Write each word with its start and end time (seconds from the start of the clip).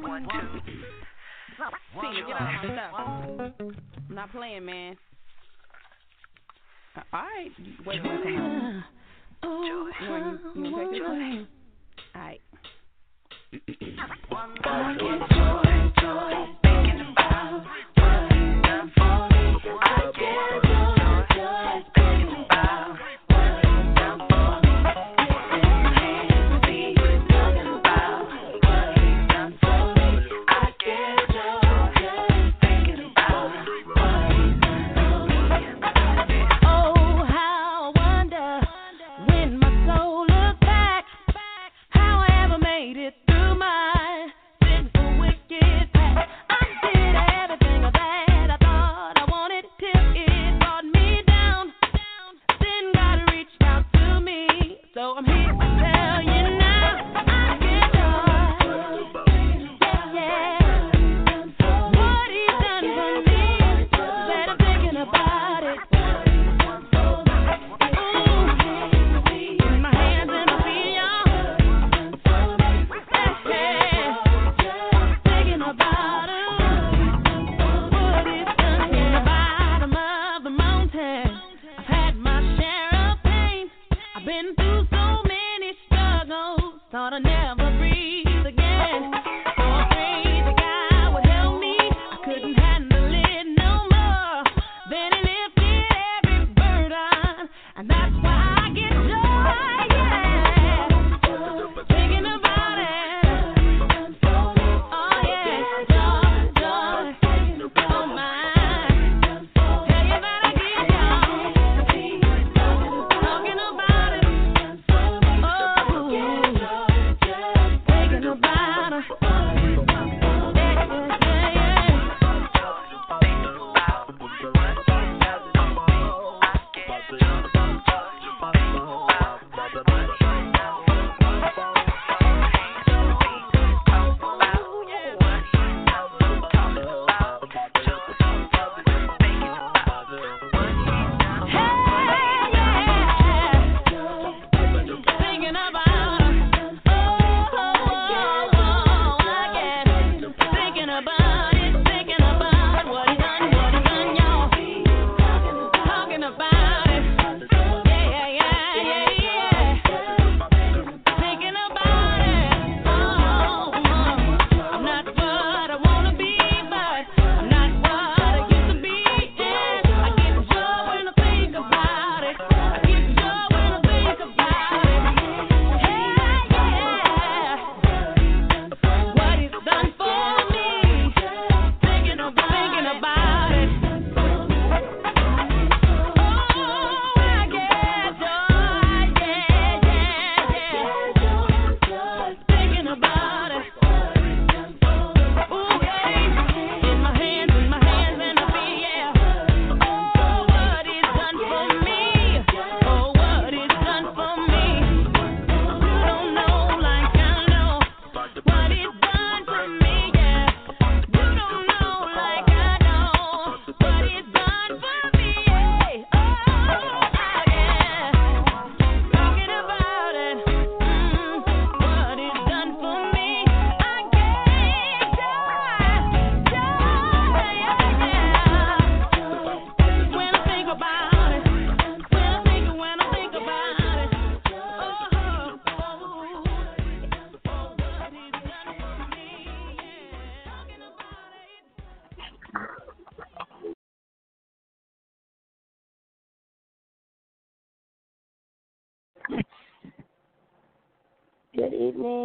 One 0.00 0.26
two. 0.26 0.60
I'm 2.96 4.14
not 4.14 4.32
playing, 4.32 4.64
man. 4.64 4.96
Uh, 6.96 7.00
all 7.12 7.20
right. 7.20 7.50
Wait, 7.86 8.02
wait, 8.02 8.24
wait. 8.24 8.82
Oh, 9.42 9.62
you, 9.64 9.92
you 10.54 10.70
take 10.70 10.96
it 10.96 11.02
All 12.14 12.22
right. 12.22 12.40
One 14.30 14.50
more 14.64 14.94
joy, 15.28 15.92
joy, 16.00 16.46
thinking 16.62 17.00
about. 17.12 17.66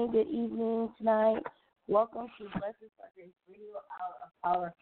morning, 0.07 0.24
good 0.25 0.33
evening, 0.33 0.89
tonight. 0.98 1.44
Welcome 1.88 2.27
to 2.38 2.44
Blessed 2.59 2.77
Sunday 2.98 3.31
Radio 3.48 3.68
Hour 4.44 4.74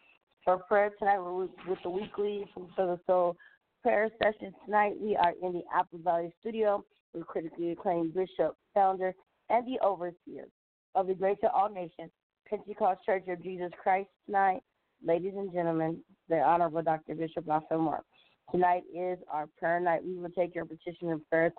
for 0.44 0.58
prayer 0.58 0.90
tonight 0.98 1.18
with, 1.18 1.50
with 1.68 1.78
the 1.82 1.90
weekly 1.90 2.44
for 2.54 2.68
the 2.76 2.98
Soul 3.06 3.36
prayer 3.82 4.08
session. 4.22 4.52
Tonight 4.64 4.94
we 5.00 5.16
are 5.16 5.32
in 5.42 5.52
the 5.52 5.62
Apple 5.74 6.00
Valley 6.02 6.32
Studio 6.40 6.84
with 7.14 7.26
critically 7.26 7.72
acclaimed 7.72 8.14
Bishop, 8.14 8.56
founder, 8.74 9.14
and 9.50 9.66
the 9.66 9.78
overseer 9.84 10.46
of 10.94 11.06
the 11.06 11.14
Grace 11.14 11.38
of 11.42 11.50
All 11.54 11.70
Nations 11.70 12.10
Pentecost 12.48 13.00
Church 13.04 13.24
of 13.28 13.42
Jesus 13.42 13.70
Christ. 13.82 14.08
Tonight, 14.26 14.60
ladies 15.04 15.34
and 15.36 15.52
gentlemen, 15.52 15.98
the 16.28 16.36
Honorable 16.36 16.82
Dr. 16.82 17.14
Bishop 17.14 17.44
Raphael 17.46 17.80
Marks. 17.80 18.06
Tonight 18.50 18.84
is 18.94 19.18
our 19.30 19.48
prayer 19.58 19.80
night. 19.80 20.04
We 20.04 20.14
will 20.14 20.30
take 20.30 20.54
your 20.54 20.64
petition 20.64 21.10
of 21.10 21.28
prayer 21.28 21.52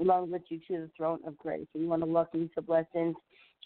along 0.00 0.30
with 0.30 0.42
you 0.50 0.58
to 0.68 0.82
the 0.82 0.90
throne 0.96 1.20
of 1.26 1.38
grace. 1.38 1.66
We 1.74 1.86
want 1.86 2.02
to 2.02 2.06
welcome 2.06 2.42
you 2.42 2.50
to 2.54 2.62
Blessings 2.62 3.16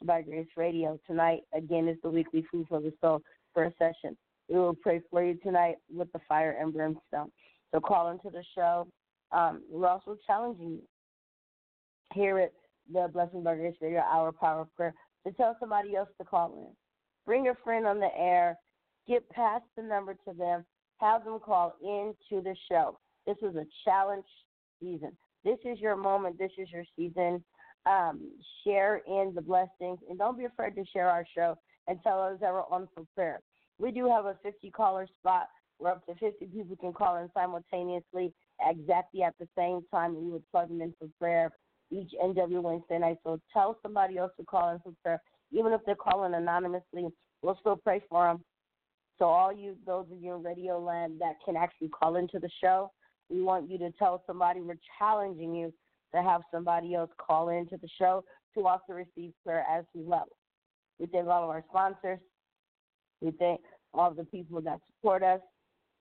by 0.05 0.23
Grace 0.23 0.47
Radio. 0.57 0.99
Tonight, 1.07 1.41
again, 1.53 1.89
is 1.89 1.97
the 2.03 2.11
weekly 2.11 2.45
Food 2.51 2.67
for 2.69 2.81
the 2.81 2.93
Soul 3.01 3.21
prayer 3.53 3.75
session. 3.79 4.17
We 4.49 4.57
will 4.57 4.75
pray 4.75 5.01
for 5.11 5.25
you 5.25 5.35
tonight 5.43 5.77
with 5.93 6.11
the 6.13 6.21
fire 6.29 6.57
and 6.61 6.73
brimstone. 6.73 7.33
So 7.73 7.81
call 7.81 8.11
into 8.11 8.31
the 8.31 8.45
show. 8.55 8.87
Um, 9.33 9.63
we're 9.71 9.89
also 9.89 10.17
challenging 10.27 10.71
you 10.71 10.83
here 12.15 12.39
at 12.39 12.53
the 12.93 13.09
Blessing 13.13 13.43
by 13.43 13.57
Grace 13.57 13.77
Radio 13.81 14.01
Hour 14.01 14.33
Power 14.33 14.63
of 14.63 14.77
Prayer 14.77 14.95
to 15.27 15.33
tell 15.33 15.57
somebody 15.59 15.97
else 15.97 16.09
to 16.19 16.25
call 16.25 16.53
in. 16.53 16.75
Bring 17.27 17.49
a 17.49 17.55
friend 17.65 17.87
on 17.87 17.99
the 17.99 18.17
air. 18.17 18.57
Get 19.07 19.29
past 19.31 19.65
the 19.77 19.83
number 19.83 20.15
to 20.15 20.33
them. 20.33 20.65
Have 21.01 21.25
them 21.25 21.39
call 21.39 21.75
into 21.81 22.43
the 22.43 22.55
show. 22.71 22.99
This 23.27 23.37
is 23.43 23.57
a 23.57 23.67
challenge 23.85 24.25
season. 24.81 25.13
This 25.45 25.59
is 25.65 25.79
your 25.79 25.97
moment. 25.97 26.39
This 26.39 26.51
is 26.59 26.69
your 26.71 26.85
season. 26.97 27.45
Um, 27.87 28.33
share 28.65 29.01
in 29.07 29.33
the 29.35 29.41
blessings 29.41 29.99
and 30.09 30.19
don't 30.19 30.37
be 30.37 30.45
afraid 30.45 30.75
to 30.75 30.85
share 30.93 31.09
our 31.09 31.25
show 31.35 31.57
and 31.87 31.99
tell 32.03 32.21
others 32.21 32.41
that 32.41 32.53
we're 32.53 32.67
on 32.71 32.89
for 32.95 33.05
prayer. 33.15 33.41
We 33.79 33.93
do 33.93 34.09
have 34.09 34.27
a 34.27 34.37
50 34.43 34.71
caller 34.73 35.07
spot 35.21 35.49
where 35.79 35.93
up 35.93 36.05
to 36.07 36.15
50 36.17 36.45
people 36.47 36.77
can 36.77 36.93
call 36.93 37.17
in 37.17 37.31
simultaneously 37.33 38.33
exactly 38.67 39.23
at 39.23 39.35
the 39.39 39.49
same 39.57 39.81
time. 39.93 40.17
We 40.17 40.31
would 40.31 40.43
plug 40.51 40.69
them 40.69 40.83
in 40.83 40.93
for 40.99 41.09
prayer 41.19 41.51
each 41.91 42.13
and 42.21 42.37
every 42.37 42.59
Wednesday 42.59 42.99
night. 42.99 43.19
So 43.25 43.41
tell 43.53 43.79
somebody 43.83 44.19
else 44.19 44.33
to 44.39 44.45
call 44.45 44.71
in 44.71 44.81
for 44.81 44.93
prayer. 45.03 45.23
Even 45.53 45.73
if 45.73 45.81
they're 45.87 45.95
calling 45.95 46.35
anonymously, 46.35 47.07
we'll 47.43 47.57
still 47.61 47.77
pray 47.77 48.03
for 48.11 48.27
them. 48.27 48.45
So 49.19 49.25
all 49.25 49.53
you, 49.53 49.77
those 49.85 50.07
of 50.13 50.23
you 50.23 50.35
in 50.35 50.43
Radio 50.43 50.79
Land 50.79 51.21
that 51.21 51.37
can 51.45 51.57
actually 51.57 51.89
call 51.89 52.17
into 52.17 52.39
the 52.39 52.51
show, 52.63 52.93
we 53.29 53.43
want 53.43 53.71
you 53.71 53.79
to 53.79 53.91
tell 53.99 54.23
somebody. 54.27 54.61
We're 54.61 54.79
challenging 54.99 55.55
you 55.55 55.73
to 56.15 56.23
have 56.23 56.43
somebody 56.53 56.95
else 56.95 57.11
call 57.19 57.49
into 57.51 57.77
the 57.77 57.89
show 57.99 58.25
to 58.55 58.67
also 58.67 58.93
receive 58.93 59.33
prayer 59.45 59.65
as 59.71 59.85
well. 59.95 60.29
We 60.99 61.07
thank 61.07 61.27
all 61.29 61.45
of 61.45 61.51
our 61.51 61.65
sponsors. 61.69 62.19
We 63.21 63.33
thank 63.33 63.61
all 63.93 64.13
the 64.13 64.25
people 64.25 64.61
that 64.63 64.81
support 64.87 65.23
us. 65.23 65.41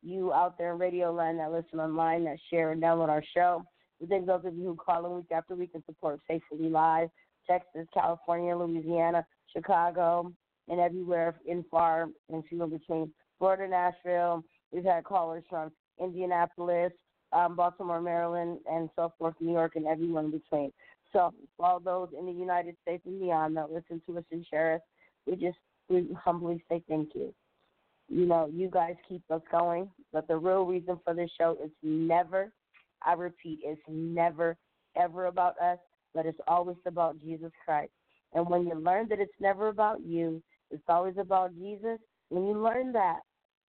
You 0.04 0.31
out 0.31 0.58
there 0.58 0.74
in 0.74 0.80
Radio 0.80 1.12
Land 1.12 1.40
that 1.40 1.52
listen 1.52 1.80
online, 1.80 2.24
that 2.25 2.38
share 2.52 2.72
and 2.72 2.81
download 2.81 3.10
our 3.10 3.24
show. 3.34 3.66
We 4.00 4.08
thank 4.08 4.28
those 4.28 4.46
of 4.46 4.56
you 4.56 4.64
who 4.64 4.75
call 4.75 5.06
in 5.08 5.16
week 5.16 5.31
after 5.31 5.56
week 5.56 5.72
and 5.74 5.84
support 5.86 6.19
Faithfully 6.28 6.69
Live, 6.69 7.10
Texas, 7.50 7.88
California, 7.94 8.56
Louisiana, 8.56 9.25
Chicago, 9.52 10.31
and 10.68 10.80
everywhere 10.80 11.36
in 11.46 11.64
far 11.69 12.10
and 12.30 12.44
few 12.48 12.64
in 12.64 12.69
between. 12.69 13.12
Florida, 13.40 13.68
Nashville. 13.68 14.44
We've 14.72 14.84
had 14.84 15.04
callers 15.04 15.44
from 15.50 15.72
Indianapolis, 16.02 16.92
um, 17.31 17.56
Baltimore, 17.56 18.02
Maryland, 18.02 18.60
and 18.69 18.90
so 18.96 19.14
forth, 19.18 19.36
New 19.40 19.54
York, 19.54 19.75
and 19.75 19.88
everyone 19.88 20.25
in 20.25 20.31
between. 20.31 20.74
So, 21.14 21.34
all 21.60 21.80
those 21.80 22.10
in 22.18 22.25
the 22.25 22.31
United 22.31 22.75
States 22.81 23.04
and 23.06 23.19
beyond 23.19 23.56
that 23.58 23.72
listen 23.72 24.02
to 24.06 24.18
us 24.18 24.25
and 24.31 24.46
share 24.46 24.75
us, 24.75 24.81
we 25.25 25.36
just 25.36 25.58
we 25.90 26.10
humbly 26.22 26.64
say 26.69 26.84
thank 26.90 27.10
you. 27.16 27.34
You 28.10 28.25
know, 28.25 28.50
you 28.52 28.69
guys 28.69 28.96
keep 29.08 29.22
us 29.30 29.42
going, 29.52 29.90
but 30.14 30.28
the 30.28 30.38
real 30.38 30.64
reason 30.64 31.00
for 31.04 31.14
this 31.14 31.30
show 31.38 31.58
is 31.64 31.72
never, 31.84 32.52
I 33.06 33.14
repeat, 33.14 33.60
it's 33.64 33.81
never, 33.88 34.58
ever 34.96 35.25
about 35.25 35.60
us, 35.60 35.78
but 36.14 36.25
it's 36.25 36.40
always 36.48 36.78
about 36.86 37.19
Jesus 37.22 37.52
Christ. 37.66 37.92
And 38.34 38.50
when 38.50 38.66
you 38.66 38.75
learn 38.75 39.08
that 39.10 39.19
it's 39.19 39.31
never 39.40 39.68
about 39.68 40.06
you, 40.06 40.42
it's 40.72 40.84
always 40.88 41.16
about 41.18 41.56
Jesus, 41.56 42.00
when 42.30 42.46
you 42.48 42.62
learn 42.62 42.92
that, 42.94 43.19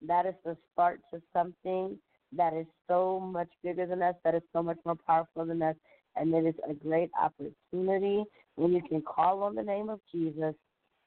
that 0.06 0.26
is 0.26 0.34
the 0.44 0.56
start 0.72 1.00
to 1.12 1.20
something 1.32 1.98
that 2.36 2.54
is 2.54 2.66
so 2.88 3.20
much 3.20 3.48
bigger 3.62 3.86
than 3.86 4.02
us, 4.02 4.14
that 4.24 4.34
is 4.34 4.42
so 4.52 4.62
much 4.62 4.78
more 4.84 4.96
powerful 5.06 5.44
than 5.46 5.62
us, 5.62 5.76
and 6.16 6.34
it 6.34 6.44
is 6.44 6.54
a 6.68 6.74
great 6.74 7.10
opportunity 7.20 8.24
when 8.56 8.72
you 8.72 8.82
can 8.88 9.02
call 9.02 9.42
on 9.42 9.54
the 9.54 9.62
name 9.62 9.88
of 9.88 10.00
Jesus. 10.12 10.54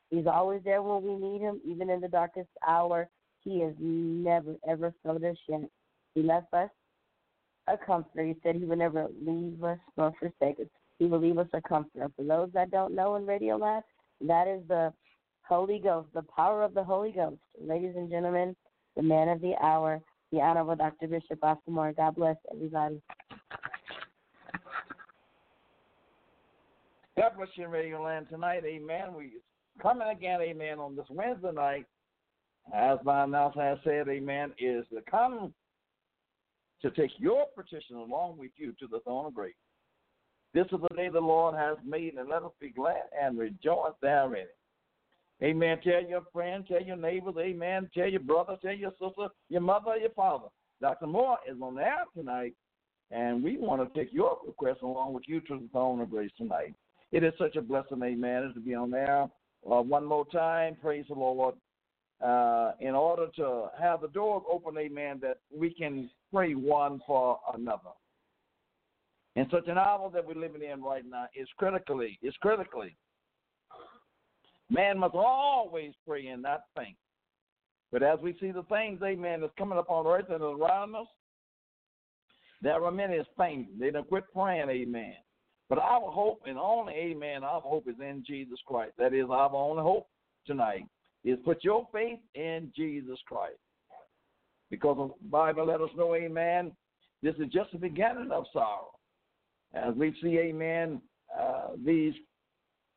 He's 0.10 0.28
always 0.28 0.62
there 0.64 0.82
when 0.82 1.04
we 1.04 1.16
need 1.16 1.42
him, 1.42 1.62
even 1.66 1.90
in 1.90 2.02
the 2.02 2.08
darkest 2.08 2.50
hour. 2.68 3.08
He 3.44 3.62
has 3.62 3.74
never, 3.80 4.56
ever 4.68 4.94
failed 5.04 5.24
us 5.24 5.38
yet. 5.48 5.62
He 6.16 6.22
left 6.22 6.54
us 6.54 6.70
a 7.68 7.78
comforter. 7.78 8.26
He 8.26 8.36
said 8.44 8.56
he 8.56 8.66
would 8.66 8.80
never 8.80 9.08
leave 9.26 9.64
us 9.64 9.80
nor 9.98 10.14
forsake 10.20 10.60
us. 10.60 10.68
He 11.00 11.06
will 11.06 11.20
leave 11.20 11.38
us 11.38 11.48
a 11.54 11.62
comforter. 11.62 12.12
For 12.16 12.24
those 12.24 12.50
that 12.54 12.72
don't 12.72 12.94
know 12.94 13.16
in 13.16 13.26
Radio 13.26 13.58
Land, 13.58 13.84
that 14.22 14.48
is 14.48 14.62
the 14.68 14.94
Holy 15.52 15.80
Ghost, 15.80 16.08
the 16.14 16.22
power 16.34 16.64
of 16.64 16.74
the 16.74 16.84
Holy 16.84 17.12
Ghost. 17.12 17.42
Ladies 17.62 17.96
and 17.98 18.10
gentlemen, 18.10 18.56
the 18.96 19.04
man 19.04 19.28
of 19.28 19.42
the 19.42 19.54
hour, 19.62 20.00
the 20.32 20.40
Honorable 20.40 20.78
Dr. 20.78 21.10
Bishop 21.10 21.40
Osmore. 21.44 21.92
God 21.92 22.16
bless 22.16 22.38
everybody. 22.54 23.02
God 27.18 27.32
bless 27.36 27.50
you 27.56 27.68
Radio 27.68 28.02
Land 28.02 28.28
tonight. 28.30 28.64
Amen. 28.66 29.14
We 29.14 29.34
coming 29.82 30.08
again, 30.08 30.40
amen, 30.42 30.80
on 30.80 30.96
this 30.96 31.06
Wednesday 31.10 31.52
night. 31.52 31.86
As 32.74 33.00
my 33.04 33.26
announcer 33.26 33.62
has 33.62 33.78
said, 33.84 34.08
amen, 34.08 34.54
is 34.58 34.86
to 34.94 35.02
come 35.10 35.54
to 36.82 36.92
take 36.92 37.12
your 37.18 37.48
petition 37.58 37.98
along 37.98 38.38
with 38.38 38.52
you 38.56 38.72
to 38.80 38.88
the 38.88 39.02
throne 39.02 39.26
of 39.26 39.34
grace. 39.34 39.54
This 40.54 40.68
is 40.72 40.80
the 40.82 40.96
day 40.96 41.10
the 41.10 41.20
Lord 41.20 41.56
has 41.56 41.76
made, 41.86 42.14
and 42.14 42.30
let 42.30 42.44
us 42.44 42.52
be 42.62 42.70
glad 42.70 43.04
and 43.22 43.38
rejoice 43.38 43.92
therein. 44.02 44.46
Amen. 45.44 45.80
Tell 45.84 46.04
your 46.04 46.22
friend, 46.32 46.64
tell 46.68 46.82
your 46.82 46.98
neighbors, 46.98 47.34
amen. 47.40 47.90
Tell 47.96 48.08
your 48.08 48.20
brother, 48.20 48.58
tell 48.62 48.76
your 48.76 48.92
sister, 48.92 49.28
your 49.50 49.62
mother, 49.62 49.98
your 49.98 50.12
father. 50.12 50.48
Dr. 50.82 51.08
Moore 51.08 51.38
is 51.50 51.58
on 51.62 51.76
the 51.76 51.82
air 51.82 52.06
tonight, 52.16 52.54
and 53.10 53.44
we 53.44 53.58
want 53.58 53.82
to 53.82 54.00
take 54.00 54.14
your 54.14 54.38
request 54.46 54.82
along 54.84 55.14
with 55.14 55.24
you 55.28 55.42
to 55.42 55.58
the 55.58 55.68
throne 55.72 56.00
of 56.00 56.12
grace 56.12 56.32
tonight. 56.38 56.76
It 57.12 57.24
is 57.24 57.34
such 57.40 57.56
a 57.56 57.62
blessing, 57.62 58.02
amen, 58.04 58.52
to 58.54 58.60
be 58.60 58.76
on 58.76 58.92
there. 58.92 59.24
Uh, 59.24 59.82
one 59.82 60.06
more 60.06 60.26
time, 60.28 60.78
praise 60.80 61.06
the 61.08 61.16
Lord. 61.16 61.56
Uh, 62.24 62.74
in 62.80 62.94
order 62.94 63.28
to 63.36 63.70
have 63.80 64.02
the 64.02 64.08
doors 64.10 64.44
open, 64.52 64.78
amen, 64.78 65.20
that 65.24 65.38
we 65.56 65.74
can 65.74 66.10
pray 66.32 66.54
one 66.54 67.02
for 67.08 67.40
another. 67.56 67.90
In 69.36 69.48
such 69.50 69.68
an 69.68 69.78
hour 69.78 70.10
that 70.14 70.26
we're 70.26 70.36
living 70.36 70.62
in 70.62 70.84
right 70.84 71.04
now 71.10 71.26
is 71.36 71.48
critically, 71.58 72.20
is 72.22 72.36
critically. 72.42 72.96
Man 74.72 74.98
must 75.00 75.16
always 75.16 75.92
pray 76.08 76.28
and 76.28 76.42
not 76.42 76.64
think. 76.78 76.96
But 77.92 78.04
as 78.04 78.20
we 78.24 78.38
see 78.40 78.52
the 78.52 78.64
things, 78.64 79.02
amen, 79.04 79.42
that's 79.42 79.52
coming 79.58 79.78
upon 79.78 80.08
earth 80.08 80.30
and 80.30 80.42
around 80.42 80.96
us, 80.96 81.08
there 82.62 82.84
are 82.86 82.92
many 82.92 83.20
things. 83.38 83.68
They 83.78 83.92
don't 83.92 84.08
quit 84.08 84.24
praying, 84.34 84.70
amen. 84.70 85.16
But 85.68 85.80
our 85.80 86.10
hope 86.10 86.44
and 86.46 86.58
only, 86.58 86.94
amen, 86.94 87.44
our 87.44 87.60
hope 87.60 87.88
is 87.90 87.96
in 88.00 88.24
Jesus 88.26 88.60
Christ. 88.66 88.94
That 88.98 89.14
is 89.14 89.26
our 89.30 89.54
only 89.54 89.84
hope 89.84 90.08
tonight, 90.48 90.86
is 91.26 91.38
put 91.44 91.66
your 91.66 91.86
faith 91.92 92.20
in 92.34 92.72
Jesus 92.74 93.20
Christ. 93.26 93.60
Because 94.70 95.12
the 95.22 95.28
Bible 95.30 95.66
let 95.66 95.82
us 95.82 95.90
know, 95.98 96.16
amen, 96.16 96.72
this 97.22 97.36
is 97.36 97.52
just 97.52 97.74
the 97.74 97.78
beginning 97.78 98.32
of 98.32 98.46
sorrow. 98.54 98.92
As 99.74 99.94
we 99.96 100.16
see, 100.22 100.38
amen, 100.38 101.02
uh, 101.38 101.70
these 101.86 102.14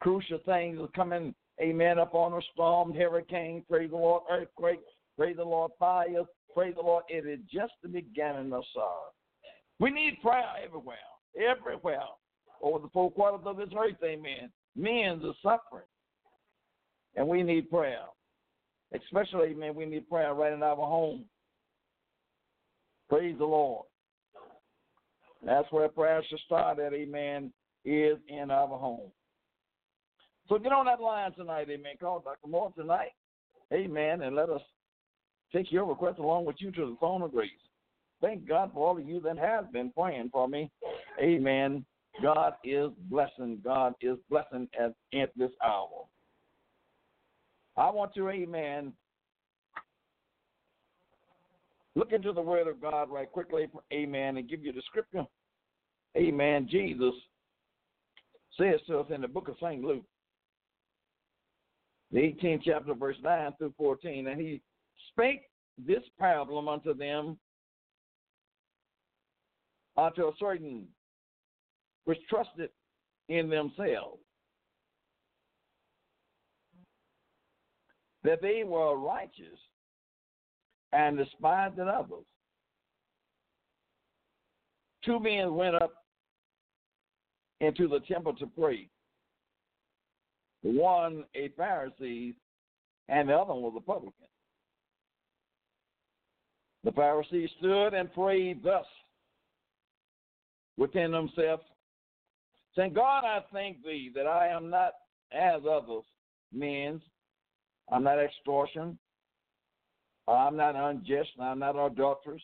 crucial 0.01 0.39
things 0.47 0.79
are 0.81 0.89
coming, 0.89 1.35
amen, 1.61 1.99
upon 1.99 2.33
a 2.33 2.41
storm, 2.53 2.93
hurricane, 2.93 3.65
praise 3.69 3.91
the 3.91 3.97
Lord, 3.97 4.23
earthquake, 4.31 4.81
praise 5.17 5.37
the 5.37 5.45
Lord, 5.45 5.71
fires, 5.79 6.27
praise 6.53 6.75
the 6.75 6.83
Lord. 6.83 7.05
It 7.09 7.27
is 7.27 7.41
just 7.53 7.73
the 7.83 7.89
beginning 7.89 8.53
of 8.53 8.65
sorrow. 8.73 9.13
We 9.81 9.91
need 9.91 10.19
prayer 10.23 10.45
everywhere, 10.65 10.97
everywhere. 11.37 12.01
Over 12.63 12.79
the 12.79 12.89
four 12.93 13.11
quarters 13.11 13.47
of 13.47 13.57
this 13.57 13.69
earth, 13.77 13.97
amen. 14.03 14.51
Men 14.77 15.21
are 15.25 15.35
suffering. 15.43 15.87
And 17.17 17.29
we 17.29 17.43
need 17.43 17.71
prayer. 17.71 18.05
Especially, 18.95 19.49
amen, 19.51 19.75
we 19.75 19.87
need 19.87 20.09
prayer 20.09 20.35
right 20.35 20.53
in 20.53 20.63
our 20.63 20.77
home. 20.77 21.25
Praise 23.09 23.37
the 23.39 23.45
Lord. 23.45 23.87
That's 25.45 25.71
where 25.71 25.89
prayer 25.89 26.23
should 26.29 26.39
start 26.41 26.79
at, 26.79 26.95
amen, 26.95 27.53
is 27.85 28.17
in 28.29 28.51
our 28.51 28.67
home. 28.67 29.11
So 30.49 30.59
get 30.59 30.73
on 30.73 30.87
that 30.87 31.01
line 31.01 31.33
tonight, 31.33 31.69
amen. 31.71 31.95
Call 32.01 32.21
Dr. 32.21 32.49
Moore 32.49 32.73
tonight, 32.77 33.13
amen, 33.73 34.23
and 34.23 34.37
let 34.37 34.51
us 34.51 34.61
take 35.53 35.73
your 35.73 35.85
request 35.85 36.19
along 36.19 36.45
with 36.45 36.57
you 36.59 36.71
to 36.73 36.91
the 36.91 36.97
throne 36.99 37.23
of 37.23 37.33
grace. 37.33 37.51
Thank 38.21 38.47
God 38.47 38.71
for 38.73 38.89
all 38.89 38.99
of 38.99 39.07
you 39.07 39.21
that 39.21 39.39
have 39.39 39.73
been 39.73 39.91
praying 39.91 40.31
for 40.33 40.49
me. 40.49 40.71
Amen. 41.21 41.85
God 42.23 42.55
is 42.63 42.91
blessing. 43.11 43.59
God 43.65 43.95
is 44.01 44.17
blessing 44.31 44.69
at, 44.79 44.95
at 45.19 45.31
this 45.37 45.51
hour. 45.65 46.05
I 47.77 47.91
want 47.91 48.15
to, 48.15 48.29
amen, 48.29 48.93
look 51.97 52.13
into 52.13 52.33
the 52.33 52.41
Word 52.41 52.69
of 52.69 52.81
God 52.81 53.11
right 53.11 53.31
quickly, 53.31 53.67
amen, 53.93 54.37
and 54.37 54.49
give 54.49 54.65
you 54.65 54.73
the 54.73 54.83
scripture. 54.87 55.25
Amen. 56.17 56.69
Jesus 56.71 57.15
says 58.57 58.79
to 58.87 58.99
us 58.99 59.07
in 59.13 59.21
the 59.21 59.29
book 59.29 59.49
of 59.49 59.57
St. 59.61 59.83
Luke, 59.83 60.05
the 62.13 62.19
18th 62.19 62.63
chapter, 62.65 62.95
verse 62.95 63.17
9 63.23 63.53
through 63.59 63.75
14, 63.77 64.29
and 64.29 64.41
he 64.41 64.61
spake 65.11 65.43
this 65.79 66.03
parable 66.19 66.69
unto 66.69 66.95
them 66.95 67.39
unto 69.97 70.23
a 70.23 70.33
certain 70.39 70.87
which 72.05 72.19
trusted 72.29 72.71
in 73.29 73.49
themselves 73.49 74.21
that 78.23 78.41
they 78.41 78.65
were 78.65 78.97
righteous 78.97 79.59
and 80.93 81.19
despised 81.19 81.77
the 81.77 81.85
others. 81.85 82.25
Two 85.05 85.21
men 85.21 85.55
went 85.55 85.75
up 85.75 85.93
into 87.61 87.87
the 87.89 88.01
temple 88.01 88.35
to 88.35 88.47
pray. 88.47 88.89
One 90.65 91.25
a 91.35 91.51
Pharisee 91.51 92.35
and 93.11 93.29
the 93.29 93.35
other 93.35 93.53
one 93.53 93.63
was 93.63 93.75
a 93.77 93.81
publican. 93.81 94.27
The 96.85 96.91
Pharisee 96.91 97.49
stood 97.59 97.93
and 97.93 98.13
prayed 98.15 98.63
thus 98.63 98.87
within 100.79 101.13
himself, 101.13 101.61
saying, 102.75 102.95
God, 102.95 103.25
I 103.25 103.41
thank 103.53 103.85
thee 103.85 104.11
that 104.15 104.27
I 104.27 104.49
am 104.49 104.71
not 104.71 104.93
as 105.33 105.61
others 105.71 106.05
men. 106.51 107.01
I'm 107.93 108.03
not 108.03 108.19
extortion. 108.19 108.99
I'm 110.27 110.57
not 110.57 110.77
unjust. 110.77 111.31
I'm 111.39 111.59
not 111.59 111.77
adulterous. 111.77 112.43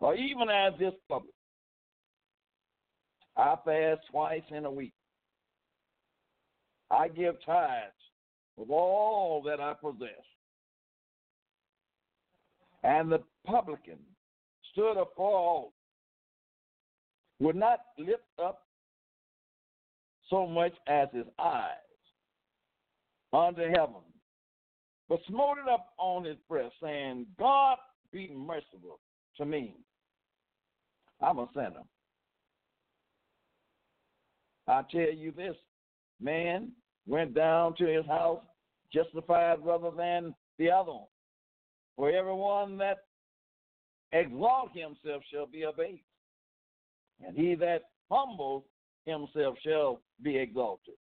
Or 0.00 0.14
even 0.14 0.48
as 0.48 0.72
this 0.78 0.94
public. 1.06 1.34
I 3.36 3.56
fast 3.62 4.00
twice 4.10 4.42
in 4.50 4.64
a 4.64 4.70
week. 4.70 4.94
I 6.90 7.08
give 7.08 7.34
tithes 7.44 7.92
of 8.58 8.70
all 8.70 9.42
that 9.42 9.60
I 9.60 9.74
possess. 9.74 10.10
And 12.82 13.10
the 13.10 13.22
publican 13.44 13.98
stood 14.72 14.96
afar 14.96 15.64
would 17.40 17.56
not 17.56 17.80
lift 17.98 18.22
up 18.42 18.62
so 20.30 20.46
much 20.46 20.72
as 20.86 21.08
his 21.12 21.26
eyes 21.38 21.72
unto 23.32 23.62
heaven, 23.62 24.02
but 25.08 25.20
smote 25.28 25.58
it 25.58 25.68
up 25.68 25.92
on 25.98 26.24
his 26.24 26.36
breast, 26.48 26.74
saying, 26.82 27.26
God 27.38 27.76
be 28.12 28.32
merciful 28.34 29.00
to 29.36 29.44
me. 29.44 29.74
I'm 31.20 31.38
a 31.38 31.48
sinner. 31.54 31.82
I 34.68 34.82
tell 34.90 35.12
you 35.12 35.32
this 35.32 35.56
man 36.20 36.72
went 37.06 37.34
down 37.34 37.74
to 37.76 37.86
his 37.86 38.06
house 38.06 38.40
justified 38.92 39.58
rather 39.64 39.90
than 39.96 40.34
the 40.58 40.70
other 40.70 40.92
one. 40.92 41.06
For 41.96 42.10
everyone 42.10 42.76
that 42.78 42.98
exalt 44.12 44.70
himself 44.74 45.22
shall 45.32 45.46
be 45.46 45.62
abased, 45.62 46.02
and 47.26 47.36
he 47.36 47.54
that 47.56 47.82
humbles 48.10 48.64
himself 49.06 49.56
shall 49.64 50.00
be 50.22 50.36
exalted. 50.36 50.94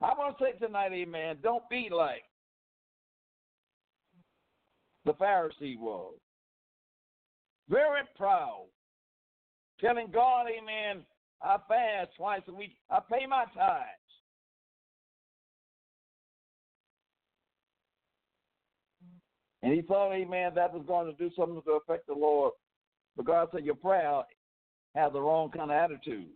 I 0.00 0.14
want 0.14 0.38
to 0.38 0.44
say 0.44 0.52
tonight, 0.58 0.92
amen, 0.92 1.38
don't 1.42 1.68
be 1.68 1.88
like 1.90 2.22
the 5.04 5.14
Pharisee 5.14 5.78
was. 5.78 6.14
Very 7.68 8.02
proud, 8.16 8.66
telling 9.80 10.10
God, 10.12 10.46
amen, 10.46 11.04
I 11.42 11.56
fast 11.68 12.10
twice 12.16 12.42
a 12.48 12.52
week, 12.52 12.76
I 12.90 12.98
pay 13.10 13.26
my 13.26 13.44
tithes. 13.54 13.86
And 19.62 19.72
he 19.72 19.82
thought, 19.82 20.12
amen, 20.12 20.52
that 20.54 20.72
was 20.72 20.84
going 20.86 21.06
to 21.06 21.12
do 21.12 21.34
something 21.36 21.60
to 21.62 21.72
affect 21.72 22.06
the 22.06 22.14
Lord. 22.14 22.52
But 23.16 23.26
God 23.26 23.48
said, 23.52 23.64
your 23.64 23.74
prayer 23.74 24.22
has 24.94 25.12
the 25.12 25.20
wrong 25.20 25.50
kind 25.50 25.70
of 25.70 25.76
attitude. 25.76 26.28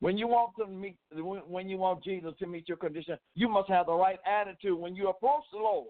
When 0.00 0.18
you 0.18 0.26
want 0.26 0.52
to 0.58 0.66
meet, 0.66 0.96
when 1.14 1.68
you 1.68 1.78
want 1.78 2.02
Jesus 2.02 2.32
to 2.40 2.46
meet 2.46 2.66
your 2.66 2.78
condition, 2.78 3.16
you 3.34 3.48
must 3.48 3.68
have 3.68 3.86
the 3.86 3.92
right 3.92 4.18
attitude 4.26 4.76
when 4.78 4.96
you 4.96 5.08
approach 5.08 5.44
the 5.52 5.58
Lord. 5.58 5.86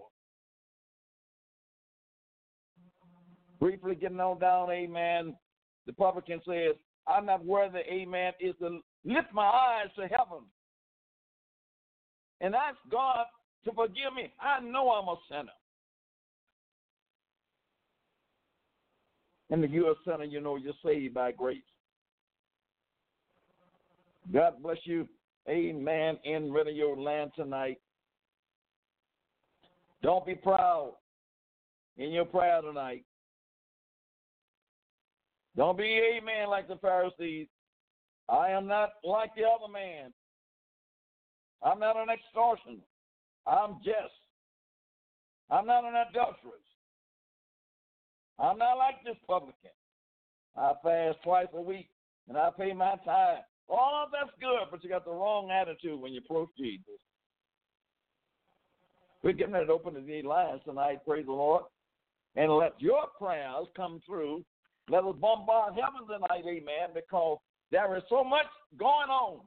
Briefly 3.59 3.95
getting 3.95 4.19
on 4.19 4.39
down, 4.39 4.69
amen. 4.69 5.35
The 5.87 5.93
publican 5.93 6.41
says, 6.45 6.75
I'm 7.07 7.25
not 7.25 7.45
worthy, 7.45 7.79
amen, 7.79 8.33
is 8.39 8.55
to 8.59 8.79
lift 9.05 9.33
my 9.33 9.45
eyes 9.45 9.89
to 9.97 10.03
heaven 10.03 10.43
and 12.41 12.55
ask 12.55 12.77
God 12.89 13.25
to 13.65 13.71
forgive 13.73 14.13
me. 14.15 14.31
I 14.39 14.59
know 14.59 14.89
I'm 14.89 15.07
a 15.07 15.15
sinner. 15.29 15.51
And 19.49 19.63
if 19.63 19.71
you're 19.71 19.91
a 19.91 19.95
sinner, 20.05 20.23
you 20.23 20.41
know 20.41 20.55
you're 20.55 20.73
saved 20.83 21.13
by 21.13 21.31
grace. 21.31 21.61
God 24.31 24.53
bless 24.61 24.77
you. 24.83 25.07
Amen. 25.49 26.17
In 26.23 26.51
radio 26.51 26.93
land 26.93 27.31
tonight. 27.35 27.79
Don't 30.01 30.25
be 30.25 30.35
proud 30.35 30.93
in 31.97 32.11
your 32.11 32.25
prayer 32.25 32.61
tonight. 32.61 33.05
Don't 35.55 35.77
be 35.77 35.99
a 35.99 36.23
man 36.23 36.49
like 36.49 36.67
the 36.67 36.77
Pharisees. 36.77 37.47
I 38.29 38.49
am 38.49 38.67
not 38.67 38.93
like 39.03 39.31
the 39.35 39.43
other 39.43 39.71
man. 39.71 40.11
I'm 41.61 41.79
not 41.79 41.95
an 41.97 42.07
extortioner. 42.09 42.83
I'm 43.45 43.77
just. 43.83 44.13
I'm 45.49 45.67
not 45.67 45.83
an 45.83 45.93
adulteress. 46.09 46.63
I'm 48.39 48.57
not 48.57 48.77
like 48.77 49.03
this 49.05 49.17
publican. 49.27 49.71
I 50.55 50.73
fast 50.83 51.17
twice 51.23 51.47
a 51.53 51.61
week 51.61 51.89
and 52.27 52.37
I 52.37 52.49
pay 52.57 52.73
my 52.73 52.95
tithe. 53.05 53.43
All 53.69 54.07
that's 54.11 54.31
good, 54.39 54.67
but 54.71 54.83
you 54.83 54.89
got 54.89 55.05
the 55.05 55.11
wrong 55.11 55.51
attitude 55.51 55.99
when 55.99 56.13
you 56.13 56.21
approach 56.23 56.49
Jesus. 56.57 56.99
We're 59.23 59.33
getting 59.33 59.53
ready 59.53 59.67
to 59.67 59.71
open 59.73 59.93
the 59.93 60.21
lines 60.27 60.61
tonight, 60.65 61.05
praise 61.05 61.25
the 61.25 61.31
Lord. 61.31 61.63
And 62.35 62.51
let 62.51 62.73
your 62.79 63.05
prayers 63.17 63.67
come 63.75 64.01
through. 64.05 64.43
Let 64.89 65.05
us 65.05 65.15
bombard 65.19 65.73
heaven 65.75 66.07
tonight, 66.07 66.43
amen, 66.45 66.89
because 66.93 67.39
there 67.71 67.95
is 67.95 68.03
so 68.09 68.23
much 68.23 68.45
going 68.77 69.09
on. 69.09 69.41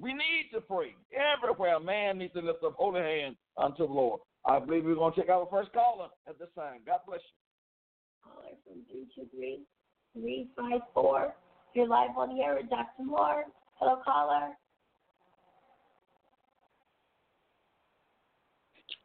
We 0.00 0.12
need 0.12 0.50
to 0.52 0.60
pray. 0.60 0.94
Everywhere, 1.12 1.80
man 1.80 2.18
needs 2.18 2.34
to 2.34 2.40
lift 2.40 2.62
up 2.64 2.74
holy 2.76 3.00
hands 3.00 3.36
unto 3.56 3.86
the 3.86 3.92
Lord. 3.92 4.20
I 4.44 4.58
believe 4.58 4.84
we're 4.84 4.94
going 4.94 5.12
to 5.14 5.20
take 5.20 5.30
our 5.30 5.46
first 5.50 5.72
caller 5.72 6.08
at 6.28 6.38
this 6.38 6.48
time. 6.56 6.80
God 6.86 7.00
bless 7.06 7.20
you 7.20 7.38
caller 8.28 8.54
from 8.64 8.82
323 8.90 9.62
354. 10.14 11.34
You're 11.74 11.88
live 11.88 12.10
on 12.16 12.30
here 12.30 12.56
with 12.56 12.70
Dr. 12.70 13.04
Moore. 13.04 13.44
Hello, 13.74 14.00
caller. 14.04 14.50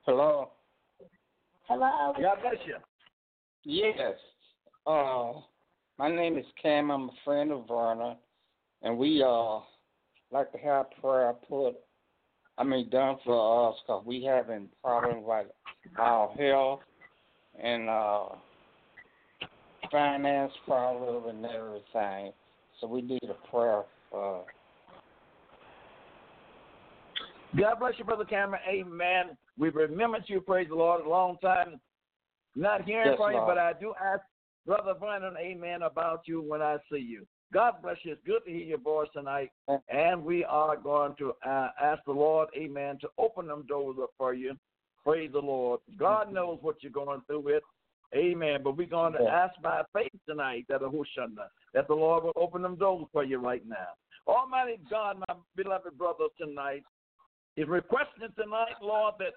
Hello. 0.06 0.52
Hello. 1.68 2.14
God 2.20 2.38
bless 2.42 2.56
you. 2.66 2.76
Yes. 3.64 4.16
Uh, 4.86 5.34
my 5.98 6.14
name 6.14 6.38
is 6.38 6.46
Cam. 6.62 6.92
I'm 6.92 7.04
a 7.10 7.14
friend 7.24 7.52
of 7.52 7.68
Verna, 7.68 8.18
and 8.82 8.98
we 8.98 9.24
uh 9.26 9.60
like 10.32 10.52
to 10.52 10.58
have 10.58 10.88
prayer 11.00 11.34
put. 11.48 11.76
I 12.58 12.64
mean, 12.64 12.90
done 12.90 13.18
for 13.24 13.70
us 13.70 13.76
because 13.86 14.04
we 14.06 14.24
having 14.24 14.68
problems 14.84 15.24
with 15.26 15.48
our 15.98 16.30
health 16.34 16.82
and 17.62 17.90
uh 17.90 18.26
finance 19.90 20.52
problem 20.66 21.30
and 21.30 21.46
everything. 21.46 22.34
So 22.82 22.88
we 22.88 23.02
need 23.02 23.24
a 23.24 23.50
prayer 23.50 23.84
for. 24.12 24.44
God 27.58 27.80
bless 27.80 27.94
you, 27.98 28.04
Brother 28.04 28.26
Cameron. 28.26 28.62
Amen. 28.68 29.38
We've 29.58 29.76
remembered 29.76 30.24
you, 30.26 30.42
praise 30.42 30.68
the 30.68 30.76
Lord, 30.76 31.06
a 31.06 31.10
long 31.10 31.38
time. 31.38 31.80
Not 32.56 32.84
hearing 32.84 33.12
Yes, 33.12 33.18
from 33.18 33.34
you, 33.34 33.44
but 33.46 33.60
I 33.60 33.74
do 33.80 33.94
ask 34.04 34.24
Brother 34.66 34.94
Vernon, 35.00 35.36
amen, 35.38 35.82
about 35.82 36.22
you 36.26 36.42
when 36.42 36.62
I 36.62 36.78
see 36.92 37.00
you. 37.00 37.26
God 37.54 37.76
bless 37.84 37.98
you. 38.04 38.14
It's 38.14 38.22
good 38.26 38.46
to 38.46 38.52
hear 38.52 38.64
your 38.64 38.78
voice 38.80 39.10
tonight. 39.14 39.52
And 39.90 40.24
we 40.24 40.44
are 40.46 40.76
going 40.78 41.16
to 41.20 41.34
uh, 41.46 41.70
ask 41.82 42.04
the 42.06 42.14
Lord, 42.14 42.50
amen, 42.58 42.98
to 43.02 43.10
open 43.18 43.48
them 43.48 43.66
doors 43.68 43.98
up 44.02 44.12
for 44.18 44.34
you. 44.34 44.56
Praise 45.04 45.32
the 45.34 45.40
Lord. 45.40 45.82
God 46.00 46.34
knows 46.34 46.60
what 46.62 46.78
you're 46.82 46.92
going 46.92 47.22
through 47.28 47.42
with. 47.42 47.64
Amen. 48.16 48.62
But 48.64 48.78
we're 48.78 48.88
going 48.88 49.14
to 49.14 49.24
ask 49.24 49.54
by 49.62 49.82
faith 49.92 50.12
tonight 50.28 50.66
that, 50.70 50.82
Ahushanda, 50.82 51.48
that 51.74 51.88
the 51.88 51.94
Lord 51.94 52.24
will 52.24 52.34
open 52.36 52.62
them 52.62 52.76
doors 52.76 53.06
for 53.12 53.24
you 53.24 53.38
right 53.38 53.68
now. 53.68 53.88
Almighty 54.28 54.80
God, 54.90 55.18
my 55.28 55.36
beloved 55.56 55.98
brothers 55.98 56.30
tonight, 56.40 56.84
is 57.58 57.68
requesting 57.68 58.30
tonight, 58.36 58.76
Lord, 58.82 59.16
that 59.20 59.34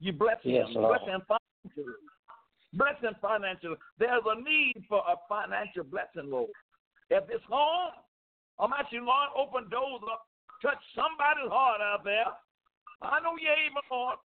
you 0.00 0.12
bless 0.12 0.38
Yes, 0.42 0.68
him. 0.68 0.82
Lord. 0.82 1.00
Bless 1.00 1.14
him 1.14 1.22
financially. 1.28 1.94
Blessing 2.74 3.14
financially. 3.22 3.78
There's 3.98 4.26
a 4.26 4.36
need 4.36 4.82
for 4.88 4.98
a 5.06 5.14
financial 5.30 5.84
blessing, 5.84 6.30
Lord. 6.30 6.50
If 7.10 7.24
it's 7.30 7.44
home, 7.46 7.94
I'm 8.58 8.74
asking, 8.74 9.06
Lord, 9.06 9.30
open 9.38 9.70
doors 9.70 10.02
up, 10.10 10.26
touch 10.62 10.82
somebody's 10.94 11.50
heart 11.50 11.80
out 11.80 12.02
there. 12.02 12.30
I 13.02 13.20
know 13.22 13.38
you're 13.38 13.54
able, 13.54 13.82
Lord. 13.90 14.18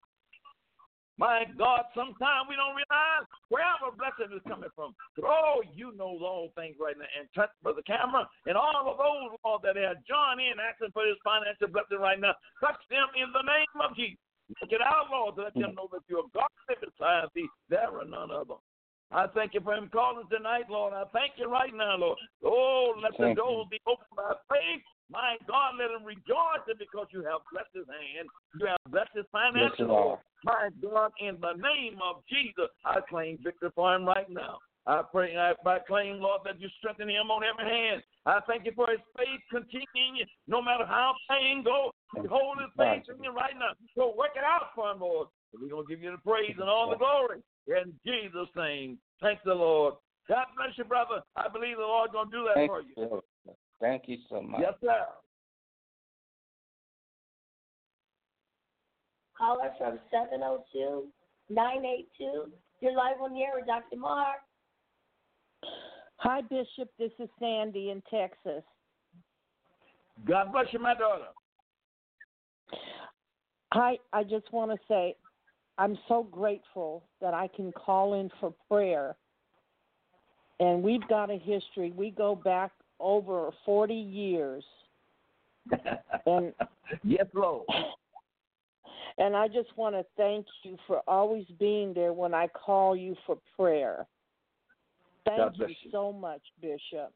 My 1.17 1.49
God, 1.57 1.89
sometimes 1.97 2.45
we 2.45 2.53
don't 2.53 2.77
realize 2.77 3.25
where 3.49 3.65
our 3.65 3.89
blessing 3.89 4.29
is 4.29 4.45
coming 4.45 4.69
from. 4.77 4.93
Oh, 5.25 5.65
you 5.73 5.89
know 5.97 6.13
all 6.21 6.53
things 6.53 6.77
right 6.77 6.93
now. 6.93 7.09
And 7.17 7.25
touch 7.33 7.49
Brother 7.65 7.81
Cameron 7.89 8.29
and 8.45 8.53
all 8.53 8.85
of 8.85 9.01
those, 9.01 9.33
Lord, 9.41 9.65
that 9.65 9.81
have 9.81 10.05
joined 10.05 10.45
in 10.45 10.61
asking 10.61 10.93
for 10.93 11.09
his 11.09 11.17
financial 11.25 11.73
blessing 11.73 11.97
right 11.97 12.21
now. 12.21 12.37
Touch 12.61 12.77
them 12.93 13.09
in 13.17 13.33
the 13.33 13.41
name 13.41 13.75
of 13.81 13.97
Jesus. 13.97 14.21
Get 14.69 14.81
out, 14.81 15.11
Lord, 15.11 15.35
to 15.35 15.43
let 15.43 15.53
them 15.53 15.75
know 15.75 15.89
that 15.91 16.01
you're 16.07 16.23
God 16.33 16.47
besides 16.67 17.31
thee. 17.35 17.47
There 17.69 17.99
are 17.99 18.05
none 18.05 18.31
other. 18.31 18.55
I 19.11 19.27
thank 19.33 19.53
you 19.53 19.61
for 19.61 19.73
him 19.73 19.89
calling 19.91 20.27
tonight, 20.29 20.65
Lord. 20.69 20.93
I 20.93 21.03
thank 21.13 21.33
you 21.37 21.49
right 21.49 21.73
now, 21.73 21.95
Lord. 21.97 22.17
Oh, 22.43 22.93
let 23.01 23.11
the 23.13 23.31
Thank 23.31 23.37
you. 23.37 23.43
doors 23.43 23.67
be 23.71 23.79
opened 23.87 24.15
by 24.15 24.33
faith. 24.49 24.83
My 25.09 25.37
God, 25.47 25.75
let 25.79 25.91
him 25.91 26.03
rejoice 26.03 26.67
because 26.77 27.07
you 27.11 27.23
have 27.23 27.39
blessed 27.51 27.71
his 27.73 27.87
hand. 27.87 28.27
You 28.59 28.67
have 28.67 28.91
blessed 28.91 29.15
his 29.15 29.25
finances. 29.31 29.87
Lord. 29.87 30.19
My 30.43 30.69
God, 30.81 31.11
in 31.19 31.39
the 31.39 31.53
name 31.53 31.99
of 32.03 32.23
Jesus, 32.27 32.67
I 32.83 32.99
claim 33.07 33.39
victory 33.41 33.71
for 33.75 33.95
him 33.95 34.05
right 34.05 34.29
now. 34.29 34.59
I 34.87 35.01
pray, 35.11 35.35
I, 35.35 35.51
I 35.51 35.79
claim, 35.85 36.21
Lord, 36.23 36.41
that 36.45 36.61
you 36.61 36.69
strengthen 36.79 37.09
him 37.09 37.27
on 37.27 37.43
every 37.43 37.67
hand. 37.67 38.01
I 38.25 38.39
thank 38.47 38.63
you 38.63 38.71
for 38.73 38.87
his 38.87 39.03
faith 39.17 39.43
continuing, 39.51 40.23
no 40.47 40.61
matter 40.61 40.85
how 40.87 41.11
pain 41.29 41.61
goes. 41.61 41.91
Hold 42.31 42.59
his 42.63 42.71
faith 42.77 43.03
in 43.11 43.21
you 43.21 43.31
right 43.35 43.53
now. 43.59 43.75
So 43.95 44.15
work 44.17 44.31
it 44.39 44.47
out 44.47 44.71
for 44.73 44.89
him, 44.89 45.01
Lord. 45.01 45.27
We're 45.51 45.67
going 45.67 45.85
to 45.85 45.89
give 45.89 46.01
you 46.01 46.11
the 46.11 46.23
praise 46.23 46.55
and 46.57 46.69
all 46.69 46.89
the 46.89 46.95
glory. 46.95 47.43
In 47.67 47.93
Jesus' 48.05 48.47
name. 48.55 48.97
Thank 49.21 49.39
the 49.43 49.53
Lord. 49.53 49.95
God 50.29 50.45
bless 50.55 50.77
you, 50.77 50.85
brother. 50.85 51.21
I 51.35 51.49
believe 51.49 51.75
the 51.77 51.83
Lord's 51.83 52.13
going 52.13 52.31
to 52.31 52.37
do 52.37 52.43
that 52.47 52.55
Thank 52.55 52.71
for 52.71 52.81
you. 52.81 52.93
you. 52.95 53.21
Thank 53.81 54.03
you 54.07 54.17
so 54.29 54.41
much. 54.41 54.61
Yes, 54.61 54.73
sir. 54.79 55.05
Caller 59.37 59.71
from 59.77 59.99
702-982. 61.51 62.51
You're 62.79 62.95
live 62.95 63.19
on 63.21 63.33
the 63.33 63.41
air 63.41 63.51
with 63.55 63.67
Dr. 63.67 63.97
Moore. 63.97 64.35
Hi, 66.17 66.41
Bishop. 66.41 66.89
This 66.97 67.11
is 67.19 67.29
Sandy 67.39 67.91
in 67.91 68.01
Texas. 68.09 68.63
God 70.27 70.51
bless 70.51 70.65
you, 70.71 70.79
my 70.79 70.95
daughter. 70.95 71.25
I 73.71 73.97
I 74.13 74.23
just 74.23 74.51
want 74.51 74.71
to 74.71 74.77
say 74.87 75.15
I'm 75.77 75.97
so 76.07 76.23
grateful 76.23 77.03
that 77.21 77.33
I 77.33 77.47
can 77.55 77.71
call 77.71 78.15
in 78.15 78.29
for 78.39 78.53
prayer. 78.67 79.15
And 80.59 80.81
we've 80.81 81.07
got 81.07 81.29
a 81.29 81.37
history. 81.37 81.91
We 81.95 82.09
go 82.09 82.35
back 82.35 82.71
over 82.99 83.51
40 83.65 83.93
years. 83.93 84.63
And 86.25 86.53
yes, 87.05 87.25
Lord. 87.33 87.63
And 89.17 89.35
I 89.35 89.47
just 89.47 89.69
want 89.77 89.95
to 89.95 90.05
thank 90.17 90.45
you 90.63 90.77
for 90.87 91.01
always 91.07 91.45
being 91.57 91.93
there 91.93 92.11
when 92.11 92.33
I 92.33 92.47
call 92.47 92.97
you 92.97 93.15
for 93.25 93.37
prayer. 93.55 94.05
Thank 95.27 95.57
you, 95.59 95.67
you. 95.67 95.91
so 95.91 96.11
much, 96.11 96.41
Bishop. 96.61 97.11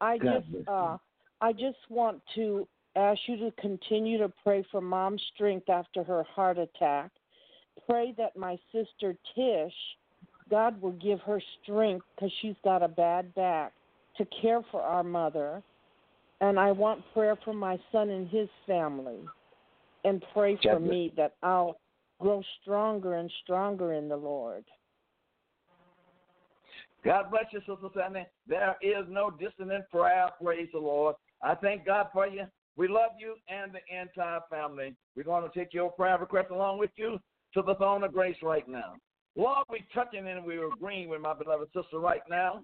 I 0.00 0.18
God 0.18 0.44
just 0.52 0.68
uh 0.68 0.96
I 1.40 1.52
just 1.52 1.78
want 1.88 2.20
to 2.34 2.66
ask 2.96 3.20
you 3.26 3.36
to 3.36 3.50
continue 3.60 4.18
to 4.18 4.32
pray 4.42 4.64
for 4.70 4.80
mom's 4.80 5.22
strength 5.34 5.68
after 5.68 6.04
her 6.04 6.22
heart 6.22 6.58
attack. 6.58 7.10
Pray 7.88 8.14
that 8.16 8.36
my 8.36 8.56
sister 8.72 9.16
Tish, 9.34 9.72
God 10.48 10.80
will 10.80 10.92
give 10.92 11.20
her 11.20 11.42
strength 11.62 12.06
because 12.14 12.32
she's 12.40 12.54
got 12.62 12.82
a 12.82 12.88
bad 12.88 13.34
back 13.34 13.72
to 14.16 14.26
care 14.40 14.62
for 14.70 14.80
our 14.80 15.02
mother. 15.02 15.62
And 16.40 16.58
I 16.58 16.72
want 16.72 17.02
prayer 17.12 17.36
for 17.44 17.54
my 17.54 17.78
son 17.90 18.10
and 18.10 18.28
his 18.28 18.48
family. 18.66 19.20
And 20.04 20.22
pray 20.32 20.56
for 20.62 20.74
God 20.74 20.82
bless 20.82 20.90
me 20.90 21.12
that 21.16 21.34
I'll 21.42 21.80
grow 22.20 22.42
stronger 22.60 23.14
and 23.14 23.30
stronger 23.42 23.94
in 23.94 24.08
the 24.08 24.16
Lord. 24.16 24.64
God 27.04 27.30
bless 27.30 27.44
you, 27.52 27.60
Sister 27.60 27.88
Sandy. 27.94 28.24
There 28.46 28.76
is 28.80 29.04
no 29.08 29.30
dissonant 29.30 29.84
prayer. 29.90 30.28
Praise 30.42 30.68
the 30.72 30.78
Lord. 30.78 31.16
I 31.42 31.54
thank 31.54 31.84
God 31.84 32.06
for 32.12 32.26
you. 32.26 32.44
We 32.76 32.88
love 32.88 33.10
you 33.18 33.34
and 33.48 33.72
the 33.72 34.00
entire 34.00 34.40
family. 34.50 34.96
We're 35.14 35.24
going 35.24 35.48
to 35.48 35.58
take 35.58 35.74
your 35.74 35.92
prayer 35.92 36.18
request 36.18 36.50
along 36.50 36.78
with 36.78 36.90
you 36.96 37.18
to 37.54 37.62
the 37.62 37.74
throne 37.76 38.02
of 38.04 38.12
grace 38.12 38.36
right 38.42 38.66
now. 38.66 38.94
Lord, 39.36 39.64
we're 39.68 39.78
touching 39.94 40.26
and 40.26 40.44
we're 40.44 40.72
agreeing 40.72 41.08
with 41.08 41.20
my 41.20 41.34
beloved 41.34 41.68
sister 41.74 41.98
right 41.98 42.22
now. 42.28 42.62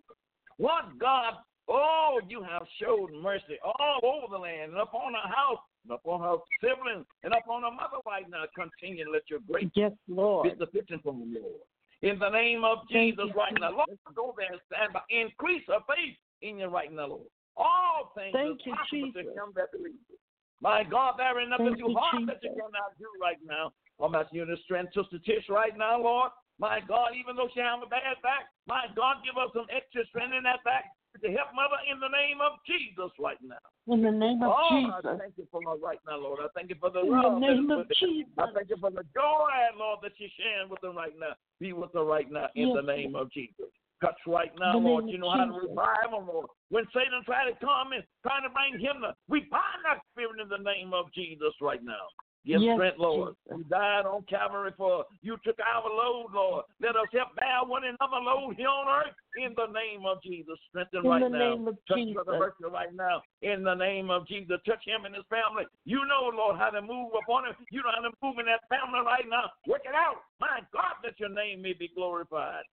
Lord 0.59 0.85
God, 0.99 1.35
oh, 1.69 2.21
you 2.29 2.43
have 2.43 2.63
showed 2.81 3.11
mercy 3.23 3.59
all 3.65 4.01
over 4.03 4.27
the 4.31 4.39
land 4.39 4.73
and 4.73 4.81
upon 4.81 5.15
her 5.15 5.29
house 5.29 5.59
and 5.85 5.93
upon 5.93 6.21
her 6.21 6.37
siblings 6.61 7.07
and 7.25 7.33
upon 7.35 7.63
her 7.63 7.71
mother 7.71 7.99
right 8.07 8.29
now. 8.29 8.45
Continue 8.55 9.05
to 9.05 9.11
let 9.11 9.23
your 9.29 9.41
grace 9.49 9.69
Yes, 9.75 9.93
Lord. 10.09 10.45
be 10.45 10.65
sufficient 10.65 11.03
for 11.03 11.13
them, 11.13 11.35
Lord. 11.35 11.61
In 12.03 12.19
the 12.19 12.31
name 12.31 12.65
of 12.65 12.89
Jesus 12.89 13.29
right 13.37 13.53
now. 13.61 13.73
Lord, 13.73 13.89
go 14.17 14.35
there 14.37 14.53
and 14.53 14.61
stand 14.73 14.93
by. 14.93 15.05
Increase 15.11 15.65
her 15.69 15.85
faith 15.85 16.17
in 16.41 16.59
you 16.59 16.67
right 16.67 16.93
now, 16.93 17.21
Lord. 17.21 17.29
All 17.57 18.13
things 18.17 18.33
Thank 18.33 18.65
you, 18.65 18.73
possible 18.73 19.13
to 19.13 19.21
Jesus. 19.21 19.37
him 19.37 19.53
that 19.57 19.69
believes. 19.73 20.01
My 20.61 20.85
God, 20.85 21.21
there 21.21 21.37
ain't 21.41 21.51
nothing 21.51 21.77
Thank 21.77 21.85
too 21.85 21.93
you, 21.93 22.01
hard 22.01 22.29
that 22.29 22.41
you 22.41 22.57
cannot 22.57 22.97
do 22.97 23.09
right 23.21 23.41
now. 23.45 23.73
I'm 24.01 24.15
asking 24.17 24.41
you 24.41 24.47
to 24.49 24.57
strength 24.65 24.97
Sister 24.97 25.21
Tish 25.25 25.45
right 25.49 25.77
now, 25.77 26.01
Lord. 26.01 26.33
My 26.57 26.81
God, 26.81 27.17
even 27.17 27.37
though 27.37 27.49
she 27.53 27.61
has 27.61 27.81
a 27.85 27.89
bad 27.89 28.21
back, 28.21 28.49
my 28.69 28.89
God, 28.97 29.25
give 29.25 29.37
us 29.41 29.53
some 29.53 29.69
extra 29.73 30.05
strength 30.09 30.37
in 30.37 30.45
that 30.45 30.65
back 30.65 30.93
to 31.19 31.29
help 31.35 31.51
mother 31.55 31.83
in 31.91 31.99
the 31.99 32.09
name 32.09 32.39
of 32.39 32.63
Jesus 32.63 33.11
right 33.19 33.41
now. 33.43 33.61
In 33.91 34.03
the 34.03 34.15
name 34.15 34.43
of 34.43 34.55
oh, 34.55 34.71
Jesus. 34.71 35.03
I 35.03 35.19
thank 35.19 35.35
you 35.37 35.47
for 35.51 35.61
her 35.67 35.77
right 35.83 35.99
now, 36.07 36.23
Lord. 36.23 36.39
I 36.39 36.49
thank 36.55 36.71
you 36.71 36.79
for 36.79 36.91
the 36.91 37.03
In 37.03 37.11
the 37.11 37.39
name 37.43 37.71
of 37.71 37.91
Jesus. 37.99 38.31
I 38.39 38.47
thank 38.55 38.71
you 38.71 38.79
for 38.79 38.91
the 38.91 39.03
joy, 39.11 39.51
Lord, 39.75 39.99
that 40.03 40.13
she's 40.17 40.31
sharing 40.39 40.71
with 40.71 40.81
them 40.81 40.97
right 40.97 41.15
now. 41.19 41.35
Be 41.59 41.73
with 41.73 41.91
her 41.95 42.05
right 42.05 42.31
now 42.31 42.49
in 42.55 42.71
Yes, 42.71 42.79
the 42.79 42.87
name 42.87 43.17
of 43.17 43.31
Jesus. 43.33 43.67
Touch 44.01 44.17
right 44.27 44.53
now, 44.59 44.79
Lord. 44.79 45.11
You 45.11 45.19
know 45.19 45.31
how 45.31 45.45
to 45.45 45.53
revive 45.53 46.15
them, 46.15 46.31
Lord. 46.31 46.47
When 46.71 46.87
Satan 46.95 47.21
tried 47.27 47.51
to 47.51 47.57
come 47.61 47.93
and 47.93 48.05
trying 48.23 48.47
to 48.47 48.53
bring 48.55 48.81
him 48.81 49.03
to, 49.03 49.13
we 49.29 49.45
bind 49.51 49.83
that 49.85 50.01
spirit 50.15 50.41
in 50.41 50.49
the 50.49 50.63
name 50.63 50.95
of 50.95 51.13
Jesus 51.13 51.53
right 51.61 51.83
now. 51.85 52.09
Give 52.47 52.63
Yes, 52.63 52.77
strength, 52.77 52.99
Lord. 52.99 53.37
Jesus. 53.47 53.59
You 53.59 53.65
died 53.65 54.07
on 54.07 54.23
Calvary 54.25 54.73
for 54.77 55.05
you 55.23 55.37
took 55.45 55.57
our 55.61 55.85
load, 55.85 56.33
Lord. 56.33 56.65
Let 56.81 56.97
us 56.97 57.09
help 57.13 57.37
bear 57.37 57.61
one 57.67 57.85
another 57.85 58.17
load 58.17 58.57
here 58.57 58.69
on 58.69 58.89
earth 58.89 59.15
in 59.37 59.53
the 59.57 59.67
name 59.67 60.07
of 60.07 60.23
Jesus. 60.23 60.57
Strengthen 60.69 61.05
In 61.05 61.11
right 61.11 61.23
the 61.23 61.29
now. 61.29 61.39
name 61.39 61.69
of 61.69 61.77
Touch 61.87 61.99
Jesus. 61.99 62.25
Brother 62.25 62.53
right 62.73 62.95
now 62.95 63.23
in 63.43 63.63
the 63.63 63.75
name 63.75 64.11
of 64.11 64.27
Jesus. 64.27 64.57
Touch 64.65 64.83
him 64.87 65.05
and 65.05 65.15
his 65.15 65.25
family. 65.29 65.65
You 65.85 66.01
know, 66.09 66.33
Lord, 66.35 66.57
how 66.57 66.71
to 66.71 66.81
move 66.81 67.13
upon 67.13 67.45
him. 67.45 67.55
You 67.71 67.83
know 67.83 67.93
how 67.95 68.09
to 68.09 68.13
move 68.23 68.39
in 68.39 68.47
that 68.47 68.65
family 68.73 69.01
right 69.05 69.29
now. 69.29 69.53
Work 69.69 69.83
it 69.85 69.95
out. 69.95 70.25
My 70.41 70.61
God, 70.73 70.97
that 71.05 71.21
your 71.21 71.29
name 71.31 71.61
may 71.61 71.75
be 71.75 71.91
glorified. 71.95 72.65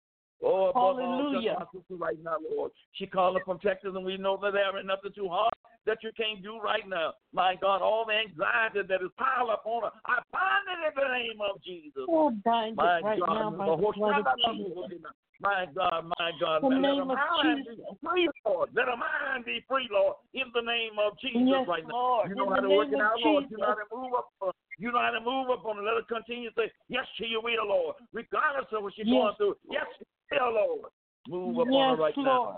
Oh, 0.44 0.70
above 0.70 1.00
all, 1.00 1.00
Hallelujah. 1.00 1.56
my 1.60 1.66
sister 1.74 1.96
right 1.96 2.18
now, 2.24 2.38
Lord. 2.52 2.72
She 2.94 3.08
calling 3.08 3.42
from 3.44 3.60
Texas, 3.60 3.92
and 3.96 4.06
we 4.06 4.18
know 4.18 4.38
that 4.42 4.54
there 4.54 4.78
ain't 4.78 4.86
nothing 4.86 5.12
too 5.16 5.28
hard 5.30 5.54
that 5.88 6.04
you 6.04 6.12
can't 6.16 6.44
do 6.44 6.60
right 6.60 6.88
now. 6.88 7.14
My 7.34 7.56
God, 7.60 7.82
all 7.82 8.06
the 8.06 8.14
anxiety 8.14 8.86
that 8.88 9.02
is 9.02 9.10
piled 9.18 9.50
up 9.50 9.64
on 9.66 9.84
her, 9.84 9.92
I 10.06 10.20
bind 10.30 10.68
it 10.70 10.80
in 10.86 10.94
the 10.94 11.10
name 11.10 11.40
of 11.42 11.64
Jesus. 11.64 12.06
Oh, 12.08 12.30
bind 12.46 12.76
My 12.76 13.00
it 13.00 13.04
right 13.04 13.20
God, 13.20 13.34
now 13.34 13.50
by 13.52 13.66
the 13.66 13.92
blood 13.96 14.20
of 14.20 14.28
Jesus. 14.54 15.02
my 15.40 15.66
God, 15.74 16.12
my 16.20 16.32
God, 16.40 16.62
the 16.62 16.70
let 16.70 16.82
name 16.82 17.02
of 17.02 17.18
mind 17.18 17.66
Jesus. 17.66 17.86
be 17.90 17.98
free, 18.06 18.30
Lord. 18.46 18.70
Let 18.76 18.86
her 18.86 18.98
mind 19.00 19.46
be 19.46 19.64
free, 19.68 19.88
Lord, 19.90 20.18
in 20.34 20.52
the 20.54 20.62
name 20.62 21.00
of 21.00 21.18
Jesus 21.18 21.50
Yes, 21.50 21.68
right 21.68 21.88
now. 21.88 21.94
Lord. 21.94 22.30
You 22.30 22.36
know 22.36 22.46
In 22.46 22.54
how 22.54 22.62
to 22.62 22.70
work 22.70 22.90
it 22.92 23.02
out, 23.02 23.18
Lord. 23.24 23.46
You 23.50 23.58
know 23.58 23.74
how 23.74 23.80
to 23.80 23.90
move 23.96 24.14
up. 24.14 24.56
You 24.78 24.92
know 24.92 25.02
how 25.02 25.12
to 25.12 25.20
move 25.20 25.50
up 25.50 25.66
on 25.66 25.80
it. 25.80 25.82
Let 25.82 25.96
her 25.96 26.06
continue 26.08 26.50
to 26.50 26.56
say, 26.56 26.72
Yes 26.88 27.06
to 27.18 27.26
your 27.26 27.42
will, 27.42 27.68
Lord. 27.68 27.96
Regardless 28.14 28.66
of 28.72 28.84
what 28.84 28.94
she's 28.96 29.06
going 29.06 29.34
through. 29.38 29.56
Yes, 29.72 29.86
to 30.00 30.06
your 30.36 30.52
will, 30.52 30.56
Lord. 30.56 30.92
Move 31.30 31.60
up 31.60 31.68
on 31.68 31.98
her 31.98 32.04
right 32.04 32.14
now. 32.18 32.24
Lord. 32.24 32.56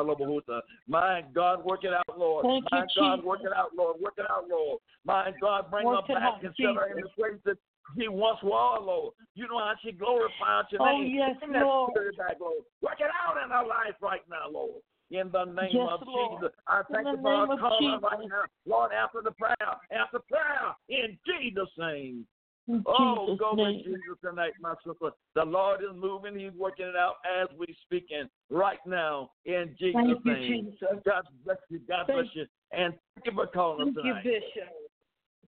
Labahuta. 0.00 0.60
My 0.86 1.22
God, 1.34 1.64
work 1.64 1.84
it 1.84 1.92
out, 1.92 2.18
Lord. 2.18 2.44
Thank 2.44 2.64
you, 2.64 2.78
My 2.78 2.86
God, 2.96 3.16
Jesus. 3.16 3.24
work 3.26 3.40
it 3.44 3.52
out, 3.54 3.70
Lord. 3.76 4.00
Work 4.00 4.14
it 4.18 4.26
out, 4.30 4.48
Lord. 4.48 4.80
My 5.04 5.30
God, 5.40 5.70
bring 5.70 5.84
Work 5.84 6.06
her 6.08 6.14
back 6.14 6.42
and 6.42 6.54
set 6.56 6.74
her 6.74 6.96
in 6.96 7.02
the 7.02 7.08
place 7.16 7.38
that 7.44 7.58
she 7.96 8.08
once 8.08 8.38
was, 8.42 8.80
Lord. 8.82 9.14
You 9.34 9.48
know 9.48 9.58
how 9.58 9.74
she 9.82 9.92
glorified 9.92 10.66
your 10.70 10.82
Oh, 10.82 10.98
name. 10.98 11.14
yes, 11.14 11.36
Lord. 11.48 11.92
back, 12.16 12.36
Lord. 12.40 12.64
Work 12.80 13.00
it 13.00 13.10
out 13.12 13.42
in 13.42 13.50
her 13.50 13.66
life 13.66 13.96
right 14.00 14.22
now, 14.28 14.48
Lord. 14.50 14.80
In 15.10 15.30
the 15.32 15.44
name 15.44 15.70
Yes, 15.72 15.88
of 15.90 16.02
Lord. 16.06 16.40
Jesus. 16.42 16.52
I 16.66 16.80
In 16.80 16.84
thank 16.92 17.04
the 17.06 17.12
you 17.12 17.22
for 17.22 17.30
name 17.32 17.46
her 17.46 17.52
of 17.54 17.58
calling 17.60 17.90
Jesus. 17.92 18.02
right 18.02 18.28
now. 18.28 18.42
Lord, 18.66 18.92
after 18.92 19.22
the 19.22 19.30
prayer, 19.32 19.56
after 19.90 20.18
prayer, 20.28 20.74
in 20.90 21.18
Jesus' 21.26 21.68
name. 21.78 22.26
In 22.68 22.82
Oh, 22.86 23.24
Jesus' 23.24 23.38
go 23.38 23.52
name. 23.54 23.76
with 23.76 23.84
Jesus 23.86 24.18
tonight, 24.22 24.52
my 24.60 24.74
sister. 24.84 25.10
The 25.34 25.44
Lord 25.44 25.80
is 25.82 25.96
moving. 25.96 26.38
He's 26.38 26.52
working 26.52 26.86
it 26.86 26.96
out 26.96 27.14
as 27.24 27.48
we 27.58 27.64
speak 27.86 28.04
speaking 28.08 28.28
right 28.50 28.78
now 28.86 29.30
in 29.46 29.74
Jesus' 29.78 29.94
Thank 29.94 30.24
you, 30.26 30.32
name. 30.34 30.64
Jesus. 30.72 31.02
God 31.06 31.24
bless 31.46 31.56
you. 31.70 31.78
God 31.88 32.06
Thank- 32.06 32.20
bless 32.24 32.34
you. 32.36 32.46
And 32.72 32.92
thank 33.14 33.24
you 33.26 33.32
for 33.32 33.46
calling 33.46 33.88
us 33.88 33.94
tonight. 33.94 34.22
Thank 34.22 34.24
you. 34.26 34.40
Bishop. 34.40 34.68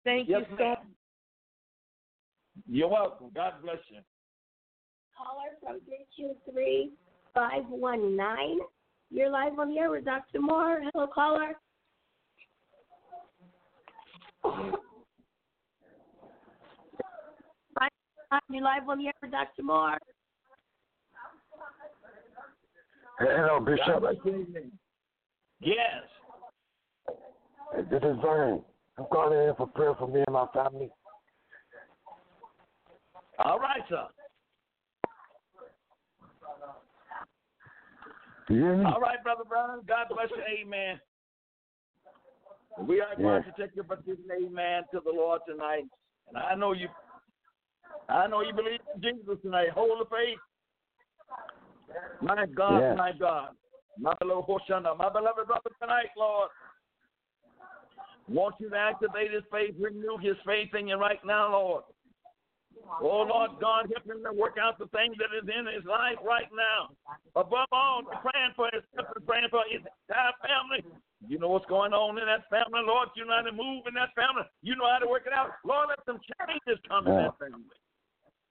Thank 0.03 0.29
Yes, 0.29 0.41
you 0.51 0.57
so 0.57 0.65
ma'am. 0.65 0.77
You're 2.67 2.89
welcome. 2.89 3.31
God 3.35 3.55
bless 3.63 3.79
you. 3.89 4.01
Caller 5.17 5.55
from 5.63 5.81
323-519. 7.37 8.59
You're 9.15 9.31
live 9.31 9.57
on 9.61 9.73
the 9.73 9.79
air 9.79 9.93
with 9.93 10.05
Dr. 10.05 10.41
Moore. 10.41 10.83
Hello, 10.93 11.07
caller. 11.07 11.53
You're 18.51 18.63
live 18.65 18.89
on 18.89 18.99
the 18.99 19.07
air 19.07 19.13
with 19.23 19.31
Dr. 19.31 19.63
Moore. 19.63 19.99
Hello, 23.21 23.61
Bishop. 23.61 24.03
Yes. 25.61 25.79
This 27.89 28.03
is 28.03 28.17
Vern. 28.21 28.63
I'm 28.99 29.05
calling 29.13 29.49
in 29.49 29.55
for 29.55 29.69
prayer 29.69 29.95
for 29.97 30.09
me 30.09 30.25
and 30.27 30.35
my 30.35 30.47
family. 30.53 30.91
All 33.45 33.61
right, 33.61 33.83
sir. 33.89 34.09
Do 38.49 38.55
you 38.55 38.61
hear 38.61 38.77
me? 38.77 38.85
All 38.85 39.01
right, 39.01 39.23
Brother 39.23 39.45
Brown. 39.49 39.83
God 39.87 40.07
bless 40.11 40.29
you. 40.31 40.43
Amen. 40.61 41.01
We 42.87 43.01
are 43.01 43.15
going 43.17 43.43
Yes. 43.45 43.55
to 43.55 43.63
take 43.63 43.75
your 43.75 43.85
petition, 43.85 44.25
amen, 44.33 44.83
to 44.93 45.01
the 45.01 45.13
Lord 45.13 45.41
tonight. 45.47 45.85
And 46.29 46.39
I 46.39 46.55
know 46.55 46.73
you 46.73 46.89
I 48.09 48.27
know 48.27 48.41
you 48.43 48.53
believe 48.53 48.81
in 48.95 49.01
Jesus 49.01 49.41
tonight. 49.43 49.71
Hold 49.71 50.01
the 50.01 50.05
faith. 50.07 50.39
My 52.21 52.45
God, 52.47 52.81
Yes. 52.81 52.99
my 52.99 53.13
God. 53.13 53.57
My 53.97 54.13
beloved 54.19 54.49
Hoshana, 54.49 54.97
my 54.97 55.09
beloved 55.09 55.47
brother 55.47 55.71
tonight, 55.81 56.11
Lord. 56.17 56.51
Want 58.29 58.57
you 58.59 58.69
to 58.71 58.77
activate 58.77 59.31
his 59.31 59.45
faith, 59.51 59.77
renew 59.79 60.17
his 60.19 60.37
faith 60.45 60.75
in 60.75 60.89
you 60.89 60.97
right 60.97 61.23
now, 61.25 61.53
Lord. 61.53 61.85
Oh, 63.01 63.27
Lord 63.27 63.59
God, 63.61 63.91
help 63.91 64.07
him 64.07 64.23
to 64.25 64.33
work 64.33 64.57
out 64.61 64.79
the 64.79 64.87
things 64.95 65.17
that 65.19 65.33
is 65.35 65.47
in 65.49 65.67
his 65.67 65.85
life 65.85 66.19
right 66.23 66.49
now. 66.53 66.95
Above 67.35 67.69
all, 67.73 68.03
praying 68.23 68.55
for 68.55 68.71
his 68.73 68.83
praying 69.27 69.49
for 69.51 69.65
his 69.71 69.83
entire 69.83 70.35
family. 70.45 70.83
You 71.25 71.39
know 71.39 71.49
what's 71.49 71.67
going 71.67 71.93
on 71.93 72.21
in 72.21 72.27
that 72.29 72.45
family, 72.53 72.85
Lord. 72.85 73.09
You 73.17 73.25
know 73.25 73.41
how 73.41 73.49
to 73.49 73.53
move 73.53 73.89
in 73.89 73.95
that 73.97 74.13
family. 74.13 74.45
You 74.61 74.77
know 74.77 74.85
how 74.85 75.01
to 75.01 75.09
work 75.09 75.25
it 75.27 75.33
out. 75.33 75.57
Lord, 75.65 75.89
let 75.89 76.05
some 76.05 76.21
changes 76.21 76.79
come 76.85 77.09
in 77.09 77.17
that 77.17 77.39
family. 77.41 77.65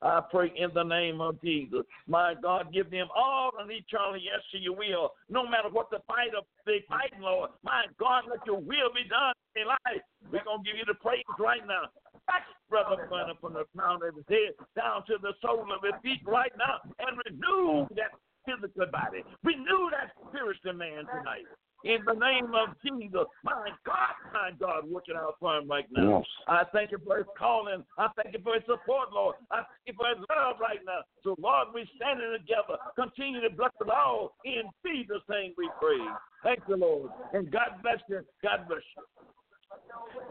I 0.04 0.22
pray 0.30 0.52
in 0.56 0.70
the 0.74 0.84
name 0.84 1.22
of 1.22 1.42
Jesus. 1.42 1.84
My 2.08 2.36
God, 2.36 2.74
give 2.74 2.92
them 2.92 3.08
all 3.16 3.52
an 3.58 3.72
eternal 3.72 4.18
yes 4.18 4.44
to 4.52 4.58
your 4.58 4.76
will. 4.76 5.14
No 5.30 5.48
matter 5.48 5.70
what 5.72 5.90
the 5.90 6.00
fight 6.08 6.36
of 6.38 6.44
they 6.66 6.84
fighting, 6.88 7.22
Lord. 7.22 7.52
My 7.64 7.86
God, 8.00 8.24
let 8.30 8.46
your 8.46 8.60
will 8.60 8.92
be 8.94 9.08
done 9.08 9.34
in 9.56 9.68
life. 9.68 10.04
We're 10.32 10.44
gonna 10.44 10.64
give 10.64 10.76
you 10.76 10.86
the 10.86 11.00
praise 11.00 11.24
right 11.40 11.66
now. 11.66 11.88
Touch 12.28 12.44
Brother 12.70 13.08
Bunner 13.10 13.34
from 13.40 13.54
the 13.54 13.66
crown 13.76 14.00
of 14.04 14.16
his 14.16 14.26
head 14.28 14.56
down 14.76 15.06
to 15.08 15.16
the 15.22 15.34
sole 15.42 15.68
of 15.72 15.84
his 15.84 15.96
feet 16.04 16.22
right 16.26 16.52
now 16.58 16.80
and 17.00 17.20
renew 17.28 17.88
that 17.96 18.12
physical 18.46 18.86
body. 18.92 19.24
Renew 19.44 19.90
that 19.92 20.12
spiritual 20.28 20.74
man 20.74 21.06
tonight. 21.08 21.48
In 21.84 22.00
the 22.08 22.14
name 22.14 22.48
of 22.56 22.76
Jesus, 22.80 23.28
my 23.44 23.68
God, 23.86 24.16
my 24.32 24.52
God, 24.58 24.90
working 24.90 25.16
out 25.18 25.36
for 25.40 25.58
him 25.58 25.68
right 25.68 25.86
now. 25.92 26.20
Yes. 26.20 26.28
I 26.48 26.64
thank 26.72 26.92
you 26.92 26.98
for 27.06 27.18
his 27.18 27.28
calling. 27.38 27.84
I 27.98 28.08
thank 28.16 28.34
you 28.34 28.40
for 28.42 28.54
his 28.54 28.64
support, 28.64 29.12
Lord. 29.12 29.36
I 29.52 29.68
thank 29.68 29.88
you 29.88 29.94
for 29.98 30.08
his 30.08 30.24
love 30.32 30.62
right 30.62 30.80
now. 30.86 31.04
So, 31.24 31.36
Lord, 31.38 31.68
we're 31.74 31.84
standing 31.98 32.32
together. 32.40 32.80
Continue 32.96 33.42
to 33.42 33.50
bless 33.50 33.72
us 33.82 33.90
all. 33.94 34.36
In 34.46 34.64
Jesus' 34.86 35.24
name 35.30 35.54
we 35.58 35.70
pray. 35.82 36.00
Thank 36.42 36.62
you, 36.70 36.78
Lord. 36.78 37.12
And 37.34 37.52
God 37.52 37.76
bless 37.82 38.00
you. 38.08 38.22
God 38.42 38.66
bless 38.70 38.84
you. 38.96 39.04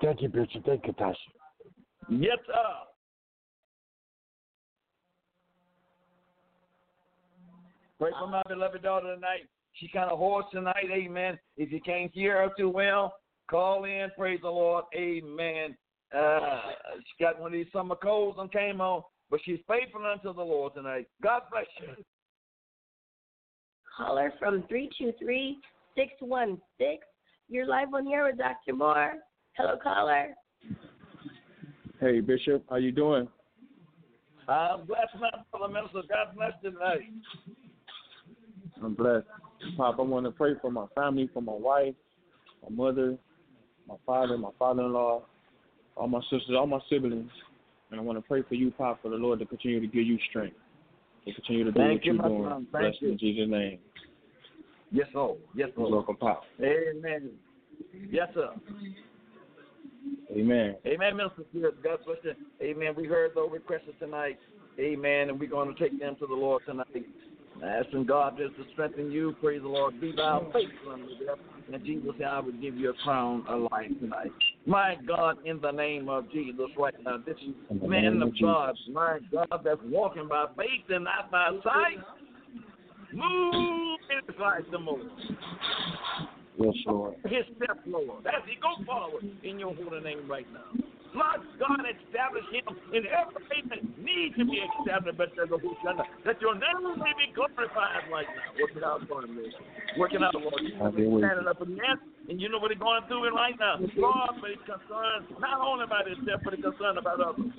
Thank 0.01 0.23
you, 0.23 0.29
Bishop. 0.31 0.65
Thank 0.65 0.87
you, 0.87 0.95
Tasha. 0.95 1.17
Yes, 2.09 2.39
sir. 2.47 2.92
Pray 8.03 8.11
for 8.19 8.27
my 8.27 8.43
beloved 8.49 8.83
daughter 8.83 9.15
tonight. 9.15 9.47
She 9.75 9.87
kind 9.87 10.11
of 10.11 10.19
hoarse 10.19 10.47
tonight. 10.51 10.89
Amen. 10.93 11.39
If 11.57 11.71
you 11.71 11.81
can't 11.81 12.11
hear 12.13 12.35
her 12.39 12.51
too 12.59 12.69
well, 12.69 13.15
call 13.49 13.85
in. 13.85 14.09
Praise 14.19 14.41
the 14.43 14.49
Lord. 14.49 14.87
Amen. 14.93 15.77
Uh, 16.13 16.63
she 16.99 17.23
got 17.23 17.39
one 17.39 17.53
of 17.53 17.53
these 17.53 17.69
summer 17.73 17.95
colds 17.95 18.39
and 18.41 18.51
came 18.51 18.81
on, 18.81 19.05
but 19.31 19.39
she's 19.45 19.61
faithful 19.69 20.05
unto 20.05 20.35
the 20.35 20.43
Lord 20.43 20.75
tonight. 20.75 21.07
God 21.23 21.43
bless 21.53 21.67
you. 21.81 22.05
Caller 23.97 24.33
from 24.41 24.65
323-616. 24.65 26.59
You're 27.49 27.67
live 27.67 27.95
on 27.95 28.07
the 28.07 28.11
air 28.15 28.25
with 28.25 28.39
Dr. 28.39 28.75
Moore. 28.75 29.13
Hello, 29.57 29.77
caller. 29.81 30.35
Hey 32.01 32.19
Bishop, 32.19 32.65
how 32.69 32.79
you 32.79 32.91
doing? 32.91 33.29
I'm 34.49 34.87
blessed, 34.87 35.15
my 35.21 35.31
brother 35.53 35.73
minister. 35.73 36.03
God 36.09 36.35
bless 36.35 36.51
you 36.65 36.73
tonight. 36.73 37.03
I'm 38.85 38.95
blessed. 38.95 39.27
Pop, 39.77 39.99
I 39.99 40.03
want 40.03 40.27
to 40.27 40.33
pray 40.33 40.55
for 40.61 40.71
my 40.71 40.87
family, 40.95 41.31
for 41.33 41.41
my 41.41 41.53
wife, 41.53 41.95
my 42.63 42.75
mother, 42.75 43.17
my 43.89 43.95
father, 44.05 44.37
my 44.37 44.51
father-in-law, 44.59 45.23
all 45.97 46.09
my 46.09 46.21
sisters, 46.23 46.57
all 46.57 46.67
my 46.67 46.81
siblings, 46.91 47.31
and 47.91 48.01
I 48.01 48.03
want 48.03 48.19
to 48.19 48.23
pray 48.23 48.43
for 48.49 48.55
you, 48.55 48.71
Pop, 48.73 49.01
for 49.03 49.09
the 49.09 49.17
Lord 49.17 49.39
to 49.39 49.47
continue 49.47 49.81
to 49.81 49.87
give 49.87 50.07
you 50.07 50.19
strength, 50.31 50.57
to 51.27 51.33
continue 51.35 51.65
to 51.65 51.73
do 51.73 51.79
Thank 51.79 52.01
what 52.01 52.05
you, 52.05 52.15
you're 52.15 52.23
doing. 52.23 52.67
son. 52.73 52.93
You. 53.01 53.11
in 53.11 53.19
Jesus' 53.19 53.49
name. 53.49 53.79
Yes, 54.91 55.07
Lord. 55.15 55.39
Yes, 55.55 55.71
Lord. 55.77 55.93
welcome, 55.93 56.17
Pop. 56.17 56.43
Amen. 56.61 57.31
Yes, 58.11 58.29
sir. 58.35 58.51
Amen. 60.31 60.77
Amen, 60.87 61.17
Minister 61.17 61.43
Spears. 61.51 61.75
God 61.83 61.99
bless 62.05 62.19
you. 62.25 62.35
Amen. 62.63 62.95
We 62.97 63.07
heard 63.07 63.33
those 63.35 63.51
requests 63.53 63.83
tonight. 63.99 64.39
Amen. 64.79 65.29
And 65.29 65.39
we're 65.39 65.51
going 65.51 65.75
to 65.75 65.81
take 65.81 65.99
them 65.99 66.17
to 66.17 66.27
the 66.27 66.35
Lord 66.35 66.63
tonight. 66.67 66.87
Asking 67.65 68.07
God 68.07 68.37
just 68.39 68.57
to 68.57 68.65
strengthen 68.73 69.11
you. 69.11 69.37
Praise 69.41 69.63
the 69.63 69.69
Lord. 69.69 70.01
Be 70.01 70.13
thou 70.13 70.51
faithful 70.53 70.93
unto 70.93 71.25
death. 71.25 71.39
And 71.73 71.85
Jesus 71.85 72.11
said, 72.19 72.27
I 72.27 72.41
will 72.41 72.53
give 72.53 72.77
you 72.77 72.91
a 72.91 72.95
crown 73.05 73.45
of 73.49 73.69
life 73.71 73.91
tonight. 74.01 74.33
My 74.67 74.97
God, 75.07 75.39
in 75.45 75.61
the 75.61 75.71
name 75.71 76.09
of 76.09 76.31
Jesus, 76.33 76.67
right 76.77 76.95
now, 77.05 77.19
this 77.25 77.37
man 77.83 78.21
of 78.21 78.29
of 78.29 78.35
God, 78.41 78.75
my 78.91 79.19
God, 79.31 79.61
that's 79.65 79.81
walking 79.85 80.29
by 80.29 80.47
faith 80.57 80.89
and 80.89 81.05
not 81.05 81.31
by 81.31 81.51
sight, 81.63 82.05
move 83.13 83.99
in 84.11 84.27
his 84.27 84.41
life 84.41 84.65
the 84.71 84.79
most 84.79 85.05
Yes, 86.59 86.75
Lord. 86.87 87.15
his 87.25 87.45
step, 87.57 87.79
Lord, 87.87 88.27
as 88.27 88.43
he 88.47 88.57
go 88.61 88.85
forward 88.85 89.25
in 89.43 89.59
your 89.59 89.75
holy 89.75 90.01
name 90.01 90.29
right 90.29 90.47
now. 90.53 90.85
Lord 91.13 91.45
God, 91.61 91.85
establish 91.85 92.45
him 92.49 92.65
in 92.97 93.05
everything 93.05 93.69
that 93.69 93.83
needs 94.01 94.33
to 94.41 94.45
be 94.49 94.65
established, 94.65 95.19
but 95.21 95.29
that 95.37 95.53
that 96.25 96.41
your 96.41 96.55
name 96.57 96.97
may 96.97 97.13
be 97.21 97.29
glorified 97.37 98.09
right 98.09 98.25
now. 98.25 98.49
Work 98.57 98.73
it 98.77 98.85
out 98.85 99.05
for 99.05 99.25
him, 99.25 99.37
Lord. 99.37 99.53
Work 99.99 100.13
it 100.17 100.23
out, 100.25 100.33
Lord. 100.33 100.57
Way. 100.57 101.21
Standing 101.21 101.49
up 101.49 101.61
again, 101.61 102.01
and 102.29 102.41
you 102.41 102.49
know 102.49 102.59
what 102.59 102.73
he's 102.73 102.81
going 102.81 103.05
through 103.09 103.29
it 103.29 103.35
right 103.37 103.57
now. 103.61 103.77
Lord, 103.97 104.41
but 104.41 104.57
he's 104.57 104.65
concerned 104.65 105.29
not 105.37 105.61
only 105.61 105.85
about 105.85 106.09
himself, 106.09 106.41
but 106.45 106.57
he's 106.57 106.65
concerned 106.65 106.97
about 106.97 107.21
others. 107.21 107.53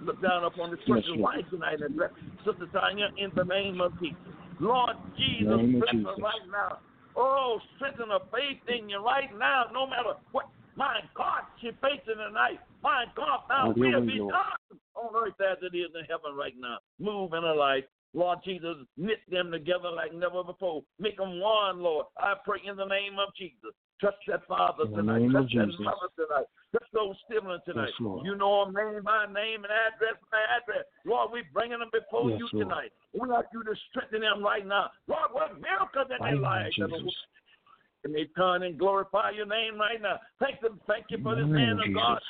Look 0.00 0.20
down 0.24 0.44
upon 0.44 0.72
this 0.72 0.80
Yes, 0.88 1.04
person's 1.04 1.20
Lord. 1.20 1.36
life 1.36 1.46
tonight 1.50 1.80
and 1.80 1.96
bless 1.96 2.12
Sister 2.44 2.68
Tanya 2.72 3.08
in 3.20 3.32
the 3.36 3.44
name 3.44 3.80
of 3.80 3.92
Jesus. 4.00 4.16
Lord 4.60 4.96
Jesus, 5.16 5.60
bless 5.76 5.96
her 6.08 6.16
right 6.24 6.46
now. 6.48 6.80
Oh, 7.16 7.60
strengthen 7.76 8.08
her 8.08 8.24
faith 8.32 8.60
in 8.68 8.88
you 8.88 9.04
right 9.04 9.28
now, 9.36 9.68
no 9.72 9.86
matter 9.86 10.16
what. 10.32 10.48
My 10.76 11.00
God, 11.14 11.42
she 11.60 11.70
facing 11.80 12.18
tonight. 12.18 12.60
My 12.82 13.04
God, 13.16 13.40
your 13.48 13.74
will 13.74 14.06
be 14.06 14.18
done 14.18 14.78
on 14.94 15.10
earth 15.14 15.40
as 15.40 15.58
it 15.62 15.76
is 15.76 15.90
in 15.94 16.04
heaven 16.04 16.36
right 16.36 16.54
now. 16.58 16.78
Move 16.98 17.32
in 17.32 17.42
her 17.42 17.54
life. 17.54 17.84
Lord 18.14 18.38
Jesus, 18.44 18.76
knit 18.96 19.18
them 19.28 19.50
together 19.50 19.90
like 19.90 20.14
never 20.14 20.44
before. 20.44 20.82
Make 21.00 21.16
them 21.16 21.40
one, 21.40 21.80
Lord. 21.80 22.06
I 22.18 22.34
pray 22.44 22.60
in 22.64 22.76
the 22.76 22.86
name 22.86 23.18
of 23.18 23.34
Jesus. 23.36 23.74
Touch 24.00 24.14
that 24.28 24.46
father 24.46 24.86
the 24.86 24.96
tonight. 24.96 25.30
Touch 25.32 25.50
that 25.54 25.70
mother 25.78 26.10
tonight. 26.14 26.46
Touch 26.72 26.88
those 26.92 27.14
siblings 27.30 27.62
tonight. 27.64 27.90
Yes, 27.98 28.22
you 28.24 28.36
know 28.36 28.66
them 28.66 28.74
name 28.74 29.02
by 29.02 29.26
name 29.26 29.62
and 29.62 29.70
address 29.70 30.18
by 30.30 30.42
address. 30.50 30.84
Lord, 31.06 31.30
we 31.32 31.42
bringing 31.52 31.78
them 31.78 31.90
before 31.92 32.30
Yes, 32.30 32.38
you 32.38 32.48
Lord. 32.52 32.68
tonight. 32.68 32.92
We 33.14 33.30
ask 33.34 33.46
you 33.52 33.62
to 33.62 33.74
strengthen 33.90 34.22
them 34.22 34.42
right 34.42 34.66
now. 34.66 34.90
Lord, 35.06 35.30
what 35.32 35.60
miracles 35.60 36.10
in 36.10 36.22
their 36.22 36.38
lives. 36.38 36.76
And 38.04 38.14
they 38.14 38.28
turn 38.36 38.62
and 38.62 38.78
glorify 38.78 39.30
your 39.30 39.46
name 39.46 39.78
right 39.78 40.00
now. 40.00 40.20
Thank 40.38 40.60
them, 40.60 40.80
thank 40.86 41.06
you 41.08 41.18
for 41.22 41.34
this 41.34 41.46
man 41.46 41.80
of 41.80 41.94
God. 41.94 42.20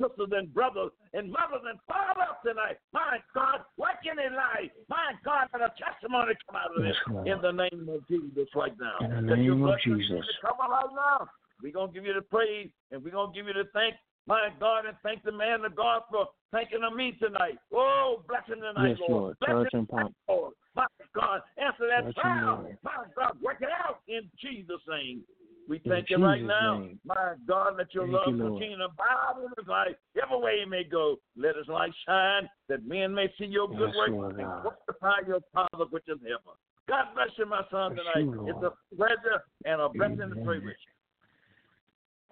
Sisters 0.00 0.32
and 0.32 0.52
brothers 0.54 0.90
and 1.12 1.30
mothers 1.30 1.60
and 1.68 1.78
fathers 1.86 2.38
tonight. 2.46 2.78
My 2.94 3.18
God, 3.34 3.60
what 3.76 3.98
can 4.02 4.16
they 4.16 4.30
lie? 4.34 4.70
My 4.88 5.12
God, 5.24 5.48
let 5.52 5.62
a 5.62 5.72
testimony 5.76 6.32
come 6.46 6.56
out 6.56 6.74
of 6.74 6.82
this 6.82 6.96
Lord. 7.10 7.28
in 7.28 7.42
the 7.42 7.52
name 7.52 7.88
of 7.90 8.06
Jesus 8.08 8.48
right 8.54 8.72
now. 8.80 9.04
In 9.04 9.26
the 9.26 9.36
name 9.36 9.62
of 9.62 9.74
Jesus. 9.84 10.24
Come 10.40 10.56
on 10.62 10.70
right 10.70 10.94
now. 10.94 11.28
We're 11.62 11.72
going 11.72 11.88
to 11.88 11.94
give 11.94 12.06
you 12.06 12.14
the 12.14 12.22
praise 12.22 12.70
and 12.90 13.02
we're 13.02 13.10
going 13.10 13.32
to 13.32 13.36
give 13.36 13.48
you 13.48 13.52
the 13.52 13.68
thanks. 13.74 13.98
My 14.26 14.48
God, 14.58 14.86
and 14.86 14.96
thank 15.04 15.22
the 15.22 15.30
man 15.30 15.64
of 15.64 15.76
God 15.76 16.02
for 16.10 16.26
thanking 16.50 16.80
of 16.82 16.96
me 16.96 17.16
tonight. 17.20 17.58
Oh, 17.72 18.24
blessing 18.26 18.60
tonight, 18.60 18.96
Yes, 18.98 19.08
Lord. 19.08 19.36
Blessing 19.38 19.86
Touch 19.86 20.00
and. 20.00 20.14
Lord. 20.28 20.52
My 20.74 20.86
God, 21.14 21.40
answer 21.58 21.88
that 21.88 22.14
Touch 22.14 22.24
him, 22.24 22.76
My 22.82 23.04
God, 23.16 23.36
work 23.42 23.58
it 23.60 23.68
out 23.68 24.00
in 24.08 24.28
Jesus' 24.40 24.80
name. 24.88 25.22
We 25.68 25.80
In 25.84 25.90
thank 25.90 26.10
you 26.10 26.22
right 26.22 26.42
now. 26.42 26.78
name. 26.78 27.00
My 27.04 27.34
God, 27.46 27.74
let 27.76 27.92
your 27.92 28.04
Thank 28.04 28.14
love 28.14 28.28
you, 28.28 28.36
Lord. 28.36 28.52
continue 28.52 28.78
to 28.78 28.84
abide 28.84 29.42
in 29.42 29.50
his 29.58 29.66
life. 29.66 29.96
Every 30.22 30.38
way 30.38 30.60
he 30.62 30.70
may 30.70 30.84
go, 30.84 31.16
let 31.36 31.56
his 31.56 31.66
light 31.66 31.92
shine, 32.06 32.48
that 32.68 32.86
men 32.86 33.12
may 33.14 33.32
see 33.38 33.46
your 33.46 33.68
good 33.68 33.88
Yes, 33.88 33.96
works 33.96 34.10
Lord 34.12 34.36
and 34.36 34.46
God. 34.46 34.62
glorify 34.62 35.26
your 35.26 35.40
Father 35.52 35.84
which 35.90 36.04
is 36.08 36.18
in 36.20 36.26
heaven. 36.26 36.54
God 36.88 37.06
bless 37.14 37.30
you, 37.36 37.46
my 37.46 37.62
son, 37.70 37.94
Bless 37.94 38.06
tonight. 38.14 38.32
you, 38.32 38.46
it's 38.48 38.62
a 38.62 38.94
pleasure 38.94 39.42
and 39.64 39.80
a 39.80 39.88
blessing 39.88 40.18
to 40.18 40.36
pray 40.44 40.58
Amen. 40.58 40.66
with 40.66 40.76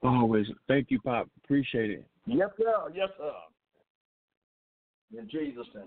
Always. 0.04 0.46
Thank 0.68 0.90
you, 0.90 1.00
Pop. 1.00 1.28
Appreciate 1.42 1.90
it. 1.90 2.06
you. 2.26 2.38
Yes, 2.38 2.50
sir. 2.58 2.92
Yes, 2.94 3.08
sir. 3.18 3.32
In 5.18 5.28
Jesus' 5.28 5.66
name. 5.74 5.84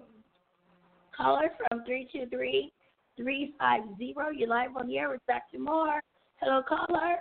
Caller 1.15 1.49
from 1.69 1.83
323 1.85 2.71
350. 3.17 4.15
You're 4.37 4.47
live 4.47 4.69
on 4.77 4.87
the 4.87 4.97
air 4.97 5.09
with 5.09 5.21
Dr. 5.27 5.59
Moore. 5.59 6.01
Hello, 6.39 6.61
caller. 6.67 7.17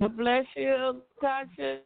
God 0.00 0.16
bless 0.16 0.44
you, 0.56 1.00
Tasha. 1.22 1.78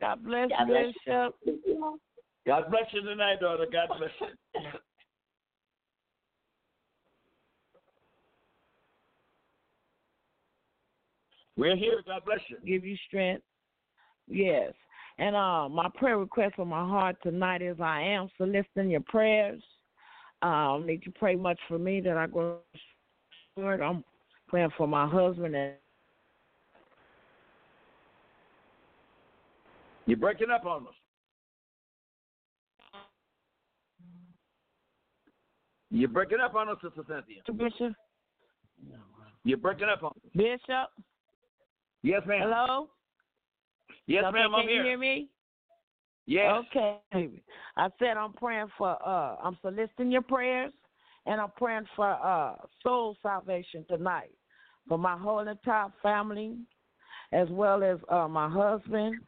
God 0.00 0.24
bless 0.24 0.48
God 0.48 0.66
bless 0.66 0.86
Bishop. 1.06 1.34
you. 1.44 1.98
God 2.46 2.64
bless 2.70 2.84
you 2.92 3.02
tonight, 3.02 3.40
daughter. 3.40 3.66
God 3.70 3.88
bless 3.98 4.10
you. 4.20 4.60
We're 11.56 11.76
here. 11.76 12.02
God 12.06 12.22
bless 12.24 12.40
you. 12.48 12.56
Give 12.66 12.84
you 12.84 12.96
strength. 13.06 13.42
Yes. 14.26 14.72
And 15.20 15.36
uh, 15.36 15.68
my 15.68 15.88
prayer 15.96 16.16
request 16.16 16.56
from 16.56 16.68
my 16.68 16.80
heart 16.80 17.14
tonight 17.22 17.60
is 17.60 17.76
I 17.78 18.00
am 18.00 18.30
soliciting 18.38 18.88
your 18.88 19.02
prayers. 19.02 19.62
Um, 20.40 20.84
need 20.86 21.02
to 21.02 21.10
pray 21.10 21.36
much 21.36 21.58
for 21.68 21.78
me 21.78 22.00
that 22.00 22.16
I 22.16 22.26
go 22.26 22.60
forward. 23.54 23.82
I'm 23.82 24.02
praying 24.48 24.70
for 24.78 24.88
my 24.88 25.06
husband 25.06 25.54
and 25.54 25.74
You're 30.06 30.16
breaking 30.16 30.50
up 30.50 30.64
on 30.64 30.88
us. 30.88 30.94
You're 35.90 36.08
breaking 36.08 36.38
up 36.40 36.54
on 36.54 36.68
us, 36.70 36.78
Sister 36.82 37.02
Cynthia. 37.06 37.42
Bishop. 37.52 37.92
You're 39.44 39.58
breaking 39.58 39.88
up 39.88 40.02
on 40.02 40.10
us. 40.10 40.30
Bishop. 40.34 40.90
Yes, 42.02 42.22
ma'am. 42.26 42.40
Hello. 42.42 42.88
Yes, 44.10 44.24
Okay, 44.24 44.38
ma'am. 44.38 44.54
I'm 44.56 44.62
can 44.62 44.68
here. 44.70 44.82
you 44.82 44.88
hear 44.88 44.98
me? 44.98 45.28
Yes. 46.26 46.64
Okay. 46.74 46.98
I 47.76 47.88
said 48.00 48.16
I'm 48.16 48.32
praying 48.32 48.66
for 48.76 48.98
uh 49.06 49.36
I'm 49.40 49.56
soliciting 49.62 50.10
your 50.10 50.22
prayers 50.22 50.72
and 51.26 51.40
I'm 51.40 51.52
praying 51.56 51.86
for 51.94 52.08
uh 52.10 52.56
soul 52.82 53.16
salvation 53.22 53.84
tonight 53.88 54.32
for 54.88 54.98
my 54.98 55.16
whole 55.16 55.46
entire 55.46 55.92
family 56.02 56.56
as 57.32 57.46
well 57.50 57.84
as 57.84 57.98
uh 58.08 58.26
my 58.26 58.48
husband 58.48 59.20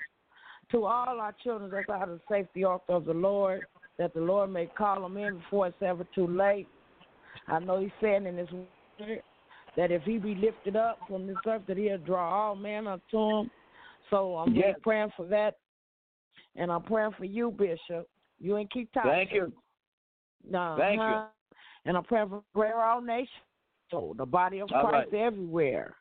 to 0.72 0.84
all 0.84 1.20
our 1.20 1.34
children 1.44 1.70
that's 1.70 1.88
out 1.88 2.08
of 2.08 2.18
the 2.18 2.20
safety 2.28 2.64
ark 2.64 2.82
of 2.88 3.04
the 3.04 3.14
Lord 3.14 3.64
that 3.98 4.12
the 4.14 4.20
Lord 4.20 4.50
may 4.50 4.66
call 4.66 5.00
them 5.02 5.16
in 5.16 5.36
before 5.38 5.68
it's 5.68 5.80
ever 5.80 6.04
too 6.12 6.26
late. 6.26 6.66
I 7.46 7.60
know 7.60 7.78
he's 7.78 7.90
saying 8.00 8.26
in 8.26 8.36
his 8.36 8.50
word 8.50 9.22
that 9.76 9.92
if 9.92 10.02
he 10.02 10.18
be 10.18 10.34
lifted 10.34 10.74
up 10.74 10.98
from 11.06 11.28
this 11.28 11.36
earth 11.46 11.62
that 11.68 11.76
he'll 11.76 11.98
draw 11.98 12.48
all 12.48 12.56
men 12.56 12.88
unto 12.88 13.18
him. 13.42 13.50
So 14.12 14.36
I'm 14.36 14.54
Yes. 14.54 14.78
praying 14.82 15.10
for 15.16 15.26
that 15.26 15.56
and 16.56 16.70
I'm 16.70 16.82
praying 16.82 17.12
for 17.12 17.24
you, 17.24 17.50
Bishop. 17.50 18.06
You 18.38 18.56
and 18.56 18.70
keep 18.70 18.92
talking. 18.92 19.10
Thank 19.10 19.32
you. 19.32 19.52
No, 20.48 20.76
Thank 20.78 20.96
you. 20.96 21.02
uh-huh. 21.02 21.26
And 21.84 21.96
I'm 21.96 22.04
praying 22.04 22.28
for 22.28 22.42
prayer 22.54 22.80
all 22.80 23.00
nations, 23.00 23.28
so 23.90 24.14
the 24.16 24.26
body 24.26 24.60
of 24.60 24.70
All 24.72 24.86
Christ 24.86 25.12
right. 25.12 25.20
everywhere, 25.26 25.96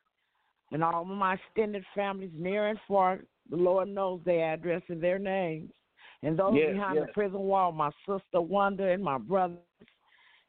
and 0.70 0.84
all 0.84 1.02
of 1.02 1.08
my 1.08 1.34
extended 1.34 1.84
families 1.94 2.30
near 2.34 2.68
and 2.68 2.78
far. 2.86 3.20
The 3.50 3.56
Lord 3.56 3.88
knows 3.88 4.20
their 4.24 4.52
address 4.52 4.82
and 4.88 5.02
their 5.02 5.18
names, 5.18 5.72
and 6.22 6.38
those 6.38 6.54
Yes, 6.54 6.72
behind 6.72 6.96
yes. 6.96 7.06
the 7.06 7.12
prison 7.12 7.40
wall. 7.40 7.72
My 7.72 7.90
sister 8.06 8.40
Wanda 8.40 8.88
and 8.88 9.02
my 9.02 9.18
brothers, 9.18 9.58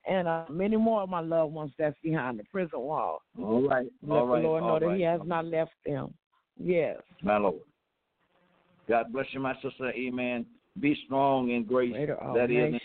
and 0.08 0.28
uh, 0.28 0.45
many 0.49 0.76
more 0.78 1.02
of 1.02 1.10
my 1.10 1.21
loved 1.21 1.54
ones 1.54 1.71
that's 1.78 1.97
behind 2.04 2.38
the 2.39 2.43
prison 2.45 2.80
wall. 2.80 3.21
All 3.41 3.62
right. 3.67 3.88
Let 4.04 4.17
All 4.19 4.28
right. 4.28 4.41
the 4.41 4.47
Lord 4.47 4.63
know 4.63 4.80
that 4.80 4.86
right. 4.88 4.97
He 4.97 5.04
has 5.04 5.21
not 5.26 5.45
left 5.45 5.73
them. 5.86 6.13
Yes. 6.58 6.98
My 7.22 7.38
Lord. 7.38 7.62
God 8.88 9.12
bless 9.13 9.28
you, 9.32 9.39
my 9.39 9.56
sister. 9.62 9.89
Amen. 9.92 10.46
Be 10.80 10.98
strong 11.06 11.52
in 11.52 11.63
grace. 11.63 11.94
That 12.36 12.52
is. 12.52 12.80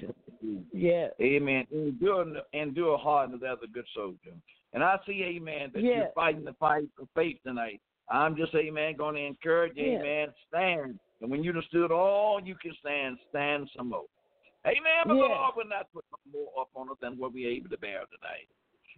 Yes. 0.73 1.13
Amen. 1.21 1.67
Endure, 1.73 2.27
endure 2.53 2.99
hardness 2.99 3.41
as 3.49 3.59
a 3.65 3.67
good 3.67 3.87
soldier. 3.95 4.35
And 4.75 4.85
I 4.85 4.97
see, 5.07 5.25
amen, 5.25 5.71
that 5.73 5.83
you're 5.83 6.11
fighting 6.15 6.45
the 6.45 6.53
fight 6.55 6.89
for 6.97 7.07
faith 7.15 7.39
tonight. 7.45 7.81
I'm 8.11 8.37
just, 8.37 8.55
amen, 8.55 8.97
going 8.97 9.15
to 9.17 9.25
encourage 9.25 9.77
you, 9.77 9.93
Yes. 9.93 10.01
amen, 10.03 10.29
stand. 10.49 10.99
And 11.21 11.31
when 11.31 11.43
you 11.43 11.53
done 11.53 11.63
stood 11.69 11.91
all 11.91 12.41
you 12.43 12.55
can 12.55 12.73
stand, 12.81 13.19
stand 13.31 13.69
some 13.77 13.91
more. 13.91 14.05
Amen. 14.67 15.05
But 15.05 15.15
the 15.15 15.21
Yes. 15.21 15.31
Lord 15.31 15.57
will 15.57 15.69
not 15.69 15.93
put 15.93 16.05
more 16.33 16.49
up 16.61 16.69
on 16.75 16.91
us 16.91 16.97
than 17.01 17.19
what 17.19 17.33
we're 17.33 17.51
able 17.51 17.71
to 17.71 17.79
bear 17.79 18.01
tonight. 18.07 18.49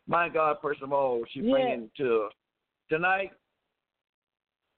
My 0.07 0.29
God, 0.29 0.59
first 0.61 0.83
of 0.83 0.93
all, 0.93 1.25
she's 1.31 1.45
Yes. 1.45 1.53
bringing 1.53 1.91
to 1.97 2.31
tonight 2.89 3.33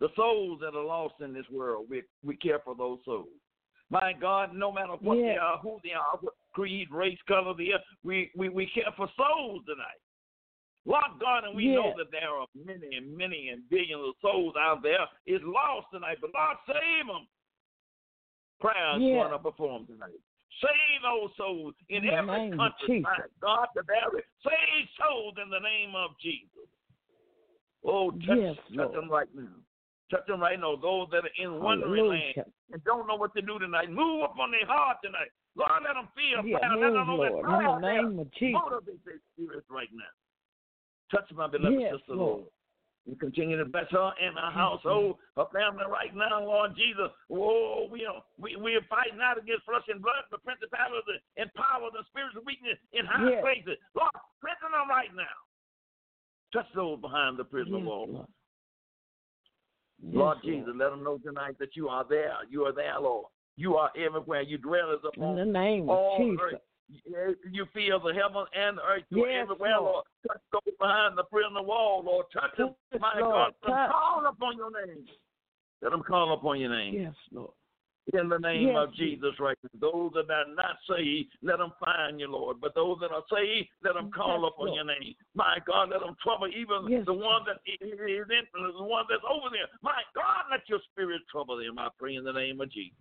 the 0.02 0.08
souls 0.16 0.58
that 0.60 0.74
are 0.74 0.84
lost 0.84 1.14
in 1.20 1.32
this 1.32 1.46
world. 1.48 1.86
We 1.88 2.02
we 2.24 2.36
care 2.36 2.58
for 2.64 2.74
those 2.74 2.98
souls. 3.04 3.28
My 3.88 4.12
God, 4.20 4.50
no 4.52 4.72
matter 4.72 4.94
what 5.00 5.14
they 5.14 5.36
are, 5.36 5.58
who 5.58 5.78
they 5.84 5.92
are, 5.92 6.18
what 6.20 6.34
creed, 6.52 6.88
race, 6.90 7.18
color 7.28 7.54
they 7.56 7.70
are, 7.70 7.80
we, 8.02 8.32
we, 8.34 8.48
we 8.48 8.66
care 8.74 8.90
for 8.96 9.06
souls 9.16 9.62
tonight. 9.64 10.00
Lord 10.86 11.20
God, 11.20 11.44
and 11.44 11.54
we 11.54 11.68
know 11.68 11.92
that 11.96 12.10
there 12.10 12.30
are 12.30 12.46
many 12.56 12.96
and 12.96 13.16
many 13.16 13.50
and 13.50 13.62
billions 13.70 14.02
of 14.02 14.14
souls 14.20 14.54
out 14.58 14.82
there 14.82 15.06
is 15.26 15.40
lost 15.44 15.86
tonight. 15.92 16.18
But 16.20 16.30
Lord, 16.34 16.56
save 16.66 17.06
them. 17.06 17.28
Prayers 18.60 19.02
Yes. 19.02 19.22
going 19.22 19.34
up 19.34 19.42
before 19.44 19.78
them 19.78 19.86
tonight. 19.86 20.18
Save 20.60 21.02
those 21.02 21.30
souls 21.36 21.74
in, 21.90 22.04
In 22.04 22.10
every 22.10 22.50
country. 22.56 23.00
My 23.00 23.18
God, 23.40 23.68
the 23.76 23.82
very 23.86 24.24
save 24.42 24.88
souls 24.98 25.34
in 25.40 25.48
the 25.48 25.60
name 25.60 25.94
of 25.94 26.10
Jesus. 26.18 26.66
Oh, 27.84 28.10
touch, 28.10 28.40
Yes, 28.40 28.56
touch 28.74 28.92
them 28.92 29.08
right 29.08 29.28
now. 29.34 29.62
Touch 30.12 30.28
them 30.28 30.44
right 30.44 30.60
now. 30.60 30.76
Those 30.76 31.08
that 31.10 31.24
are 31.24 31.36
in 31.40 31.56
wandering 31.56 32.06
land 32.06 32.44
and 32.70 32.84
don't 32.84 33.08
know 33.08 33.16
what 33.16 33.32
to 33.32 33.40
do 33.40 33.58
tonight. 33.58 33.88
Move 33.88 34.28
up 34.28 34.36
on 34.38 34.52
their 34.52 34.68
heart 34.68 34.98
tonight. 35.02 35.32
Lord, 35.56 35.72
let 35.80 35.96
them 35.96 36.12
feel 36.12 36.44
Yeah, 36.44 36.60
fire. 36.60 36.76
Let 36.76 36.92
move, 36.92 37.00
them 37.00 37.06
know 37.08 37.20
that 37.24 37.32
Lord, 37.32 37.48
in 37.48 37.64
the 37.64 37.80
name 37.80 38.18
of 38.20 38.28
Jesus. 38.36 38.60
Motivate 38.60 39.00
their 39.08 39.20
spirits 39.32 39.66
right 39.72 39.88
now. 39.96 40.12
Touch 41.08 41.24
my 41.32 41.48
beloved 41.48 41.80
Yes, 41.80 41.96
sister, 41.96 42.12
Lord. 42.12 42.44
Lord. 42.44 42.52
And 43.08 43.18
continue 43.18 43.56
to 43.58 43.64
bless 43.64 43.90
her 43.90 44.12
and 44.20 44.36
her 44.38 44.52
household, 44.52 45.16
her 45.34 45.48
family 45.50 45.88
right 45.90 46.14
now, 46.14 46.44
Lord 46.44 46.76
Jesus. 46.76 47.10
Whoa, 47.26 47.88
we 47.90 48.06
are 48.06 48.22
we 48.38 48.54
we 48.54 48.76
are 48.76 48.86
fighting 48.86 49.18
out 49.18 49.40
against 49.42 49.64
flesh 49.64 49.82
and 49.88 50.00
blood, 50.00 50.22
but 50.30 50.44
principalities 50.44 51.18
and 51.36 51.50
power 51.58 51.90
and 51.90 52.06
spiritual 52.06 52.46
weakness 52.46 52.78
in 52.92 53.02
high 53.04 53.26
Yes. 53.26 53.42
places. 53.42 53.80
Lord, 53.98 54.14
strengthen 54.38 54.70
them 54.70 54.86
right 54.86 55.10
now. 55.16 55.34
Touch 56.54 56.70
those 56.76 57.00
behind 57.00 57.40
the 57.40 57.44
prison 57.44 57.82
Yes, 57.82 57.86
wall. 57.90 58.06
Lord. 58.08 58.30
Lord 60.02 60.38
Yes, 60.42 60.54
Jesus, 60.54 60.74
let 60.76 60.90
them 60.90 61.04
know 61.04 61.18
tonight 61.18 61.56
that 61.60 61.76
you 61.76 61.88
are 61.88 62.04
there. 62.08 62.34
You 62.50 62.64
are 62.64 62.72
there, 62.72 62.98
Lord. 63.00 63.26
You 63.56 63.76
are 63.76 63.90
everywhere. 63.96 64.42
You 64.42 64.58
dwell 64.58 64.90
as 64.92 64.98
In 65.04 65.22
upon 65.22 65.36
the 65.36 65.44
name 65.44 65.84
of 65.84 65.90
all 65.90 66.18
Jesus. 66.18 66.40
earth. 66.42 66.60
You- 67.50 67.66
feel 67.72 68.00
the 68.00 68.12
heaven 68.12 68.44
and 68.54 68.76
the 68.78 68.82
earth. 68.82 69.04
You 69.10 69.26
Yes, 69.26 69.26
are 69.26 69.40
everywhere, 69.42 69.76
Lord. 69.78 69.92
Lord. 69.92 70.04
Touch 70.28 70.40
those 70.52 70.74
behind 70.78 71.16
the 71.16 71.24
prison 71.24 71.64
wall, 71.64 72.02
Lord. 72.02 72.26
Touch 72.32 72.54
them. 72.56 72.74
Touch, 72.90 73.00
My 73.00 73.18
Lord. 73.18 73.54
God, 73.62 73.66
Touch. 73.66 73.90
call 73.92 74.26
upon 74.26 74.56
your 74.56 74.86
name. 74.86 75.06
Let 75.80 75.92
them 75.92 76.02
call 76.02 76.32
upon 76.32 76.60
your 76.60 76.70
name. 76.70 76.94
Yes, 76.94 77.14
Lord. 77.30 77.52
In 78.12 78.28
the 78.28 78.38
name 78.38 78.74
Yes, 78.74 78.76
of 78.76 78.94
Jesus, 78.94 79.38
right 79.38 79.56
now. 79.62 79.78
Those 79.78 80.10
that 80.14 80.26
are 80.26 80.50
not 80.54 80.74
saved, 80.90 81.30
let 81.40 81.58
them 81.58 81.72
find 81.78 82.18
you, 82.18 82.26
Lord. 82.26 82.60
But 82.60 82.74
those 82.74 82.98
that 83.00 83.12
are 83.12 83.22
saved, 83.30 83.68
let 83.84 83.94
them 83.94 84.10
call 84.10 84.42
Yes, 84.42 84.50
upon 84.52 84.66
Lord. 84.66 84.76
your 84.76 84.86
name. 84.90 85.14
My 85.34 85.58
God, 85.64 85.90
let 85.90 86.00
them 86.00 86.16
trouble 86.20 86.48
even 86.48 86.90
Yes, 86.90 87.06
the 87.06 87.14
one 87.14 87.46
that 87.46 87.62
is 87.64 87.78
in, 87.80 88.26
the 88.52 88.82
one 88.82 89.04
that's 89.08 89.22
over 89.22 89.46
there. 89.54 89.70
My 89.82 90.02
God, 90.16 90.50
let 90.50 90.68
your 90.68 90.80
spirit 90.90 91.22
trouble 91.30 91.58
them. 91.58 91.78
I 91.78 91.88
pray 91.96 92.16
in 92.16 92.24
the 92.24 92.32
name 92.32 92.60
of 92.60 92.72
Jesus. 92.72 92.98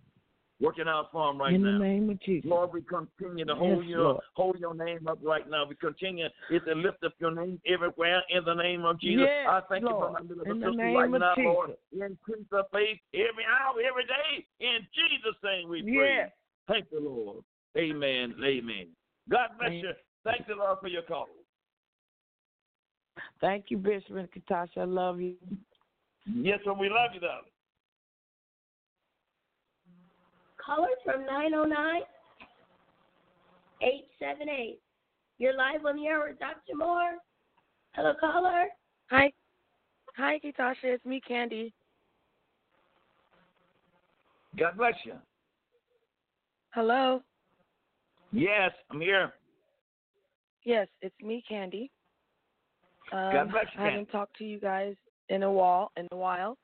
Working 0.62 0.86
out 0.86 1.10
for 1.10 1.26
them 1.26 1.40
right 1.40 1.54
in 1.54 1.62
now. 1.62 1.72
the 1.72 1.84
name 1.84 2.08
of 2.08 2.20
Jesus. 2.20 2.48
Lord, 2.48 2.70
we 2.72 2.82
continue 2.82 3.44
to 3.44 3.52
Yes, 3.52 3.58
hold 3.58 3.84
your 3.84 4.00
Lord. 4.00 4.22
hold 4.34 4.58
your 4.60 4.74
name 4.74 5.08
up 5.08 5.18
right 5.22 5.48
now. 5.50 5.66
We 5.66 5.74
continue 5.74 6.28
to 6.50 6.74
lift 6.74 7.02
up 7.04 7.14
your 7.18 7.34
name 7.34 7.60
everywhere 7.66 8.22
in 8.30 8.44
the 8.44 8.54
name 8.54 8.84
of 8.84 9.00
Jesus. 9.00 9.26
Yes, 9.28 9.48
I 9.48 9.60
thank 9.68 9.82
you 9.82 9.90
Lord. 9.90 10.06
for 10.06 10.12
my 10.12 10.20
little 10.20 10.44
In 10.44 10.60
the 10.60 10.70
name 10.70 10.96
right 10.96 11.12
of 11.12 11.20
now, 11.20 11.34
Lord. 11.36 11.70
Increase 11.92 12.46
her 12.52 12.62
faith 12.72 12.98
every 13.12 13.44
hour, 13.44 13.74
every 13.86 14.04
day. 14.04 14.46
In 14.60 14.86
Jesus' 14.94 15.36
name 15.42 15.68
we 15.68 15.82
pray. 15.82 16.14
Yes. 16.16 16.30
Thank 16.68 16.90
the 16.90 17.00
Lord. 17.00 17.42
Amen. 17.76 18.34
Amen. 18.44 18.86
God 19.28 19.48
bless 19.58 19.70
Amen. 19.70 19.80
you. 19.84 19.92
Thank 20.24 20.46
the 20.46 20.54
Lord 20.54 20.78
for 20.80 20.88
your 20.88 21.02
call. 21.02 21.26
Thank 23.40 23.66
you, 23.68 23.78
Bishop 23.78 24.16
and 24.16 24.28
Katasha. 24.30 24.78
I 24.78 24.84
love 24.84 25.20
you. 25.20 25.34
Yes, 26.32 26.60
sir. 26.64 26.72
We 26.72 26.88
love 26.88 27.10
you, 27.14 27.20
darling. 27.20 27.51
Caller 30.64 30.88
from 31.04 31.26
909 31.26 32.02
878. 33.80 34.78
You're 35.38 35.56
live 35.56 35.84
on 35.84 35.96
the 35.96 36.06
air 36.06 36.24
with 36.28 36.38
Dr. 36.38 36.76
Moore. 36.76 37.16
Hello, 37.92 38.12
caller. 38.20 38.66
Hi. 39.10 39.32
Hi, 40.16 40.38
Kitasha. 40.38 40.84
It's 40.84 41.04
me, 41.04 41.20
Candy. 41.26 41.74
God 44.56 44.76
bless 44.76 44.94
you. 45.04 45.14
Hello. 46.70 47.22
Yes, 48.30 48.70
I'm 48.90 49.00
here. 49.00 49.32
Yes, 50.64 50.86
it's 51.00 51.14
me, 51.20 51.42
Candy. 51.48 51.90
Um, 53.12 53.32
God 53.32 53.50
bless 53.50 53.66
you, 53.74 53.82
I 53.82 53.84
haven't 53.86 54.10
talked 54.10 54.36
to 54.38 54.44
you 54.44 54.60
guys 54.60 54.94
in 55.28 55.42
a 55.42 55.50
while. 55.50 55.90
In 55.96 56.06
a 56.12 56.16
while. 56.16 56.56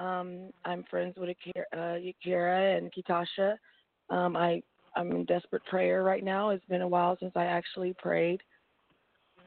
Um, 0.00 0.50
I'm 0.64 0.84
friends 0.90 1.14
with 1.16 1.30
Akira, 1.30 1.64
uh, 1.72 1.98
Yakira 1.98 2.78
and 2.78 2.92
Kitasha. 2.92 3.56
Um, 4.10 4.36
I 4.36 4.62
I'm 4.96 5.10
in 5.12 5.24
desperate 5.26 5.64
prayer 5.66 6.02
right 6.02 6.24
now. 6.24 6.50
It's 6.50 6.64
been 6.66 6.82
a 6.82 6.88
while 6.88 7.16
since 7.20 7.32
I 7.36 7.44
actually 7.44 7.94
prayed. 7.98 8.40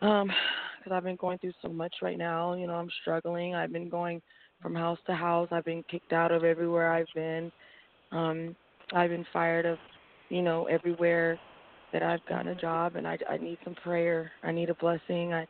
Um, 0.01 0.31
because 0.77 0.95
I've 0.95 1.03
been 1.03 1.17
going 1.17 1.37
through 1.39 1.53
so 1.61 1.69
much 1.69 1.93
right 2.01 2.17
now. 2.17 2.53
You 2.53 2.67
know, 2.67 2.75
I'm 2.75 2.89
struggling. 3.01 3.55
I've 3.55 3.73
been 3.73 3.89
going 3.89 4.21
from 4.61 4.75
house 4.75 4.99
to 5.07 5.15
house. 5.15 5.49
I've 5.51 5.65
been 5.65 5.83
kicked 5.89 6.13
out 6.13 6.31
of 6.31 6.43
everywhere 6.43 6.93
I've 6.93 7.07
been. 7.15 7.51
Um, 8.11 8.55
I've 8.93 9.09
been 9.09 9.25
fired 9.33 9.65
of, 9.65 9.77
you 10.29 10.41
know, 10.41 10.65
everywhere 10.65 11.37
that 11.91 12.03
I've 12.03 12.25
gotten 12.27 12.49
a 12.49 12.55
job, 12.55 12.95
and 12.95 13.07
I 13.07 13.17
I 13.29 13.37
need 13.37 13.57
some 13.63 13.75
prayer. 13.75 14.31
I 14.43 14.51
need 14.51 14.69
a 14.69 14.75
blessing. 14.75 15.33
I, 15.33 15.45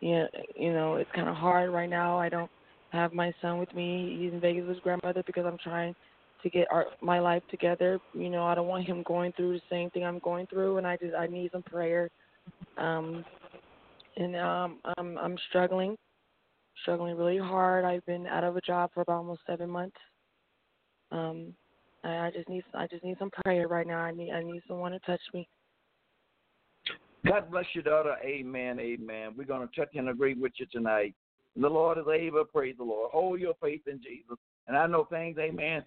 you 0.00 0.12
know, 0.14 0.28
you 0.56 0.72
know, 0.72 0.96
it's 0.96 1.10
kind 1.14 1.28
of 1.28 1.36
hard 1.36 1.70
right 1.70 1.90
now. 1.90 2.18
I 2.18 2.28
don't 2.28 2.50
have 2.90 3.12
my 3.12 3.32
son 3.40 3.58
with 3.58 3.72
me. 3.74 4.18
He's 4.20 4.32
in 4.32 4.40
Vegas 4.40 4.62
with 4.62 4.76
his 4.76 4.82
grandmother 4.82 5.22
because 5.26 5.46
I'm 5.46 5.58
trying 5.58 5.94
to 6.42 6.50
get 6.50 6.66
our 6.70 6.86
my 7.00 7.18
life 7.20 7.42
together. 7.50 7.98
You 8.14 8.30
know, 8.30 8.44
I 8.44 8.54
don't 8.54 8.68
want 8.68 8.86
him 8.86 9.02
going 9.04 9.32
through 9.32 9.54
the 9.54 9.62
same 9.70 9.90
thing 9.90 10.04
I'm 10.04 10.18
going 10.20 10.46
through, 10.46 10.78
and 10.78 10.86
I 10.86 10.96
just 10.96 11.14
I 11.14 11.26
need 11.26 11.52
some 11.52 11.62
prayer. 11.62 12.10
Um, 12.78 13.24
and 14.16 14.36
um, 14.36 14.78
I'm 14.96 15.18
I'm 15.18 15.36
struggling, 15.48 15.96
struggling 16.82 17.16
really 17.16 17.38
hard. 17.38 17.84
I've 17.84 18.04
been 18.06 18.26
out 18.26 18.44
of 18.44 18.56
a 18.56 18.60
job 18.60 18.90
for 18.92 19.02
about 19.02 19.18
almost 19.18 19.42
seven 19.46 19.70
months. 19.70 19.96
Um, 21.12 21.54
I, 22.04 22.26
I 22.26 22.30
just 22.32 22.48
need 22.48 22.64
I 22.74 22.86
just 22.86 23.04
need 23.04 23.16
some 23.18 23.30
prayer 23.44 23.68
right 23.68 23.86
now. 23.86 23.98
I 23.98 24.10
need 24.10 24.32
I 24.32 24.42
need 24.42 24.62
someone 24.66 24.92
to 24.92 24.98
touch 25.00 25.20
me. 25.32 25.48
God 27.26 27.50
bless 27.50 27.66
your 27.74 27.84
daughter. 27.84 28.16
Amen. 28.24 28.80
Amen. 28.80 29.32
We're 29.36 29.44
going 29.44 29.66
to 29.66 29.74
touch 29.78 29.90
and 29.94 30.08
agree 30.08 30.34
with 30.34 30.52
you 30.56 30.66
tonight. 30.72 31.14
The 31.56 31.68
Lord 31.68 31.98
is 31.98 32.04
able. 32.12 32.44
Praise 32.44 32.76
the 32.78 32.84
Lord. 32.84 33.10
Hold 33.12 33.40
your 33.40 33.54
faith 33.62 33.82
in 33.86 34.00
Jesus. 34.02 34.36
And 34.66 34.76
I 34.76 34.86
know 34.86 35.04
things, 35.04 35.36
amen, 35.38 35.84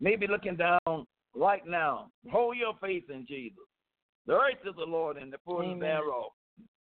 maybe 0.00 0.26
looking 0.26 0.56
down 0.56 1.06
right 1.34 1.66
now. 1.66 2.08
Hold 2.30 2.56
your 2.56 2.74
faith 2.80 3.04
in 3.12 3.26
Jesus. 3.26 3.64
The 4.26 4.34
earth 4.34 4.66
is 4.66 4.74
the 4.76 4.84
Lord 4.84 5.18
and 5.18 5.32
the 5.32 5.36
fullness 5.44 5.78
thereof. 5.80 6.32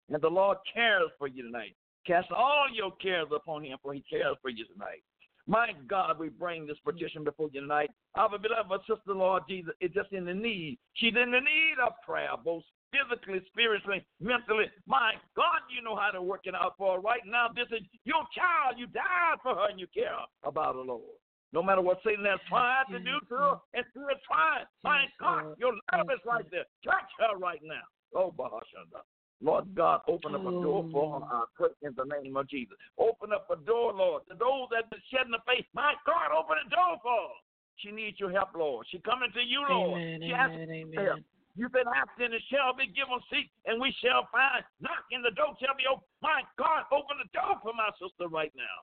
And 0.09 0.21
the 0.21 0.29
Lord 0.29 0.57
cares 0.71 1.09
for 1.17 1.27
you 1.27 1.43
tonight. 1.43 1.75
Cast 2.05 2.31
all 2.31 2.65
your 2.71 2.91
cares 3.01 3.27
upon 3.35 3.63
him, 3.63 3.77
for 3.81 3.93
he 3.93 4.03
cares 4.09 4.37
for 4.41 4.49
you 4.49 4.65
tonight. 4.65 5.01
My 5.47 5.71
God, 5.87 6.19
we 6.19 6.29
bring 6.29 6.67
this 6.67 6.77
petition 6.85 7.23
before 7.23 7.49
you 7.51 7.61
tonight. 7.61 7.89
Our 8.15 8.37
beloved 8.37 8.81
sister, 8.87 9.13
Lord 9.13 9.43
Jesus, 9.49 9.73
is 9.81 9.91
just 9.91 10.11
in 10.11 10.25
the 10.25 10.33
need. 10.33 10.77
She's 10.93 11.15
in 11.15 11.31
the 11.31 11.39
need 11.39 11.75
of 11.83 11.93
prayer, 12.05 12.29
both 12.43 12.63
physically, 12.91 13.41
spiritually, 13.51 14.05
mentally. 14.19 14.65
My 14.85 15.13
God, 15.35 15.63
you 15.73 15.81
know 15.81 15.95
how 15.95 16.11
to 16.11 16.21
work 16.21 16.41
it 16.45 16.55
out 16.55 16.75
for 16.77 16.95
her. 16.95 17.01
Right 17.01 17.23
now, 17.25 17.47
this 17.55 17.67
is 17.71 17.83
your 18.05 18.23
child. 18.35 18.77
You 18.77 18.87
died 18.87 19.39
for 19.41 19.55
her 19.55 19.69
and 19.69 19.79
you 19.79 19.87
care 19.93 20.15
about 20.43 20.75
her, 20.75 20.81
Lord. 20.81 21.17
No 21.53 21.63
matter 21.63 21.81
what 21.81 21.99
Satan 22.05 22.23
has 22.25 22.39
tried 22.47 22.87
to 22.91 22.99
do 22.99 23.19
to 23.27 23.35
her, 23.35 23.55
and 23.73 23.83
still 23.91 24.07
trying. 24.23 24.65
My 24.83 25.03
God, 25.19 25.55
your 25.59 25.73
love 25.91 26.07
is 26.07 26.23
right 26.25 26.45
there. 26.49 26.63
Touch 26.83 27.11
her 27.19 27.37
right 27.37 27.59
now. 27.63 27.83
Oh, 28.15 28.31
Bahashanda. 28.31 29.03
Lord 29.41 29.73
God, 29.75 30.01
open 30.07 30.35
up 30.35 30.41
a 30.41 30.51
door 30.51 30.85
for 30.91 31.19
her, 31.19 31.25
I 31.25 31.43
pray 31.55 31.69
in 31.81 31.93
the 31.97 32.05
name 32.05 32.37
of 32.37 32.47
Jesus. 32.47 32.77
Open 32.99 33.33
up 33.33 33.49
a 33.49 33.55
door, 33.65 33.91
Lord, 33.91 34.23
to 34.29 34.35
those 34.37 34.69
that 34.71 34.89
been 34.91 35.01
shedding 35.11 35.31
the 35.31 35.39
faith. 35.47 35.65
My 35.73 35.93
God, 36.05 36.29
open 36.31 36.57
the 36.63 36.69
door 36.69 36.97
for 37.01 37.09
her. 37.11 37.33
She 37.77 37.91
needs 37.91 38.19
your 38.19 38.31
help, 38.31 38.49
Lord. 38.55 38.85
She 38.91 38.99
coming 38.99 39.31
to 39.33 39.41
you, 39.41 39.65
Lord. 39.67 39.99
Amen, 39.99 40.19
she 40.21 40.29
has 40.29 40.51
amen, 40.51 40.93
help. 40.93 41.19
You've 41.55 41.75
been 41.75 41.89
asking 41.89 42.31
and 42.31 42.33
it 42.33 42.43
shall 42.47 42.75
be 42.75 42.87
given 42.87 43.19
seek, 43.27 43.51
and 43.65 43.79
we 43.81 43.93
shall 44.03 44.27
find. 44.31 44.63
Knock 44.79 45.03
and 45.11 45.23
the 45.23 45.35
door 45.35 45.53
shall 45.59 45.75
be 45.75 45.87
open. 45.89 46.05
My 46.21 46.41
God, 46.57 46.87
open 46.91 47.19
the 47.19 47.29
door 47.35 47.59
for 47.61 47.73
my 47.73 47.91
sister 47.99 48.31
right 48.31 48.51
now. 48.55 48.77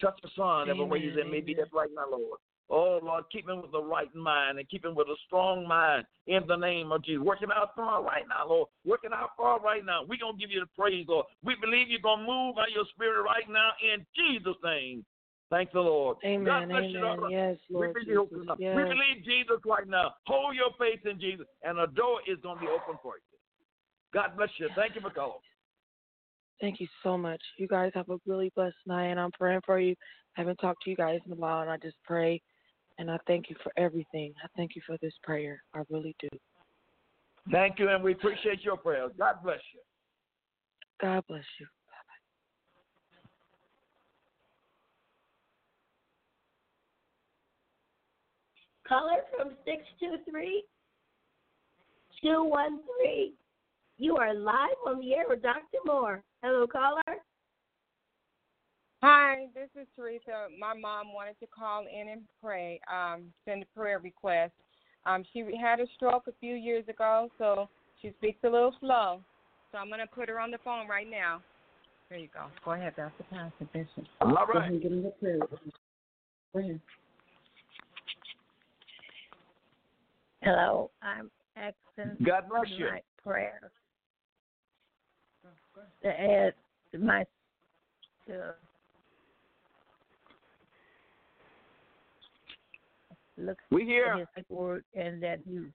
Touch 0.00 0.18
the 0.22 0.30
son 0.34 0.68
every 0.68 0.84
way 0.84 1.00
he's 1.00 1.14
in. 1.14 1.30
Maybe 1.30 1.54
that's 1.54 1.72
right 1.72 1.90
now, 1.94 2.10
Lord. 2.10 2.40
Oh, 2.70 2.98
Lord, 3.02 3.24
keep 3.30 3.48
him 3.48 3.60
with 3.60 3.70
the 3.70 3.82
right 3.82 4.12
mind 4.14 4.58
and 4.58 4.68
keep 4.68 4.84
him 4.84 4.94
with 4.94 5.06
a 5.08 5.16
strong 5.26 5.68
mind 5.68 6.06
in 6.26 6.42
the 6.48 6.56
name 6.56 6.90
of 6.90 7.04
Jesus. 7.04 7.22
Working 7.22 7.50
out 7.54 7.74
for 7.74 7.84
her 7.84 8.00
right 8.00 8.24
now, 8.26 8.48
Lord. 8.48 8.68
Working 8.86 9.10
out 9.12 9.30
for 9.36 9.58
her 9.58 9.60
right 9.60 9.84
now. 9.84 10.00
We're 10.08 10.18
going 10.18 10.36
to 10.36 10.40
give 10.40 10.50
you 10.50 10.60
the 10.60 10.70
praise, 10.74 11.04
Lord. 11.06 11.26
We 11.44 11.54
believe 11.60 11.88
you're 11.90 12.00
going 12.00 12.20
to 12.20 12.26
move 12.26 12.56
by 12.56 12.66
your 12.72 12.84
spirit 12.94 13.22
right 13.22 13.44
now 13.48 13.70
in 13.82 14.06
Jesus' 14.16 14.56
name. 14.64 15.04
Thank 15.52 15.70
the 15.72 15.80
Lord. 15.80 16.16
Amen, 16.24 16.46
God 16.46 16.68
bless 16.70 16.82
you, 16.84 16.98
amen. 16.98 17.02
daughter. 17.02 17.28
Yes, 17.30 17.56
Lord 17.68 17.94
we 17.94 18.04
believe, 18.06 18.30
Jesus, 18.30 18.48
we 18.56 18.64
yes. 18.64 18.74
believe 18.74 19.22
Jesus 19.22 19.60
right 19.66 19.86
now. 19.86 20.14
Hold 20.26 20.56
your 20.56 20.70
faith 20.78 21.04
in 21.04 21.20
Jesus, 21.20 21.44
and 21.62 21.78
a 21.78 21.88
door 21.88 22.20
is 22.26 22.38
going 22.42 22.56
to 22.56 22.60
be 22.62 22.68
open 22.68 22.98
for 23.02 23.16
you. 23.16 23.38
God 24.14 24.34
bless 24.34 24.48
you. 24.56 24.70
Thank 24.74 24.94
you 24.94 25.02
for 25.02 25.10
calling. 25.10 25.40
Thank 26.58 26.80
you 26.80 26.86
so 27.02 27.18
much. 27.18 27.42
You 27.58 27.68
guys 27.68 27.92
have 27.94 28.08
a 28.08 28.16
really 28.24 28.50
blessed 28.56 28.76
night, 28.86 29.08
and 29.08 29.20
I'm 29.20 29.30
praying 29.32 29.60
for 29.66 29.78
you. 29.78 29.94
I 30.38 30.40
haven't 30.40 30.56
talked 30.56 30.84
to 30.84 30.90
you 30.90 30.96
guys 30.96 31.20
in 31.26 31.32
a 31.32 31.36
while, 31.36 31.60
and 31.60 31.70
I 31.70 31.76
just 31.76 31.96
pray, 32.02 32.40
and 32.98 33.10
I 33.10 33.18
thank 33.26 33.50
you 33.50 33.56
for 33.62 33.72
everything. 33.76 34.32
I 34.42 34.46
thank 34.56 34.74
you 34.74 34.80
for 34.86 34.96
this 35.02 35.12
prayer. 35.22 35.62
I 35.74 35.82
really 35.90 36.16
do. 36.18 36.28
Thank 37.50 37.78
you, 37.78 37.90
and 37.90 38.02
we 38.02 38.12
appreciate 38.12 38.62
your 38.62 38.78
prayers. 38.78 39.10
God 39.18 39.34
bless 39.44 39.60
you. 39.74 39.80
God 41.02 41.22
bless 41.28 41.44
you. 41.60 41.66
Caller 48.92 49.24
from 49.34 49.52
623 49.64 50.64
213. 52.20 53.32
You 53.96 54.16
are 54.18 54.34
live 54.34 54.76
on 54.86 55.00
the 55.00 55.14
air 55.14 55.24
with 55.26 55.40
Dr. 55.40 55.78
Moore. 55.86 56.22
Hello, 56.42 56.66
caller. 56.66 57.00
Hi, 59.02 59.46
this 59.54 59.70
is 59.80 59.86
Teresa. 59.96 60.48
My 60.60 60.74
mom 60.78 61.14
wanted 61.14 61.40
to 61.40 61.46
call 61.46 61.86
in 61.86 62.08
and 62.10 62.20
pray, 62.42 62.82
um, 62.92 63.32
send 63.46 63.62
a 63.62 63.66
prayer 63.78 63.98
request. 63.98 64.52
Um, 65.06 65.24
she 65.32 65.42
had 65.58 65.80
a 65.80 65.86
stroke 65.96 66.24
a 66.28 66.32
few 66.38 66.54
years 66.54 66.86
ago, 66.86 67.30
so 67.38 67.70
she 68.02 68.12
speaks 68.18 68.40
a 68.44 68.50
little 68.50 68.74
slow. 68.78 69.22
So 69.72 69.78
I'm 69.78 69.88
going 69.88 70.00
to 70.00 70.06
put 70.06 70.28
her 70.28 70.38
on 70.38 70.50
the 70.50 70.58
phone 70.62 70.86
right 70.86 71.10
now. 71.10 71.40
There 72.10 72.18
you 72.18 72.28
go. 72.34 72.44
Go 72.62 72.72
ahead, 72.72 72.94
Pastor 72.94 73.24
Pastor 73.30 73.66
Bishop. 73.72 74.04
All 74.20 74.32
Go 74.32 74.52
right. 74.52 74.56
ahead 74.58 74.72
and 74.72 74.82
give 74.82 74.92
him 74.92 75.02
the 75.02 75.12
prayer. 75.12 75.38
Go 75.38 76.60
ahead. 76.60 76.78
Hello, 80.42 80.90
I'm 81.02 81.30
asking 81.56 82.16
God 82.24 82.44
bless 82.48 82.68
you. 82.68 82.86
my 82.86 83.00
prayer 83.22 83.70
to 86.02 86.08
add 86.20 86.54
my 86.98 87.24
to 88.26 88.54
look 93.36 93.58
We 93.70 93.84
here. 93.84 94.12
at 94.14 94.18
his 94.18 94.28
paperwork 94.34 94.84
and 94.94 95.22
that 95.22 95.40
you 95.46 95.72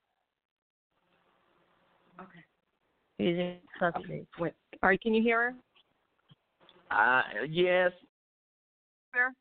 Okay. 2.19 2.39
he's 3.19 3.38
in 3.38 3.58
custody. 3.80 4.25
Wait. 4.39 4.53
All 4.82 4.89
right, 4.89 4.99
can 4.99 5.13
you 5.13 5.21
hear 5.21 5.51
her? 5.51 5.56
Uh, 6.89 7.21
yes. 7.47 7.91
Sir? 9.13 9.32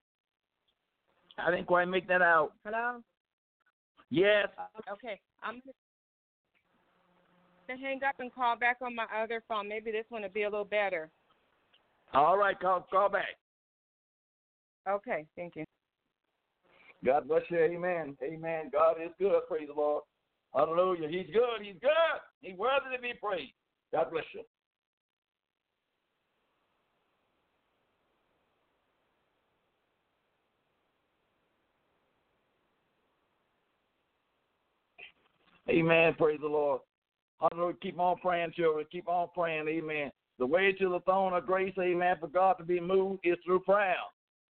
I 1.38 1.50
didn't 1.50 1.66
quite 1.66 1.86
make 1.86 2.06
that 2.08 2.22
out. 2.22 2.52
Hello? 2.64 3.00
Yes. 4.10 4.48
Okay. 4.90 5.20
I'm 5.42 5.60
going 7.66 7.78
to 7.78 7.84
hang 7.84 8.00
up 8.08 8.14
and 8.18 8.32
call 8.32 8.56
back 8.56 8.78
on 8.82 8.94
my 8.94 9.06
other 9.16 9.42
phone. 9.48 9.68
Maybe 9.68 9.90
this 9.90 10.04
one 10.08 10.22
will 10.22 10.28
be 10.28 10.42
a 10.42 10.50
little 10.50 10.64
better. 10.64 11.10
All 12.14 12.38
right. 12.38 12.58
Call, 12.58 12.86
call 12.90 13.08
back. 13.08 13.36
Okay, 14.88 15.26
thank 15.34 15.56
you. 15.56 15.64
God 17.04 17.28
bless 17.28 17.42
you. 17.50 17.58
Amen. 17.58 18.16
Amen. 18.22 18.70
God 18.72 18.96
is 19.04 19.10
good. 19.18 19.40
Praise 19.48 19.68
the 19.68 19.74
Lord. 19.74 20.04
Hallelujah. 20.54 21.08
He's 21.08 21.26
good. 21.32 21.60
He's 21.62 21.76
good. 21.80 22.20
He's 22.40 22.56
worthy 22.56 22.94
to 22.94 23.02
be 23.02 23.12
praised. 23.20 23.52
God 23.92 24.10
bless 24.12 24.24
you. 24.32 24.42
Amen. 35.68 36.14
Praise 36.16 36.38
the 36.40 36.48
Lord. 36.48 36.80
Hallelujah. 37.40 37.76
Keep 37.82 37.98
on 37.98 38.16
praying, 38.18 38.52
children. 38.56 38.86
Keep 38.90 39.08
on 39.08 39.28
praying. 39.34 39.68
Amen. 39.68 40.10
The 40.38 40.46
way 40.46 40.72
to 40.72 40.88
the 40.90 41.00
throne 41.00 41.32
of 41.32 41.46
grace, 41.46 41.72
amen, 41.80 42.16
for 42.20 42.28
God 42.28 42.54
to 42.54 42.64
be 42.64 42.78
moved 42.78 43.20
is 43.24 43.38
through 43.44 43.60
prayer. 43.60 43.96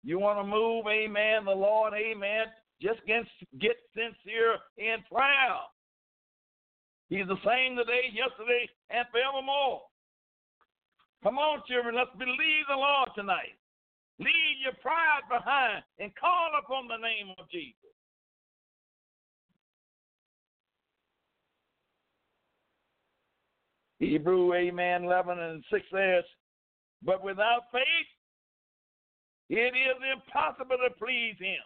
You 0.03 0.19
want 0.19 0.39
to 0.39 0.43
move, 0.43 0.85
amen, 0.87 1.45
the 1.45 1.51
Lord, 1.51 1.93
amen. 1.93 2.45
Just 2.81 3.05
get, 3.05 3.23
get 3.61 3.77
sincere 3.93 4.57
in 4.77 4.97
prayer. 5.11 5.61
He's 7.09 7.27
the 7.27 7.37
same 7.45 7.77
today, 7.77 8.09
yesterday, 8.09 8.65
and 8.89 9.05
forevermore. 9.13 9.81
Come 11.23 11.37
on, 11.37 11.61
children, 11.69 11.95
let's 11.95 12.13
believe 12.17 12.65
the 12.67 12.75
Lord 12.75 13.09
tonight. 13.15 13.57
Leave 14.17 14.57
your 14.63 14.73
pride 14.81 15.25
behind 15.29 15.83
and 15.99 16.13
call 16.17 16.49
upon 16.57 16.87
the 16.87 16.97
name 16.97 17.29
of 17.37 17.49
Jesus. 17.51 17.93
Hebrew, 24.09 24.53
amen, 24.53 25.03
11 25.03 25.39
and 25.39 25.63
6 25.71 25.85
says, 25.91 26.23
But 27.03 27.23
without 27.23 27.63
faith, 27.71 27.83
it 29.49 29.73
is 29.75 29.97
impossible 30.13 30.77
to 30.77 30.93
please 30.97 31.35
him. 31.39 31.61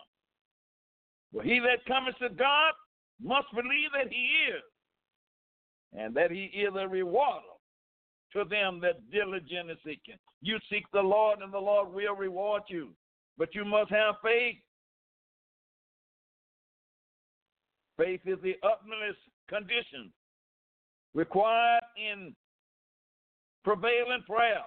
For 1.34 1.44
he 1.44 1.60
that 1.60 1.86
cometh 1.86 2.18
to 2.20 2.30
God 2.30 2.74
must 3.22 3.48
believe 3.54 3.92
that 3.94 4.12
he 4.12 4.30
is, 4.52 4.64
and 5.94 6.16
that 6.16 6.32
he 6.32 6.46
is 6.46 6.74
a 6.78 6.88
rewarder 6.88 7.46
to 8.34 8.44
them 8.46 8.80
that 8.82 9.10
diligently 9.12 9.76
seek 9.86 10.02
him. 10.06 10.18
You 10.42 10.58
seek 10.72 10.86
the 10.94 11.02
Lord, 11.02 11.40
and 11.42 11.54
the 11.54 11.60
Lord 11.60 11.94
will 11.94 12.16
reward 12.16 12.64
you. 12.68 12.90
But 13.38 13.56
you 13.56 13.66
must 13.66 13.90
have 13.92 14.16
faith. 14.24 14.58
Faith 17.98 18.22
is 18.26 18.38
the 18.42 18.56
utmost 18.64 19.18
condition 19.50 20.12
required 21.14 21.84
in 21.98 22.36
prevailing 23.64 24.24
prayer. 24.28 24.64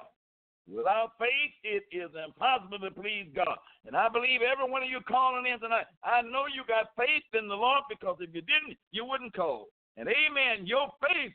Without 0.70 1.12
faith, 1.18 1.54
it 1.64 1.82
is 1.90 2.10
impossible 2.14 2.78
to 2.78 2.90
please 2.90 3.26
God. 3.34 3.58
And 3.84 3.96
I 3.96 4.08
believe 4.08 4.40
every 4.42 4.70
one 4.70 4.82
of 4.82 4.88
you 4.88 5.00
calling 5.08 5.44
in 5.50 5.58
tonight, 5.58 5.86
I 6.04 6.22
know 6.22 6.46
you 6.46 6.62
got 6.68 6.94
faith 6.96 7.26
in 7.34 7.48
the 7.48 7.54
Lord 7.54 7.82
because 7.90 8.16
if 8.20 8.30
you 8.32 8.42
didn't, 8.42 8.78
you 8.92 9.04
wouldn't 9.04 9.34
call. 9.34 9.68
And 9.96 10.08
amen, 10.08 10.66
your 10.66 10.88
faith 11.02 11.32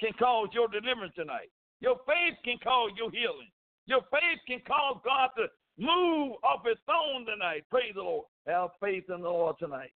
can 0.00 0.12
cause 0.18 0.48
your 0.52 0.68
deliverance 0.68 1.12
tonight. 1.14 1.50
Your 1.80 1.96
faith 2.06 2.38
can 2.44 2.56
cause 2.64 2.90
your 2.96 3.10
healing. 3.10 3.52
Your 3.86 4.00
faith 4.10 4.40
can 4.46 4.60
cause 4.66 5.00
God 5.04 5.30
to 5.36 5.46
move 5.78 6.36
off 6.42 6.64
his 6.66 6.78
throne 6.86 7.26
tonight. 7.26 7.64
Praise 7.70 7.92
the 7.94 8.02
Lord. 8.02 8.26
Have 8.46 8.70
faith 8.80 9.04
in 9.14 9.20
the 9.20 9.28
Lord 9.28 9.56
tonight. 9.58 9.92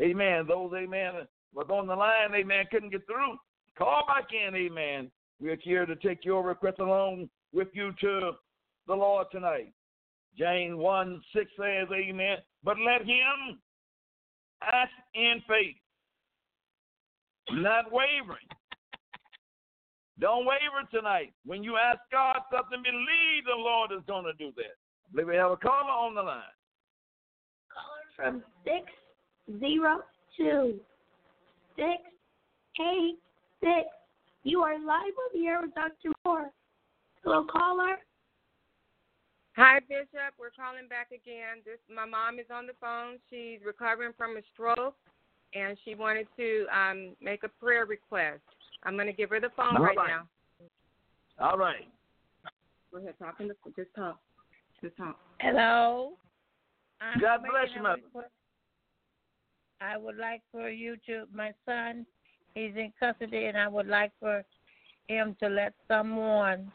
Amen. 0.00 0.46
Those, 0.48 0.72
amen, 0.74 1.26
was 1.56 1.66
on 1.70 1.86
the 1.86 1.94
line, 1.94 2.34
amen, 2.34 2.66
couldn't 2.70 2.90
get 2.90 3.06
through. 3.06 3.36
Call 3.78 4.04
back 4.06 4.26
in, 4.32 4.54
amen. 4.54 5.10
We're 5.40 5.56
here 5.56 5.86
to 5.86 5.96
take 5.96 6.24
your 6.24 6.44
request 6.44 6.78
along 6.80 7.30
with 7.52 7.68
you 7.72 7.92
to 8.00 8.32
the 8.86 8.94
Lord 8.94 9.26
tonight. 9.32 9.72
James 10.38 10.76
1 10.76 11.22
6 11.34 11.50
says, 11.58 11.88
Amen. 11.92 12.36
But 12.62 12.76
let 12.78 13.00
him 13.00 13.58
ask 14.62 14.90
in 15.14 15.42
faith, 15.48 15.76
not 17.52 17.86
wavering. 17.90 18.38
Don't 20.18 20.46
waver 20.46 20.88
tonight. 20.90 21.32
When 21.44 21.62
you 21.62 21.76
ask 21.76 22.00
God 22.12 22.36
something, 22.50 22.82
believe 22.82 23.44
the 23.46 23.56
Lord 23.56 23.92
is 23.92 24.04
going 24.06 24.24
to 24.24 24.32
do 24.32 24.52
that. 24.56 24.76
I 25.06 25.12
believe 25.12 25.28
we 25.28 25.36
have 25.36 25.50
a 25.50 25.56
caller 25.56 25.90
on 25.90 26.14
the 26.14 26.22
line. 26.22 26.42
Caller 27.72 28.12
from 28.16 28.42
six 28.64 28.90
zero 29.60 30.00
two 30.36 30.80
six 31.76 32.02
eight 32.80 33.18
six. 33.60 33.88
You 34.42 34.60
are 34.60 34.74
live 34.74 35.14
on 35.16 35.40
the 35.40 35.46
air 35.46 35.60
with 35.60 35.74
Dr. 35.74 36.12
Moore. 36.24 36.50
Hello, 37.22 37.44
caller. 37.50 37.96
Hi, 39.56 39.80
Bishop. 39.88 40.36
We're 40.38 40.50
calling 40.50 40.86
back 40.88 41.08
again. 41.08 41.64
This 41.64 41.78
my 41.92 42.04
mom 42.04 42.38
is 42.38 42.46
on 42.52 42.66
the 42.66 42.74
phone. 42.80 43.16
She's 43.30 43.58
recovering 43.64 44.12
from 44.16 44.36
a 44.36 44.40
stroke, 44.52 44.96
and 45.54 45.76
she 45.84 45.94
wanted 45.94 46.28
to 46.36 46.66
um, 46.72 47.16
make 47.20 47.42
a 47.42 47.48
prayer 47.48 47.86
request. 47.86 48.42
I'm 48.84 48.94
going 48.94 49.06
to 49.06 49.12
give 49.12 49.30
her 49.30 49.40
the 49.40 49.50
phone 49.56 49.76
All 49.76 49.82
right, 49.82 49.96
right. 49.96 50.08
now. 50.08 50.28
All 51.40 51.58
right. 51.58 51.88
Go 52.92 52.98
ahead, 52.98 53.14
talk 53.18 53.36
in 53.40 53.48
the 53.48 53.54
just 53.74 53.94
talk. 53.96 54.20
Just 54.82 54.96
talk. 54.96 55.18
Hello. 55.40 56.12
I'm 57.00 57.20
God 57.20 57.40
bless 57.40 57.74
you, 57.74 57.82
mother. 57.82 58.00
request. 58.04 58.30
I 59.80 59.96
would 59.96 60.16
like 60.16 60.42
for 60.50 60.70
you 60.70 60.96
to, 61.06 61.24
my 61.34 61.52
son, 61.66 62.06
he's 62.54 62.72
in 62.76 62.92
custody, 62.98 63.46
and 63.46 63.56
I 63.56 63.68
would 63.68 63.86
like 63.86 64.12
for 64.18 64.42
him 65.08 65.36
to 65.40 65.48
let 65.48 65.74
someone, 65.86 66.72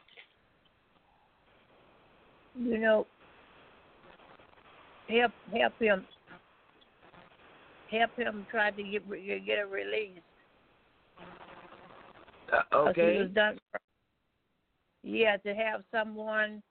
you 2.57 2.77
know, 2.77 3.07
help 5.09 5.31
help 5.51 5.73
him, 5.79 6.05
help 7.89 8.15
him 8.15 8.45
try 8.49 8.71
to 8.71 8.83
get 8.83 9.09
get 9.45 9.59
a 9.59 9.65
release. 9.65 10.21
Uh, 12.53 12.61
he 12.71 12.89
okay. 12.89 13.27
done. 13.33 13.59
Yeah, 15.03 15.37
to 15.37 15.55
have 15.55 15.83
someone 15.91 16.61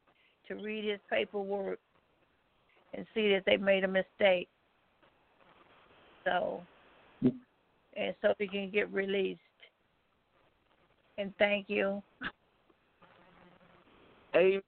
to 0.47 0.55
read 0.55 0.85
his 0.85 1.01
paperwork 1.11 1.81
and 2.95 3.05
see 3.15 3.33
that 3.33 3.43
they 3.47 3.57
made 3.57 3.85
a 3.85 3.89
mistake. 3.89 4.49
So, 6.25 6.63
and 7.23 8.15
so 8.23 8.35
he 8.39 8.47
can 8.47 8.71
get 8.71 8.93
released. 8.93 9.41
And 11.19 11.33
thank 11.39 11.69
you. 11.69 12.03
Amen. 14.35 14.63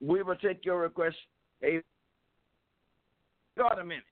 We 0.00 0.22
will 0.22 0.36
take 0.36 0.64
your 0.64 0.80
request. 0.80 1.16
Amen. 1.64 1.82
God 3.56 3.78
a 3.78 3.84
minute. 3.84 4.04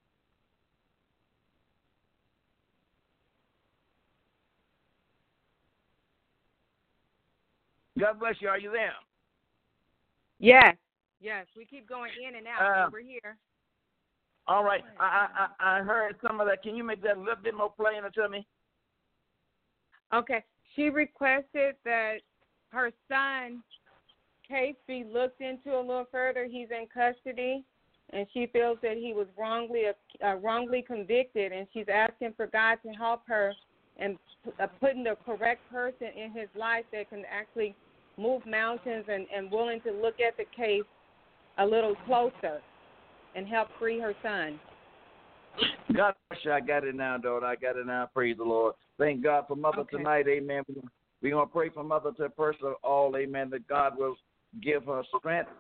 God 7.99 8.19
bless 8.19 8.37
you. 8.41 8.49
Are 8.49 8.59
you 8.59 8.71
there? 8.73 8.93
Yes. 10.39 10.75
Yes. 11.21 11.47
We 11.55 11.67
keep 11.67 11.87
going 11.87 12.13
in 12.27 12.37
and 12.37 12.47
out. 12.47 12.87
Uh, 12.87 12.91
we're 12.91 13.01
here. 13.01 13.37
All 14.51 14.65
right. 14.65 14.83
I, 14.99 15.29
I 15.61 15.79
I 15.79 15.83
heard 15.83 16.17
some 16.27 16.41
of 16.41 16.49
that. 16.49 16.65
Can 16.65 16.75
you 16.75 16.83
make 16.83 17.01
that 17.05 17.17
a 17.17 17.21
little 17.21 17.37
bit 17.41 17.55
more 17.55 17.71
plain 17.71 18.03
to 18.03 18.29
me? 18.29 18.45
Okay. 20.13 20.43
She 20.75 20.91
requested 20.91 21.77
that 21.85 22.17
her 22.71 22.91
son 23.09 23.63
case 24.49 24.75
be 24.89 25.05
looked 25.05 25.41
into 25.41 25.77
a 25.77 25.81
little 25.81 26.07
further. 26.11 26.49
He's 26.51 26.67
in 26.73 26.89
custody, 26.93 27.63
and 28.13 28.27
she 28.35 28.49
feels 28.53 28.79
that 28.83 28.97
he 28.97 29.13
was 29.13 29.29
wrongly 29.39 29.83
uh, 29.87 30.35
wrongly 30.43 30.83
convicted, 30.83 31.53
and 31.53 31.69
she's 31.73 31.87
asking 31.89 32.35
for 32.37 32.49
God 32.49 32.79
to 32.83 32.89
help 32.89 33.23
her 33.29 33.55
and 33.99 34.19
uh, 34.59 34.67
putting 34.81 35.05
the 35.05 35.17
correct 35.25 35.61
person 35.71 36.09
in 36.17 36.33
his 36.33 36.49
life 36.59 36.87
that 36.91 37.09
can 37.09 37.23
actually 37.31 37.77
move 38.19 38.45
mountains 38.47 39.05
and, 39.09 39.29
and 39.33 39.49
willing 39.49 39.81
to 39.83 39.93
look 39.93 40.17
at 40.19 40.37
the 40.37 40.45
case 40.57 40.83
a 41.59 41.65
little 41.65 41.95
closer 42.05 42.61
and 43.35 43.47
help 43.47 43.69
free 43.79 44.01
her 44.01 44.15
son. 44.23 44.59
God 45.95 46.15
bless 46.29 46.45
you. 46.45 46.53
I 46.53 46.61
got 46.61 46.85
it 46.85 46.95
now, 46.95 47.19
daughter. 47.19 47.47
I 47.47 47.57
got 47.57 47.77
it 47.77 47.87
now. 47.87 48.09
Praise 48.13 48.37
the 48.37 48.45
Lord. 48.45 48.75
Thank 48.99 49.23
God 49.23 49.45
for 49.49 49.57
Mother 49.57 49.81
Okay. 49.81 49.99
tonight. 49.99 50.27
Amen. 50.29 50.63
We're 51.23 51.33
going 51.33 51.47
to 51.47 51.53
pray 51.53 51.69
for 51.69 51.85
Mother 51.85 52.13
to 52.13 52.31
first 52.37 52.63
of 52.63 52.75
all, 52.83 53.17
amen, 53.17 53.51
that 53.51 53.67
God 53.67 53.99
will 53.99 54.17
give 54.63 54.85
her 54.87 55.03
strength, 55.19 55.51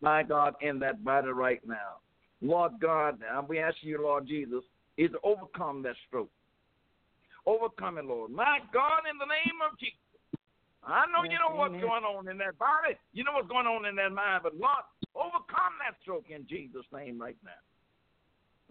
my 0.00 0.22
God, 0.22 0.54
in 0.60 0.78
that 0.80 1.04
body 1.04 1.28
right 1.28 1.60
now. 1.66 1.98
Lord 2.40 2.72
God, 2.80 3.20
now 3.20 3.44
we 3.48 3.58
ask 3.58 3.76
you, 3.82 4.02
Lord 4.02 4.26
Jesus, 4.26 4.64
is 4.96 5.10
to 5.12 5.18
overcome 5.22 5.82
that 5.82 5.96
stroke. 6.08 6.30
Overcome 7.46 7.98
it, 7.98 8.04
Lord. 8.04 8.30
My 8.30 8.58
God, 8.72 9.00
in 9.10 9.18
the 9.18 9.26
name 9.26 9.60
of 9.68 9.78
Jesus. 9.78 9.98
I 10.84 11.06
know 11.06 11.22
you 11.22 11.38
know 11.38 11.54
what's 11.54 11.74
going 11.80 12.04
on 12.04 12.28
in 12.28 12.38
that 12.38 12.58
body. 12.58 12.98
You 13.12 13.22
know 13.24 13.32
what's 13.34 13.48
going 13.48 13.66
on 13.66 13.86
in 13.86 13.94
that 13.96 14.12
mind, 14.12 14.42
but 14.42 14.56
Lord, 14.56 14.82
overcome 15.14 15.78
that 15.84 15.94
stroke 16.02 16.26
in 16.28 16.46
Jesus' 16.48 16.86
name 16.92 17.20
right 17.20 17.36
now. 17.44 17.60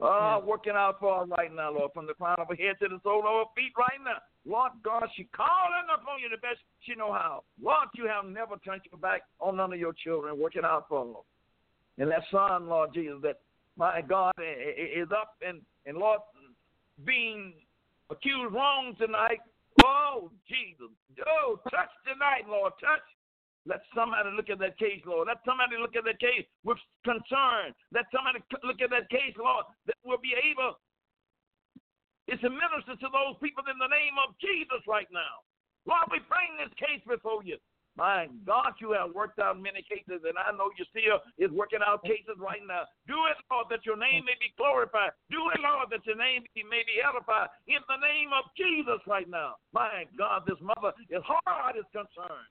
Oh, 0.03 0.41
working 0.43 0.74
out 0.76 0.99
for 0.99 1.22
us 1.24 1.30
right 1.38 1.53
now, 1.53 1.72
Lord, 1.72 1.91
from 1.93 2.07
the 2.07 2.14
crown 2.16 2.36
of 2.39 2.47
her 2.49 2.55
head 2.55 2.76
to 2.82 2.88
the 2.89 2.99
sole 3.03 3.20
of 3.20 3.47
her 3.47 3.51
feet 3.55 3.72
right 3.78 3.99
now. 4.03 4.18
Lord 4.45 4.72
God, 4.84 5.07
she 5.16 5.26
calling 5.36 5.88
upon 5.93 6.20
you 6.20 6.30
the 6.30 6.41
best 6.41 6.59
she 6.82 6.95
know 6.95 7.14
how. 7.14 7.43
Lord, 7.62 7.88
you 7.93 8.07
have 8.07 8.26
never 8.26 8.55
turned 8.66 8.82
your 8.91 8.99
back 8.99 9.22
on 9.39 9.57
none 9.57 9.72
of 9.72 9.80
your 9.80 9.93
children, 9.93 10.39
working 10.39 10.64
out 10.66 10.88
for 10.89 11.05
them. 11.05 11.16
And 11.99 12.09
that 12.09 12.24
son, 12.32 12.68
Lord 12.68 12.93
Jesus, 12.93 13.20
that 13.22 13.39
my 13.78 14.01
God 14.01 14.34
i- 14.39 14.41
i- 14.41 14.99
is 15.01 15.09
up 15.12 15.36
and, 15.45 15.62
and 15.86 15.97
Lord, 15.97 16.20
being 17.05 17.53
accused 18.09 18.53
wrong 18.53 18.95
tonight. 18.97 19.39
Oh, 19.84 20.32
Jesus. 20.47 20.91
Oh, 21.28 21.59
touch 21.72 21.91
tonight, 22.03 22.45
Lord. 22.47 22.74
Touch. 22.80 23.05
Let 23.65 23.86
somebody 23.93 24.34
look 24.34 24.49
at 24.49 24.57
that 24.57 24.78
case, 24.82 25.05
Lord. 25.05 25.30
Let 25.30 25.38
somebody 25.45 25.78
look 25.78 25.93
at 25.95 26.03
that 26.09 26.17
case 26.17 26.49
with 26.65 26.82
concern. 27.05 27.78
Let 27.93 28.09
somebody 28.09 28.41
look 28.65 28.82
at 28.82 28.89
that 28.89 29.05
case, 29.13 29.38
Lord, 29.38 29.69
that 29.86 29.97
will 30.01 30.17
be 30.17 30.34
able 30.34 30.82
it's 32.32 32.43
a 32.47 32.49
minister 32.49 32.95
to 32.95 33.09
those 33.11 33.36
people 33.43 33.67
in 33.67 33.76
the 33.76 33.91
name 33.91 34.15
of 34.22 34.32
Jesus 34.39 34.80
right 34.88 35.09
now. 35.11 35.43
Lord, 35.84 36.07
we 36.15 36.24
bring 36.32 36.55
this 36.61 36.72
case 36.80 37.03
before 37.03 37.43
you. 37.43 37.59
My 37.98 38.28
God, 38.48 38.74
you 38.80 38.96
have 38.96 39.14
worked 39.14 39.39
out 39.39 39.60
many 39.60 39.84
cases, 39.84 40.24
and 40.24 40.39
I 40.39 40.56
know 40.56 40.72
you 40.80 40.86
still 40.89 41.20
is 41.38 41.52
working 41.52 41.84
out 41.86 42.02
cases 42.04 42.39
right 42.39 42.64
now. 42.66 42.88
Do 43.06 43.20
it, 43.28 43.36
Lord, 43.52 43.68
that 43.70 43.86
your 43.86 44.00
name 44.00 44.24
may 44.24 44.39
be 44.39 44.56
glorified. 44.56 45.12
Do 45.30 45.52
it, 45.52 45.60
Lord, 45.60 45.92
that 45.92 46.06
your 46.08 46.16
name 46.16 46.48
may 46.56 46.84
be 46.88 47.04
edified 47.04 47.52
in 47.68 47.84
the 47.92 48.00
name 48.00 48.32
of 48.32 48.48
Jesus 48.56 49.04
right 49.06 49.28
now. 49.28 49.60
My 49.76 50.08
God, 50.18 50.44
this 50.48 50.58
mother, 50.64 50.96
his 51.12 51.22
heart 51.28 51.76
is 51.76 51.86
concerned. 51.92 52.48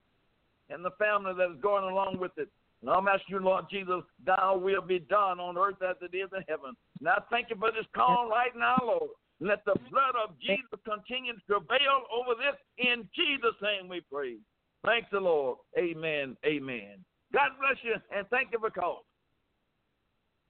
and 0.70 0.84
the 0.84 0.92
family 0.98 1.32
that 1.36 1.50
is 1.50 1.60
going 1.60 1.84
along 1.84 2.18
with 2.18 2.32
it. 2.38 2.48
And 2.80 2.90
I'm 2.90 3.08
asking 3.08 3.36
you, 3.36 3.40
Lord 3.40 3.66
Jesus, 3.70 4.02
thou 4.24 4.56
will 4.56 4.80
be 4.80 5.00
done 5.00 5.38
on 5.38 5.58
earth 5.58 5.82
as 5.82 5.96
it 6.00 6.16
is 6.16 6.30
in 6.34 6.42
heaven. 6.48 6.72
Now 7.00 7.24
thank 7.30 7.50
you 7.50 7.56
for 7.56 7.70
this 7.70 7.84
call 7.94 8.28
right 8.30 8.56
now, 8.56 8.78
Lord. 8.82 9.10
Let 9.40 9.64
the 9.64 9.74
blood 9.90 10.14
of 10.22 10.38
Jesus 10.40 10.78
continue 10.84 11.32
to 11.32 11.40
prevail 11.46 12.04
over 12.12 12.36
this. 12.36 12.56
In 12.78 13.08
Jesus' 13.14 13.56
name 13.60 13.88
we 13.88 14.00
pray. 14.12 14.36
Thanks 14.84 15.08
the 15.12 15.20
Lord. 15.20 15.58
Amen. 15.78 16.36
Amen. 16.44 17.04
God 17.32 17.50
bless 17.58 17.78
you 17.82 17.94
and 18.16 18.26
thank 18.28 18.48
you 18.52 18.58
for 18.58 18.70
calling. 18.70 19.02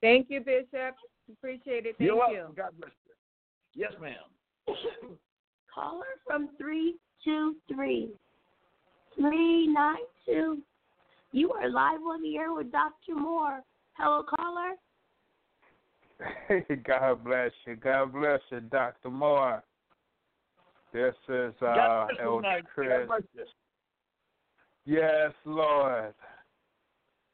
Thank 0.00 0.28
you, 0.30 0.40
Bishop. 0.40 0.94
Appreciate 1.30 1.86
it. 1.86 1.96
Thank 1.98 2.08
You're 2.08 2.30
you. 2.30 2.46
God 2.56 2.70
bless 2.78 2.92
you. 3.06 3.82
Yes, 3.82 3.92
ma'am. 4.00 4.14
Caller 5.74 6.04
from 6.26 6.48
323. 6.58 8.10
392. 9.16 10.62
You 11.32 11.52
are 11.52 11.68
live 11.68 12.00
on 12.00 12.22
the 12.22 12.36
air 12.36 12.52
with 12.52 12.72
Dr. 12.72 13.14
Moore. 13.14 13.60
Hello, 13.94 14.22
caller. 14.22 14.74
Hey, 16.48 16.64
God 16.84 17.24
bless 17.24 17.50
you. 17.66 17.76
God 17.76 18.12
bless 18.12 18.40
you, 18.50 18.60
Dr. 18.60 19.10
Moore. 19.10 19.62
This 20.92 21.14
is 21.28 21.54
uh, 21.62 21.74
God 21.74 22.08
bless 22.08 22.18
you 22.18 22.24
Elder. 22.24 22.62
Chris. 22.74 22.88
God 24.86 24.94
bless 24.94 24.96
you. 24.96 25.00
Yes, 25.00 25.32
Lord. 25.44 26.14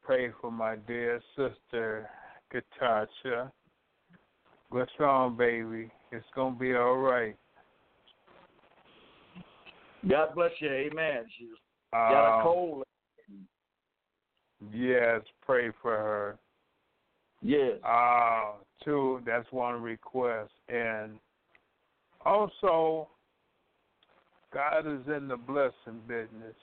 Pray 0.03 0.31
for 0.39 0.51
my 0.51 0.75
dear 0.75 1.21
sister, 1.35 2.09
Katasha. 2.53 3.51
What's 4.69 4.91
wrong, 4.99 5.35
baby? 5.37 5.89
It's 6.11 6.25
going 6.35 6.53
to 6.53 6.59
be 6.59 6.75
all 6.75 6.97
right. 6.97 7.35
God 10.07 10.35
bless 10.35 10.51
you. 10.59 10.69
Amen. 10.69 11.25
She's 11.37 11.47
got 11.91 12.35
a 12.35 12.37
Um, 12.37 12.43
cold. 12.43 12.83
Yes, 14.73 15.21
pray 15.41 15.71
for 15.81 15.91
her. 15.95 16.39
Yes. 17.41 17.79
Uh, 17.83 18.53
two, 18.83 19.21
that's 19.25 19.51
one 19.51 19.81
request. 19.81 20.51
And 20.69 21.19
also, 22.25 23.09
God 24.53 24.87
is 24.87 25.07
in 25.07 25.27
the 25.27 25.37
blessing 25.37 26.01
business. 26.07 26.55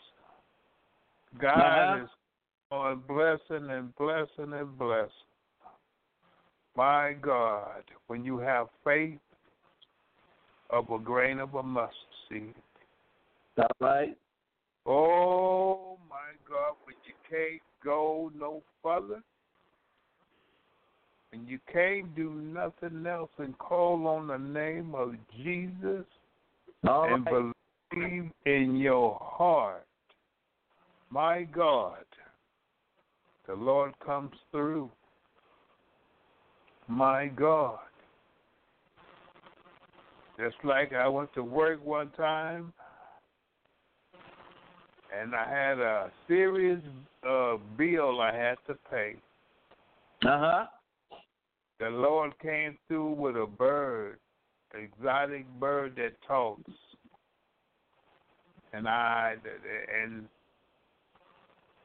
God 1.39 1.95
Uh-huh. 1.95 2.05
is 2.05 2.11
on 2.70 3.01
blessing 3.01 3.70
and 3.70 3.95
blessing 3.97 4.53
and 4.53 4.78
blessing. 4.78 5.11
My 6.76 7.12
God, 7.14 7.85
when 8.09 8.24
you 8.24 8.39
have 8.39 8.68
faith 8.82 9.20
of 10.70 10.91
a 10.91 10.99
grain 10.99 11.39
of 11.39 11.55
a 11.55 11.62
mustard 11.62 11.95
seed. 12.28 12.55
that 13.57 13.70
All 13.80 13.89
right. 13.89 14.18
Oh 14.87 15.99
my 16.11 16.32
God, 16.49 16.74
when 16.85 16.97
you 17.07 17.14
can't 17.30 17.62
go 17.82 18.30
no 18.39 18.62
further, 18.82 19.22
and 21.32 21.49
you 21.49 21.59
can't 21.72 22.14
do 22.14 22.30
nothing 22.30 23.07
else 23.07 23.30
and 23.39 23.57
call 23.59 24.07
on 24.07 24.26
the 24.28 24.39
name 24.39 24.95
of 24.95 25.14
Jesus 25.37 26.05
All 26.87 27.12
and 27.12 27.24
right. 27.24 27.53
believe 27.93 28.30
in 28.47 28.76
your 28.76 29.18
heart, 29.20 29.87
my 31.15 31.45
God, 31.45 32.05
the 33.47 33.55
Lord 33.55 33.93
comes 34.05 34.33
through. 34.51 34.91
My 36.89 37.29
God. 37.29 37.79
Just 40.37 40.57
like 40.65 40.93
I 40.93 41.07
went 41.07 41.33
to 41.35 41.45
work 41.45 41.79
one 41.85 42.11
time 42.17 42.73
and 45.17 45.37
I 45.37 45.49
had 45.49 45.79
a 45.79 46.11
serious 46.27 46.81
uh, 47.27 47.59
bill 47.79 48.21
I 48.21 48.35
had 48.35 48.57
to 48.67 48.75
pay. 48.91 49.15
Uh 50.27 50.39
huh. 50.41 50.65
The 51.79 51.91
Lord 51.91 52.33
came 52.43 52.77
through 52.89 53.12
with 53.12 53.37
a 53.37 53.47
bird, 53.47 54.19
exotic 54.75 55.47
bird 55.61 55.95
that 55.97 56.15
talks, 56.27 56.73
and 58.73 58.89
I 58.89 59.37
and 60.03 60.27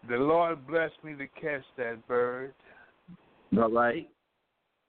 the 0.08 0.16
Lord 0.16 0.66
blessed 0.68 1.04
me 1.04 1.14
to 1.16 1.28
catch 1.40 1.64
that 1.78 2.08
bird. 2.08 2.54
All 3.58 3.72
right. 3.72 4.10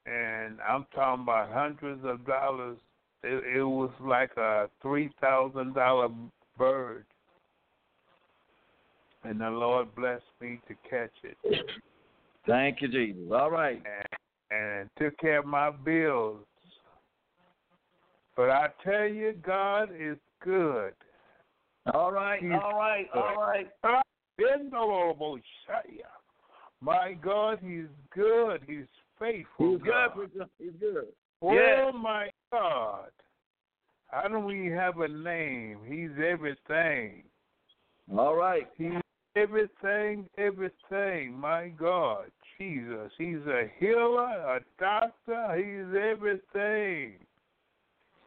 And 0.07 0.59
I'm 0.67 0.87
talking 0.95 1.25
about 1.25 1.53
hundreds 1.53 2.05
of 2.05 2.27
dollars. 2.27 2.79
It, 3.23 3.59
it 3.59 3.65
was 3.65 3.91
like 4.01 4.31
a 4.37 4.69
three 4.81 5.11
thousand 5.21 5.75
dollar 5.75 6.09
bird, 6.57 7.05
and 9.25 9.41
the 9.41 9.51
Lord 9.51 9.95
blessed 9.95 10.25
me 10.41 10.61
to 10.69 10.75
catch 10.89 11.13
it. 11.23 11.37
Thank 12.47 12.81
you, 12.81 12.89
Jesus. 12.89 13.31
All 13.33 13.51
right. 13.51 13.83
and 14.51 14.89
took 14.99 15.17
care 15.19 15.41
of 15.41 15.47
my 15.47 15.71
bills. 15.71 16.39
But 18.37 18.51
I 18.51 18.69
tell 18.83 19.07
you, 19.07 19.35
God 19.45 19.91
is 19.99 20.17
good. 20.43 20.93
All 21.93 22.13
right. 22.13 22.41
All 22.63 22.79
right. 22.79 23.07
All 23.15 23.37
right. 23.37 24.03
My 26.81 27.13
God, 27.23 27.59
He's 27.63 27.85
good. 28.15 28.63
He's 28.67 28.87
faithful. 29.19 29.73
He's 29.73 29.83
God. 29.83 30.15
good. 30.15 30.49
He's 30.59 30.73
good. 30.81 31.09
Oh 31.43 31.53
Yes. 31.53 31.95
my 32.01 32.31
God. 32.53 33.11
I 34.13 34.29
don't 34.29 34.51
even 34.51 34.77
have 34.77 34.99
a 34.99 35.09
name. 35.09 35.79
He's 35.87 36.11
everything. 36.23 37.23
All 38.17 38.35
right. 38.35 38.69
He's 38.77 39.01
everything, 39.37 40.29
everything. 40.37 41.33
My 41.35 41.69
God. 41.69 42.31
Jesus. 42.59 43.13
He's 43.17 43.47
a 43.47 43.71
healer, 43.79 44.57
a 44.57 44.61
doctor. 44.79 45.55
He's 45.57 45.95
everything. 45.97 47.15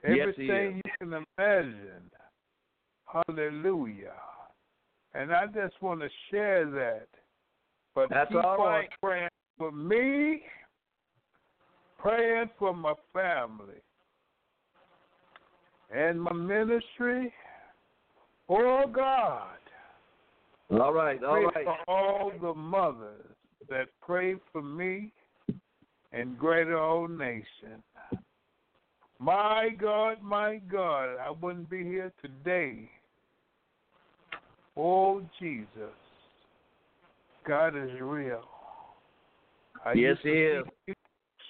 Yes, 0.03 0.33
he 0.35 0.49
Everything 0.49 0.77
is. 0.77 0.81
you 0.85 0.91
can 0.99 1.25
imagine. 1.37 2.11
Hallelujah. 3.05 4.13
And 5.15 5.31
I 5.31 5.45
just 5.47 5.81
want 5.81 6.01
to 6.01 6.09
share 6.31 6.65
that. 6.65 7.07
But 7.95 8.09
That's 8.09 8.29
keep 8.29 8.43
all 8.43 8.61
on 8.61 8.83
praying 9.01 9.29
for 9.57 9.71
me, 9.71 10.41
praying 11.99 12.49
for 12.57 12.73
my 12.73 12.93
family 13.13 13.81
and 15.95 16.21
my 16.21 16.33
ministry. 16.33 17.31
Oh 18.49 18.85
God. 18.91 19.57
All 20.71 20.93
right. 20.93 21.23
All 21.23 21.33
pray 21.33 21.45
right. 21.45 21.65
for 21.65 21.77
all 21.87 22.31
the 22.41 22.53
mothers 22.53 23.35
that 23.69 23.87
pray 24.01 24.35
for 24.51 24.61
me 24.61 25.11
and 26.11 26.37
greater 26.37 26.77
old 26.77 27.11
nation. 27.11 27.83
My 29.19 29.69
God, 29.79 30.21
my 30.21 30.57
God, 30.69 31.15
I 31.17 31.29
wouldn't 31.29 31.69
be 31.69 31.83
here 31.83 32.11
today. 32.21 32.89
Oh 34.75 35.21
Jesus. 35.39 35.67
God 37.47 37.75
is 37.75 37.91
real. 38.01 38.43
I 39.85 39.93
Yes, 39.93 40.17
used 40.17 40.23
to 40.23 40.29
he 40.85 40.91
is. 40.91 40.95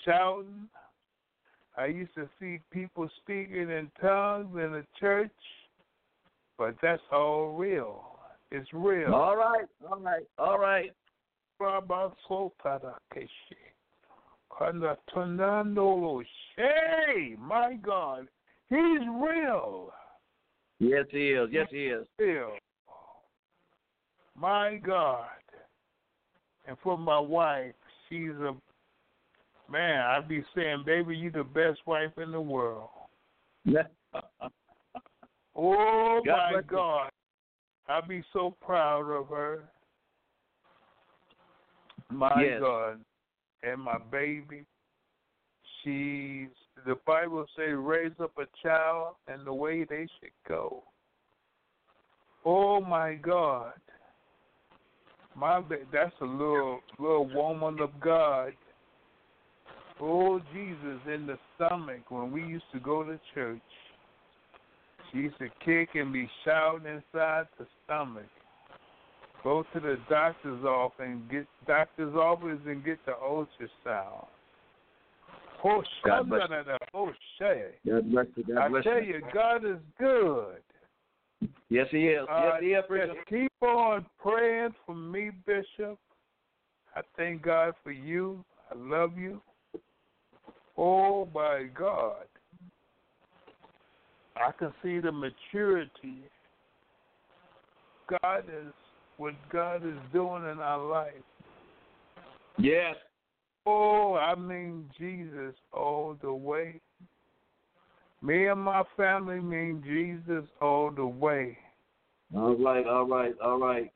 shouting. 0.05 0.67
I 1.78 1.86
used 1.88 2.13
to 2.15 2.30
see 2.39 2.59
people 2.71 3.09
speaking 3.21 3.69
in 3.69 3.89
tongues 4.01 4.55
in 4.55 4.71
the 4.71 4.86
church, 4.99 5.32
but 6.57 6.76
that's 6.82 7.01
all 7.11 7.53
real. 7.53 8.03
It's 8.51 8.67
real. 8.74 9.13
All 9.13 9.36
right. 9.36 9.65
All 9.89 9.99
right. 9.99 10.28
All 10.38 10.59
right. 10.59 10.91
Rabasotarakeshi. 11.61 13.28
Kanatonandolo. 14.51 16.24
Hey, 16.55 17.36
my 17.39 17.76
God, 17.82 18.28
He's 18.69 19.07
real. 19.21 19.91
Yes, 20.80 21.05
he 21.11 21.30
is. 21.30 21.49
Yes, 21.51 21.67
he 21.69 21.86
is. 21.88 22.05
Real. 22.17 22.53
My 24.39 24.79
God. 24.84 25.25
And 26.67 26.77
for 26.84 26.97
my 26.97 27.19
wife, 27.19 27.73
she's 28.09 28.29
a 28.29 28.55
man. 29.69 29.99
I'd 29.99 30.27
be 30.27 30.43
saying, 30.55 30.84
baby, 30.86 31.15
you're 31.15 31.31
the 31.31 31.43
best 31.43 31.79
wife 31.86 32.11
in 32.17 32.31
the 32.31 32.41
world. 32.41 32.89
Oh 35.55 36.21
God 36.25 36.53
my. 36.53 36.61
God. 36.61 37.09
I'd 37.88 38.07
be 38.07 38.23
so 38.34 38.55
proud 38.61 39.09
of 39.11 39.27
her. 39.27 39.63
My 42.09 42.41
Yes. 42.41 42.59
God. 42.59 42.99
And 43.61 43.81
my 43.81 43.97
baby. 44.11 44.65
She's 45.84 46.49
the 46.86 46.95
Bible 47.05 47.45
says 47.55 47.75
raise 47.75 48.19
up 48.19 48.31
a 48.38 48.45
child 48.61 49.15
and 49.27 49.45
the 49.45 49.53
way 49.53 49.84
they 49.84 50.07
should 50.19 50.31
go. 50.47 50.84
Oh 52.45 52.81
my 52.81 53.15
God. 53.15 53.73
My 55.36 55.61
that's 55.91 56.13
a 56.21 56.25
little 56.25 56.79
little 56.99 57.29
woman 57.34 57.79
of 57.79 57.89
God. 57.99 58.53
Oh 59.99 60.39
Jesus 60.53 60.99
in 61.07 61.27
the 61.27 61.38
stomach 61.55 62.09
when 62.09 62.31
we 62.31 62.41
used 62.41 62.65
to 62.73 62.79
go 62.79 63.03
to 63.03 63.19
church. 63.34 63.61
She 65.11 65.19
used 65.19 65.38
to 65.39 65.47
kick 65.63 65.89
and 65.95 66.11
be 66.11 66.29
shouting 66.43 66.88
inside 66.88 67.45
the 67.59 67.67
stomach. 67.86 68.25
Go 69.43 69.63
to 69.73 69.79
the 69.79 69.97
doctor's 70.09 70.63
office 70.63 70.95
and 70.99 71.29
get 71.29 71.45
doctor's 71.67 72.15
office 72.15 72.59
and 72.65 72.84
get 72.84 72.97
the 73.05 73.11
ultrasound. 73.11 74.25
Oh, 75.65 75.81
God 76.05 76.29
bless 76.29 76.49
up. 76.51 76.81
Oh. 76.93 77.11
God 77.86 78.11
bless 78.11 78.25
you. 78.36 78.43
God 78.53 78.75
I 78.75 78.81
tell 78.81 79.01
you. 79.01 79.13
you, 79.15 79.21
God 79.34 79.65
is 79.65 79.77
good. 79.97 80.57
Yes, 81.69 81.88
He 81.91 82.07
is. 82.07 82.27
Uh, 82.29 82.57
yes, 82.61 82.84
He 82.89 82.95
is. 82.95 83.09
just 83.13 83.27
keep 83.29 83.51
on 83.61 84.05
praying 84.21 84.73
for 84.86 84.95
me, 84.95 85.31
Bishop. 85.45 85.97
I 86.95 87.01
thank 87.17 87.33
God 87.44 87.74
for 87.84 87.91
you. 87.91 88.44
I 88.72 88.76
love 88.78 89.18
you. 89.18 89.41
Oh 90.78 91.28
my 91.34 91.68
God. 91.78 92.26
I 94.36 94.52
can 94.58 94.74
see 94.82 95.00
the 95.00 95.12
maturity 95.12 96.24
God 98.10 98.44
is 98.48 98.74
what 99.18 99.34
God 99.52 99.86
is 99.86 99.98
doing 100.12 100.44
in 100.52 100.60
our 100.60 100.84
life. 100.84 101.14
Yes. 102.58 102.96
Oh, 103.66 104.16
I 104.16 104.36
mean 104.36 104.89
Jesus 104.98 105.56
all 105.72 106.18
the 106.22 106.34
way. 106.34 106.82
Me 108.22 108.48
and 108.48 108.60
my 108.60 108.84
family 108.98 109.39
mean 109.39 109.84
Jesus 109.86 110.50
all 110.62 110.91
the 110.91 111.06
way. 111.06 111.58
All 112.36 112.56
right, 112.56 112.86
all 112.88 113.06
right, 113.06 113.36
all 113.44 113.60
right. 113.60 113.91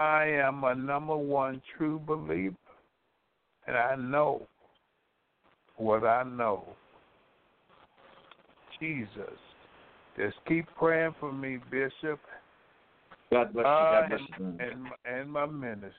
I 0.00 0.24
am 0.24 0.64
a 0.64 0.74
number 0.74 1.16
one 1.16 1.62
true 1.76 2.00
believer. 2.04 2.56
And 3.68 3.76
I 3.76 3.96
know 3.96 4.48
what 5.76 6.02
I 6.04 6.22
know. 6.22 6.64
Jesus. 8.80 9.10
Just 10.16 10.36
keep 10.48 10.66
praying 10.78 11.14
for 11.20 11.32
me, 11.32 11.58
Bishop. 11.70 12.18
God 13.30 13.52
bless 13.52 13.64
you. 13.64 13.70
Uh, 13.70 14.00
God 14.00 14.08
bless 14.08 14.20
you. 14.20 14.46
and, 14.46 14.60
and, 14.60 14.82
my- 14.82 14.90
and 15.04 15.30
my 15.30 15.44
ministry. 15.46 15.92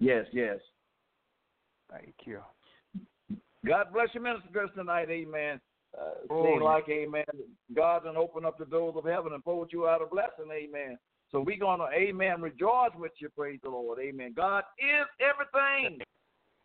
Yes, 0.00 0.26
yes. 0.32 0.58
Thank 1.90 2.14
you. 2.24 2.40
God 3.66 3.86
bless 3.94 4.08
you, 4.12 4.20
Minister 4.20 4.48
Chris, 4.52 4.70
tonight. 4.76 5.08
Amen. 5.08 5.58
Uh, 5.98 6.10
Oh, 6.28 6.58
yeah. 6.58 6.64
like, 6.64 6.88
amen, 6.90 7.24
God 7.74 8.04
done 8.04 8.16
open 8.16 8.44
up 8.44 8.58
the 8.58 8.64
doors 8.66 8.96
of 8.98 9.04
heaven 9.04 9.32
and 9.32 9.42
poured 9.44 9.72
you 9.72 9.88
out 9.88 10.02
a 10.02 10.06
blessing. 10.06 10.50
Amen. 10.52 10.98
So 11.30 11.40
we're 11.40 11.58
going 11.58 11.78
to, 11.80 11.86
amen, 11.96 12.42
rejoice 12.42 12.90
with 12.96 13.12
you. 13.18 13.28
Praise 13.30 13.60
the 13.62 13.70
Lord. 13.70 13.98
Amen. 14.00 14.34
God 14.36 14.64
is 14.78 15.06
everything. 15.20 16.00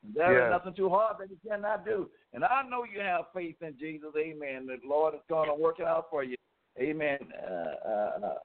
There 0.04 0.32
is 0.34 0.44
Yes. 0.44 0.52
nothing 0.52 0.74
too 0.74 0.90
hard 0.90 1.18
that 1.20 1.30
you 1.30 1.38
cannot 1.48 1.84
do. 1.86 2.10
And 2.34 2.46
I 2.46 2.64
know 2.64 2.84
you 2.84 3.00
have 3.02 3.26
faith 3.34 3.62
in 3.62 3.78
Jesus. 3.78 4.16
Amen. 4.18 4.66
The 4.66 4.80
Lord 4.84 5.14
is 5.14 5.22
going 5.28 5.50
to 5.50 5.56
work 5.56 5.80
it 5.80 5.86
out 5.86 6.10
for 6.10 6.24
you. 6.24 6.38
Amen. 6.80 7.20
Uh, 7.34 7.46
uh, 7.46 8.20
uh, 8.24 8.38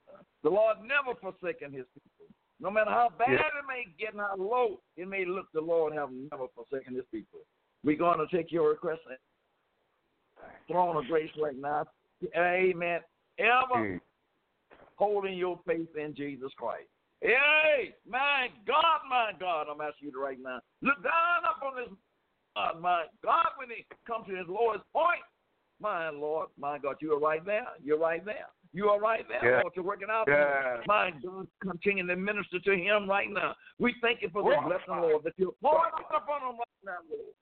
the 0.42 0.50
Lord 0.50 0.78
never 0.82 1.14
forsaken 1.20 1.72
His 1.72 1.86
people. 1.94 2.26
No 2.60 2.70
matter 2.70 2.90
how 2.90 3.10
bad 3.10 3.30
Yes. 3.30 3.52
it 3.58 3.66
may 3.68 3.84
get 3.98 4.12
and 4.12 4.20
how 4.20 4.34
low 4.36 4.80
it 4.96 5.06
may 5.06 5.24
look, 5.24 5.50
the 5.52 5.60
Lord 5.60 5.92
have 5.92 6.10
never 6.10 6.48
forsaken 6.48 6.94
His 6.94 7.04
people. 7.12 7.40
We're 7.84 7.96
going 7.96 8.18
to 8.18 8.36
take 8.36 8.50
your 8.50 8.70
request 8.70 9.02
and 9.08 9.18
throne 10.66 10.96
of 10.96 11.04
grace 11.06 11.30
right 11.40 11.56
now. 11.56 11.86
Amen. 12.36 13.00
Ever 13.38 14.00
holding 14.96 15.36
your 15.36 15.60
faith 15.66 15.94
in 15.96 16.14
Jesus 16.14 16.52
Christ. 16.56 16.88
Hey, 17.24 17.94
my 18.06 18.48
God, 18.66 19.00
my 19.08 19.32
God, 19.40 19.66
I'm 19.72 19.80
asking 19.80 20.08
you 20.08 20.12
to 20.12 20.18
right 20.18 20.36
now. 20.38 20.60
Look 20.82 21.02
down 21.02 21.48
up 21.48 21.62
on 21.64 21.76
this, 21.76 21.88
uh, 22.54 22.78
my 22.78 23.04
God, 23.24 23.46
when 23.56 23.70
it 23.70 23.86
comes 24.06 24.26
to 24.28 24.36
his 24.36 24.44
lowest 24.46 24.84
point. 24.92 25.24
My 25.80 26.10
Lord, 26.10 26.48
my 26.58 26.78
God, 26.78 26.96
you 27.00 27.12
are 27.14 27.18
right 27.18 27.44
there. 27.44 27.66
You're 27.82 27.98
right 27.98 28.22
there. 28.24 28.46
You 28.74 28.90
are 28.90 29.00
right 29.00 29.24
there. 29.26 29.52
Yeah. 29.52 29.60
Lord, 29.62 29.72
you're 29.74 29.84
working 29.86 30.08
out. 30.10 30.26
Yeah. 30.28 30.80
My 30.86 31.12
God, 31.24 31.46
continue 31.62 32.06
to 32.06 32.14
minister 32.14 32.60
to 32.60 32.72
him 32.72 33.08
right 33.08 33.30
now. 33.30 33.54
We 33.78 33.94
thank 34.02 34.20
you 34.20 34.28
for 34.30 34.42
the 34.42 34.56
blessing, 34.62 35.00
Lord, 35.02 35.24
that 35.24 35.32
you're 35.38 35.54
pouring 35.62 35.92
out 35.96 36.22
upon 36.22 36.42
him 36.42 36.58
right 36.58 36.84
now, 36.84 36.98
Lord. 37.10 37.32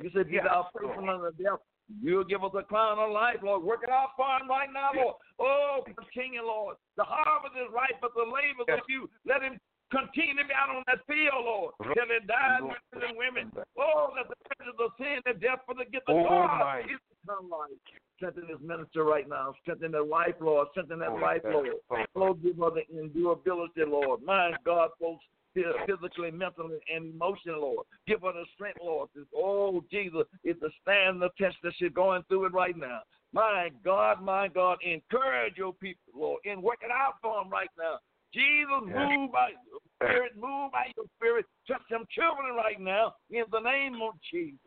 You 0.00 0.10
said, 0.14 0.28
"Be 0.28 0.38
thou 0.38 0.68
faithful 0.72 1.08
unto 1.08 1.30
death." 1.42 1.60
You'll 2.00 2.24
give 2.24 2.44
us 2.44 2.52
a 2.56 2.62
crown 2.62 2.98
of 2.98 3.10
life, 3.10 3.42
Lord. 3.42 3.62
Work 3.64 3.80
it 3.82 3.90
out 3.90 4.16
for 4.16 4.24
him 4.38 4.48
right 4.48 4.70
now, 4.72 4.90
Lord. 4.94 5.16
Oh, 5.38 5.84
continue, 5.84 6.40
Lord. 6.40 6.76
The 6.96 7.04
harvest 7.04 7.54
is 7.56 7.68
ripe, 7.72 8.00
but 8.00 8.14
the 8.14 8.22
labor 8.22 8.64
is 8.68 8.80
few. 8.86 9.10
Let 9.26 9.42
him 9.42 9.58
continue 9.90 10.40
to 10.40 10.48
be 10.48 10.54
out 10.54 10.70
on 10.74 10.82
that 10.86 11.04
field, 11.06 11.44
Lord, 11.44 11.74
till 11.82 12.08
he 12.08 12.24
dies, 12.24 12.62
men 12.62 13.02
and 13.02 13.18
women. 13.18 13.52
Oh, 13.76 14.14
that 14.16 14.28
the 14.28 14.36
wages 14.48 14.78
of 14.80 14.90
sin 14.96 15.20
and 15.26 15.40
death 15.40 15.60
for 15.66 15.74
the 15.74 15.84
gift 15.84 16.08
of 16.08 16.16
Oh, 16.16 16.24
God 16.24 16.80
is 16.88 17.00
eternal 17.24 17.44
life. 17.50 17.76
Strengthen 18.16 18.46
this 18.48 18.62
minister 18.62 19.04
right 19.04 19.28
now. 19.28 19.52
Strengthen 19.60 19.92
that 19.92 20.08
life, 20.08 20.38
Lord. 20.40 20.68
Strengthen 20.70 20.98
that 21.00 21.10
Oh, 21.10 21.18
yes. 21.20 21.44
Lord. 21.44 22.06
Lord, 22.14 22.42
give 22.42 22.56
her 22.56 22.70
the 22.70 22.86
endurability, 22.88 23.84
Lord. 23.84 24.22
My 24.22 24.54
God, 24.64 24.90
folks, 24.98 25.24
physically, 25.54 26.30
mentally, 26.30 26.78
and 26.94 27.14
emotionally, 27.14 27.60
Lord. 27.60 27.86
Give 28.06 28.20
her 28.22 28.32
the 28.32 28.44
strength, 28.54 28.80
Lord. 28.82 29.08
This, 29.14 29.24
oh, 29.36 29.84
Jesus, 29.90 30.22
it's 30.44 30.60
to 30.60 30.68
stand 30.82 31.20
the 31.20 31.30
test 31.38 31.56
that 31.62 31.72
she's 31.78 31.92
going 31.92 32.22
through 32.28 32.46
it 32.46 32.52
right 32.52 32.76
now. 32.76 33.00
My 33.32 33.70
God, 33.84 34.22
my 34.22 34.48
God, 34.48 34.78
encourage 34.84 35.56
your 35.56 35.72
people, 35.72 36.12
Lord, 36.14 36.40
and 36.44 36.62
work 36.62 36.80
it 36.82 36.90
out 36.90 37.14
for 37.22 37.42
them 37.42 37.50
right 37.50 37.70
now. 37.78 37.98
Jesus, 38.34 38.68
move 38.84 39.32
by 39.32 39.50
your 39.50 39.80
spirit, 39.96 40.32
move 40.36 40.72
by 40.72 40.90
your 40.96 41.06
spirit. 41.16 41.46
Touch 41.68 41.82
them 41.90 42.04
children 42.10 42.54
right 42.56 42.80
now 42.80 43.14
in 43.30 43.44
the 43.50 43.60
name 43.60 44.00
of 44.02 44.14
Jesus. 44.30 44.58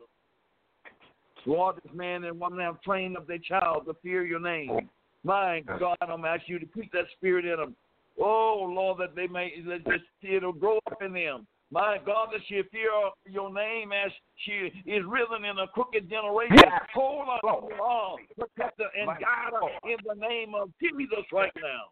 Lord, 1.46 1.76
this 1.76 1.92
man 1.94 2.24
and 2.24 2.40
woman 2.40 2.60
have 2.60 2.80
trained 2.82 3.16
up 3.16 3.26
their 3.26 3.38
child 3.38 3.86
to 3.86 3.94
fear 4.02 4.24
your 4.24 4.40
name. 4.40 4.88
My 5.22 5.62
God, 5.78 5.96
I'm 6.00 6.24
asking 6.24 6.54
you 6.54 6.58
to 6.60 6.66
keep 6.66 6.92
that 6.92 7.06
spirit 7.16 7.44
in 7.44 7.56
them. 7.56 7.76
Oh, 8.18 8.66
Lord, 8.68 8.98
that 8.98 9.14
they 9.14 9.26
may, 9.26 9.52
that 9.66 9.84
this, 9.84 10.00
it'll 10.22 10.52
grow 10.52 10.78
up 10.90 11.02
in 11.02 11.12
them. 11.12 11.46
My 11.70 11.98
God, 12.04 12.28
that 12.32 12.40
she 12.48 12.62
fear 12.70 12.90
your 13.26 13.52
name 13.52 13.90
as 13.92 14.12
she 14.36 14.70
is 14.88 15.02
risen 15.04 15.44
in 15.44 15.58
a 15.58 15.66
crooked 15.68 16.08
generation. 16.08 16.56
Hold 16.94 17.28
on, 17.28 17.38
her 17.40 18.16
protect 18.38 18.78
her 18.78 18.86
and 18.98 19.08
guide 19.08 19.52
her 19.52 19.90
in 19.90 19.98
the 20.06 20.14
name 20.14 20.54
of 20.54 20.70
Jesus 20.80 21.24
right 21.32 21.52
now. 21.56 21.90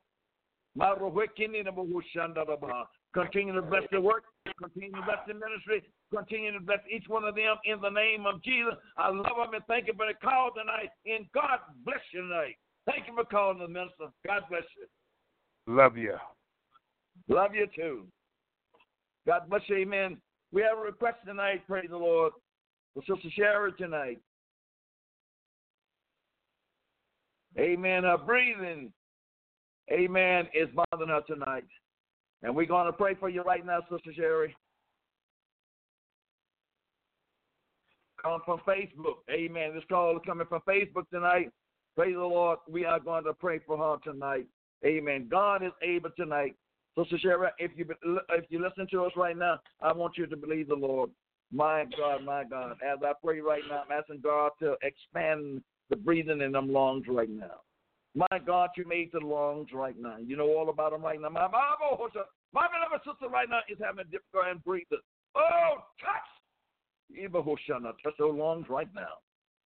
My 0.77 0.95
Continue 3.15 3.55
to 3.55 3.63
bless 3.63 3.85
the 3.93 4.01
work, 4.01 4.25
continue 4.61 4.91
to 4.91 5.03
bless 5.03 5.23
the 5.27 5.35
ministry, 5.35 5.83
continue 6.13 6.53
to 6.53 6.61
bless 6.61 6.81
each 6.91 7.05
one 7.07 7.23
of 7.23 7.37
them 7.37 7.57
in 7.65 7.81
the 7.81 7.91
name 7.91 8.27
of 8.27 8.43
Jesus. 8.43 8.75
I 8.99 9.09
love 9.09 9.39
them 9.39 9.55
and 9.55 9.63
thank 9.69 9.87
you 9.87 9.95
for 9.95 10.07
the 10.07 10.15
call 10.15 10.51
tonight. 10.51 10.91
And 11.07 11.27
God 11.33 11.61
bless 11.85 12.03
you 12.13 12.23
tonight. 12.23 12.57
Thank 12.87 13.07
you 13.07 13.15
for 13.15 13.25
calling 13.25 13.59
the 13.59 13.69
minister. 13.69 14.11
God 14.27 14.43
bless 14.51 14.67
you. 14.77 14.87
Love 15.67 15.97
you. 15.97 16.17
Love 17.29 17.55
you 17.55 17.67
too. 17.75 18.07
God 19.27 19.43
bless 19.49 19.63
you. 19.69 19.77
Amen. 19.77 20.19
We 20.53 20.63
have 20.63 20.79
a 20.79 20.83
request 20.83 21.19
tonight. 21.27 21.67
Praise 21.67 21.89
the 21.89 21.97
Lord. 21.97 22.33
For 22.95 23.03
Sister 23.03 23.29
Sherry 23.35 23.73
tonight. 23.79 24.21
Amen. 27.59 28.03
Her 28.03 28.19
breathing, 28.19 28.93
amen, 29.93 30.49
is 30.55 30.69
bothering 30.75 31.11
her 31.11 31.23
tonight. 31.27 31.65
And 32.43 32.55
we're 32.55 32.67
going 32.67 32.87
to 32.87 32.93
pray 32.93 33.15
for 33.15 33.29
you 33.29 33.43
right 33.43 33.65
now, 33.65 33.81
Sister 33.91 34.13
Sherry. 34.15 34.55
Come 38.23 38.41
from 38.45 38.61
Facebook. 38.67 39.19
Amen. 39.31 39.73
This 39.75 39.85
call 39.89 40.17
is 40.17 40.23
coming 40.27 40.47
from 40.49 40.63
Facebook 40.69 41.09
tonight. 41.13 41.51
Praise 41.95 42.15
the 42.15 42.21
Lord. 42.21 42.59
We 42.69 42.85
are 42.85 42.99
going 42.99 43.25
to 43.25 43.35
pray 43.35 43.61
for 43.67 43.77
her 43.77 43.97
tonight. 44.03 44.47
Amen. 44.85 45.29
God 45.31 45.63
is 45.63 45.73
able 45.83 46.11
tonight. 46.17 46.55
Sister 46.97 47.19
Sherry, 47.19 47.49
if 47.59 47.73
you 47.77 47.87
if 48.31 48.45
you 48.51 48.63
listen 48.63 48.87
to 48.93 49.05
us 49.05 49.13
right 49.17 49.37
now, 49.37 49.59
I 49.81 49.93
want 49.93 50.17
you 50.17 50.27
to 50.27 50.37
believe 50.37 50.69
the 50.69 50.75
Lord. 50.75 51.11
My 51.53 51.85
God, 51.97 52.25
my 52.25 52.45
God. 52.45 52.77
As 52.85 52.99
I 53.03 53.13
pray 53.23 53.41
right 53.41 53.63
now, 53.69 53.83
I'm 53.85 53.99
asking 53.99 54.21
God 54.23 54.53
to 54.61 54.77
expand 54.83 55.63
the 55.91 55.97
breathing 55.97 56.41
in 56.41 56.53
them 56.53 56.73
lungs 56.73 57.05
right 57.09 57.31
now. 57.31 57.61
My 58.15 58.39
God, 58.47 58.71
you 58.77 58.87
made 58.87 59.11
the 59.13 59.21
lungs 59.21 59.69
right 59.73 59.97
now. 59.99 60.17
You 60.25 60.37
know 60.37 60.49
all 60.49 60.69
about 60.69 60.93
them 60.93 61.03
right 61.03 61.21
now. 61.21 61.31
My 61.31 61.49
Bible, 61.49 62.09
my 62.53 62.69
beloved 62.69 63.05
sister 63.05 63.29
right 63.29 63.49
now 63.51 63.61
is 63.69 63.79
having 63.83 64.05
difficulty 64.05 64.49
uh, 64.49 64.53
in 64.53 64.59
breathing. 64.59 64.99
Oh, 65.35 65.79
touch! 66.01 66.23
Touch 68.03 68.15
those 68.19 68.35
lungs 68.35 68.67
right 68.69 68.89
now. 68.95 69.19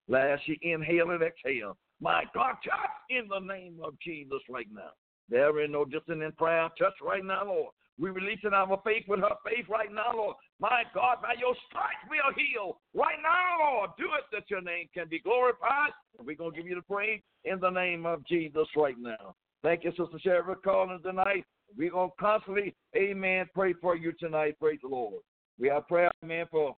Last 0.07 0.43
she 0.45 0.57
inhale 0.61 1.11
and 1.11 1.21
exhale. 1.21 1.77
My 1.99 2.23
God, 2.33 2.55
touch 2.63 2.89
in 3.09 3.27
the 3.27 3.39
name 3.39 3.77
of 3.83 3.99
Jesus 3.99 4.39
right 4.49 4.67
now. 4.73 4.91
There 5.29 5.59
is 5.61 5.69
no 5.69 5.85
distance 5.85 6.21
in 6.23 6.31
prayer. 6.37 6.69
Touch 6.79 6.93
right 7.01 7.23
now, 7.23 7.45
Lord. 7.45 7.73
We 7.99 8.11
releasing 8.11 8.53
our 8.53 8.79
faith 8.85 9.05
with 9.07 9.21
her 9.21 9.35
faith 9.43 9.65
right 9.69 9.91
now, 9.91 10.15
Lord. 10.15 10.35
My 10.59 10.83
God, 10.93 11.17
by 11.21 11.33
your 11.39 11.55
stripes 11.67 12.05
we 12.09 12.19
are 12.19 12.33
healed. 12.33 12.75
Right 12.93 13.17
now, 13.21 13.73
Lord, 13.73 13.89
do 13.97 14.05
it 14.05 14.25
that 14.31 14.49
your 14.49 14.61
name 14.61 14.87
can 14.93 15.07
be 15.09 15.19
glorified. 15.19 15.91
And 16.17 16.27
we're 16.27 16.35
going 16.35 16.51
to 16.51 16.57
give 16.57 16.67
you 16.67 16.75
the 16.75 16.81
praise 16.83 17.21
in 17.43 17.59
the 17.59 17.71
name 17.71 18.05
of 18.05 18.25
Jesus 18.27 18.67
right 18.75 18.95
now. 18.99 19.35
Thank 19.63 19.83
you, 19.83 19.91
Sister 19.91 20.19
Sherry, 20.21 20.43
for 20.45 20.55
calling 20.55 20.99
tonight. 21.03 21.43
We're 21.75 21.91
going 21.91 22.11
to 22.11 22.15
constantly, 22.23 22.75
amen, 22.95 23.47
pray 23.53 23.73
for 23.73 23.95
you 23.95 24.13
tonight. 24.19 24.57
Praise 24.59 24.79
the 24.83 24.89
Lord. 24.89 25.23
We 25.59 25.67
have 25.69 25.87
prayer, 25.87 26.11
amen, 26.23 26.45
for 26.51 26.75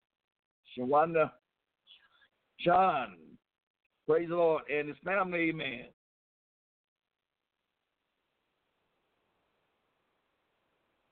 Shawanda 0.76 1.30
Sean. 2.60 3.16
Praise 4.08 4.30
the 4.30 4.36
Lord. 4.36 4.62
And 4.74 4.88
his 4.88 4.96
family, 5.04 5.50
amen. 5.50 5.86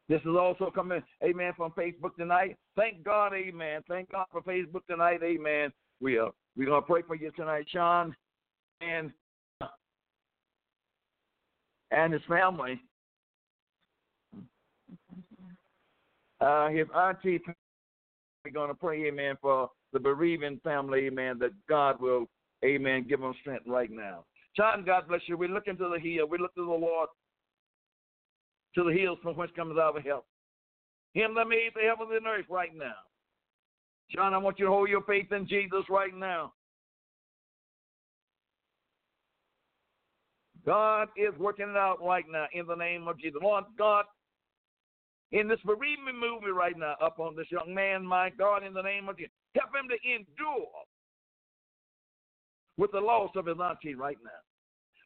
This 0.08 0.20
is 0.22 0.36
also 0.38 0.70
coming, 0.74 1.02
amen, 1.22 1.52
from 1.56 1.70
Facebook 1.72 2.14
tonight. 2.16 2.56
Thank 2.76 3.04
God, 3.04 3.34
amen. 3.34 3.82
Thank 3.88 4.10
God 4.10 4.26
for 4.32 4.40
Facebook 4.42 4.86
tonight, 4.88 5.20
amen. 5.22 5.70
We 6.00 6.16
are 6.16 6.30
we're 6.56 6.66
gonna 6.66 6.82
pray 6.82 7.02
for 7.06 7.14
you 7.14 7.30
tonight, 7.32 7.66
Sean, 7.70 8.16
and 8.80 9.12
and 11.90 12.12
his 12.12 12.22
family. 12.28 12.80
Uh, 16.40 16.68
his 16.68 16.86
auntie, 16.94 17.40
we're 18.44 18.50
gonna 18.52 18.74
pray, 18.74 19.06
amen, 19.06 19.36
for 19.42 19.70
the 19.92 20.00
bereaving 20.00 20.60
family, 20.64 21.06
amen, 21.06 21.38
that 21.40 21.50
God 21.68 22.00
will, 22.00 22.26
amen, 22.64 23.06
give 23.08 23.20
them 23.20 23.34
strength 23.40 23.64
right 23.66 23.90
now. 23.90 24.24
Sean, 24.56 24.84
God 24.84 25.06
bless 25.08 25.20
you. 25.26 25.36
We 25.36 25.48
look 25.48 25.66
into 25.66 25.88
the 25.88 25.98
hill. 25.98 26.26
We 26.28 26.38
look 26.38 26.54
to 26.54 26.64
the 26.64 26.70
Lord, 26.70 27.08
to 28.74 28.84
the 28.84 28.92
hills 28.92 29.18
from 29.22 29.36
whence 29.36 29.52
comes 29.56 29.78
our 29.78 30.00
help. 30.00 30.26
Him 31.14 31.34
that 31.34 31.48
made 31.48 31.70
the 31.74 31.82
heavens 31.82 32.10
and 32.14 32.26
earth 32.26 32.46
right 32.48 32.74
now. 32.76 32.94
John, 34.10 34.34
I 34.34 34.38
want 34.38 34.58
you 34.58 34.66
to 34.66 34.70
hold 34.70 34.88
your 34.88 35.02
faith 35.02 35.32
in 35.32 35.46
Jesus 35.46 35.84
right 35.90 36.14
now. 36.14 36.52
God 40.64 41.08
is 41.16 41.38
working 41.38 41.70
it 41.70 41.76
out 41.76 41.98
right 42.02 42.24
now 42.30 42.46
in 42.52 42.66
the 42.66 42.74
name 42.74 43.08
of 43.08 43.18
Jesus. 43.18 43.40
Lord 43.42 43.64
God, 43.78 44.04
in 45.32 45.48
this 45.48 45.60
bereavement 45.64 46.18
movement 46.18 46.54
right 46.54 46.76
now 46.76 46.94
upon 47.00 47.36
this 47.36 47.50
young 47.50 47.74
man, 47.74 48.04
my 48.04 48.30
God, 48.30 48.64
in 48.64 48.72
the 48.72 48.82
name 48.82 49.08
of 49.08 49.16
Jesus, 49.16 49.32
help 49.54 49.70
him 49.74 49.88
to 49.88 50.14
endure 50.14 50.68
with 52.76 52.92
the 52.92 53.00
loss 53.00 53.30
of 53.34 53.46
his 53.46 53.56
auntie 53.62 53.94
right 53.94 54.18
now. 54.22 54.30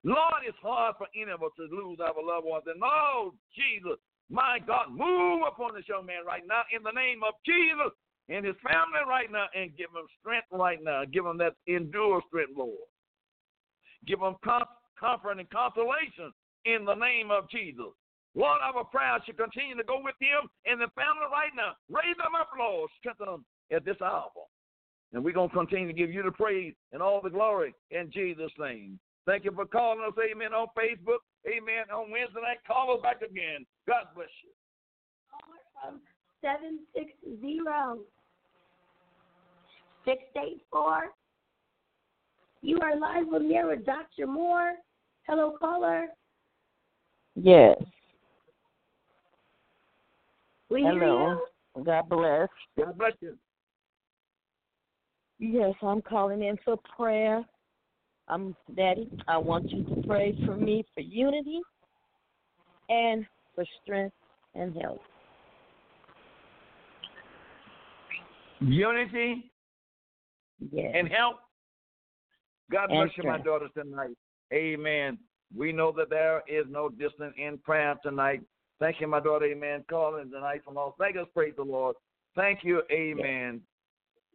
Lord, 0.05 0.43
it's 0.47 0.59
hard 0.63 0.97
for 0.99 1.07
any 1.15 1.31
of 1.31 1.43
us 1.43 1.55
to 1.57 1.71
lose 1.71 1.99
our 2.03 2.19
loved 2.19 2.47
ones. 2.47 2.65
And 2.67 2.83
oh, 2.83 3.35
Jesus, 3.55 3.99
my 4.31 4.59
God, 4.59 4.91
move 4.91 5.43
upon 5.47 5.75
this 5.75 5.87
young 5.89 6.07
man 6.07 6.27
right 6.27 6.43
now 6.47 6.63
in 6.75 6.83
the 6.83 6.91
name 6.91 7.23
of 7.23 7.35
Jesus 7.47 7.95
and 8.29 8.45
his 8.45 8.57
family 8.67 9.07
right 9.07 9.31
now 9.31 9.47
and 9.55 9.77
give 9.77 9.91
him 9.95 10.07
strength 10.19 10.51
right 10.51 10.83
now. 10.83 11.05
Give 11.05 11.27
him 11.27 11.39
that 11.39 11.55
endure 11.67 12.23
strength, 12.29 12.53
Lord. 12.57 12.89
Give 14.07 14.19
him 14.19 14.35
comfort 14.43 15.39
and 15.39 15.51
consolation 15.51 16.35
in 16.65 16.85
the 16.85 16.95
name 16.95 17.31
of 17.31 17.49
Jesus. 17.51 17.95
Lord, 18.35 18.59
our 18.63 18.85
prayers 18.85 19.23
should 19.27 19.37
continue 19.37 19.77
to 19.77 19.85
go 19.85 20.01
with 20.03 20.15
him 20.19 20.49
and 20.67 20.81
the 20.81 20.89
family 20.97 21.29
right 21.31 21.53
now. 21.55 21.77
Raise 21.91 22.17
them 22.17 22.35
up, 22.35 22.49
Lord. 22.59 22.91
Strengthen 22.99 23.27
them 23.27 23.45
at 23.71 23.85
this 23.85 24.01
hour. 24.03 24.31
And 25.13 25.23
we're 25.23 25.35
going 25.35 25.51
to 25.51 25.55
continue 25.55 25.87
to 25.87 25.93
give 25.93 26.11
you 26.11 26.23
the 26.23 26.33
praise 26.33 26.73
and 26.93 27.03
all 27.03 27.21
the 27.21 27.29
glory 27.31 27.75
in 27.91 28.11
Jesus' 28.11 28.51
name. 28.59 28.99
Thank 29.27 29.45
you 29.45 29.53
for 29.53 29.67
calling 29.67 30.01
us, 30.07 30.15
amen, 30.19 30.53
on 30.53 30.67
Facebook. 30.77 31.23
Amen. 31.47 31.85
On 31.95 32.11
Wednesday 32.11 32.41
night, 32.41 32.59
call 32.67 32.95
us 32.95 33.03
back 33.03 33.23
again. 33.23 33.67
God 33.87 34.05
bless 34.15 34.29
you. 34.43 34.51
Caller 35.31 35.59
From 35.81 36.01
760 36.41 37.61
684. 40.05 41.11
You 42.63 42.79
are 42.81 42.99
live 42.99 43.27
with 43.29 43.43
me 43.43 43.59
with 43.65 43.85
Dr. 43.85 44.27
Moore. 44.27 44.75
Hello, 45.27 45.57
caller. 45.59 46.07
Yes. 47.35 47.77
We 50.71 50.83
hear 50.83 50.93
Hello. 50.93 51.41
you. 51.77 51.85
God 51.85 52.09
bless. 52.09 52.49
God 52.79 52.99
bless 52.99 53.13
you. 53.21 53.37
Yes, 55.39 55.75
I'm 55.83 56.03
calling 56.03 56.43
in 56.43 56.57
for 56.65 56.77
prayer. 56.97 57.45
I'm 58.33 58.57
Daddy. 58.75 59.11
I 59.29 59.37
want 59.37 59.71
you 59.71 59.85
to 59.85 60.07
pray 60.07 60.35
for 60.47 60.57
me 60.57 60.87
for 60.95 61.03
unity 61.03 61.61
and 62.89 63.27
for 63.55 63.63
strength 63.83 64.17
and 64.55 64.75
health. 64.81 65.01
Unity 68.61 69.53
Yes. 70.71 70.93
and 70.95 71.09
help. 71.09 71.41
God 72.71 72.91
And 72.91 73.01
bless 73.01 73.17
you, 73.19 73.25
my 73.25 73.33
strength. 73.33 73.45
daughters, 73.45 73.71
tonight. 73.75 74.17
Amen. 74.55 75.19
We 75.55 75.71
know 75.73 75.93
that 75.93 76.09
there 76.09 76.43
is 76.47 76.65
no 76.71 76.89
distance 76.89 77.35
in 77.37 77.59
prayer 77.59 77.99
tonight. 78.03 78.41
Thank 78.79 78.99
you, 79.03 79.09
my 79.09 79.21
daughter. 79.21 79.45
Amen. 79.45 79.85
Calling 79.91 80.31
tonight 80.31 80.63
from 80.65 80.77
Las 80.77 80.95
Vegas. 80.99 81.27
Praise 81.35 81.53
the 81.57 81.65
Lord. 81.65 81.97
Thank 82.35 82.65
you. 82.65 82.83
Amen. 82.91 83.61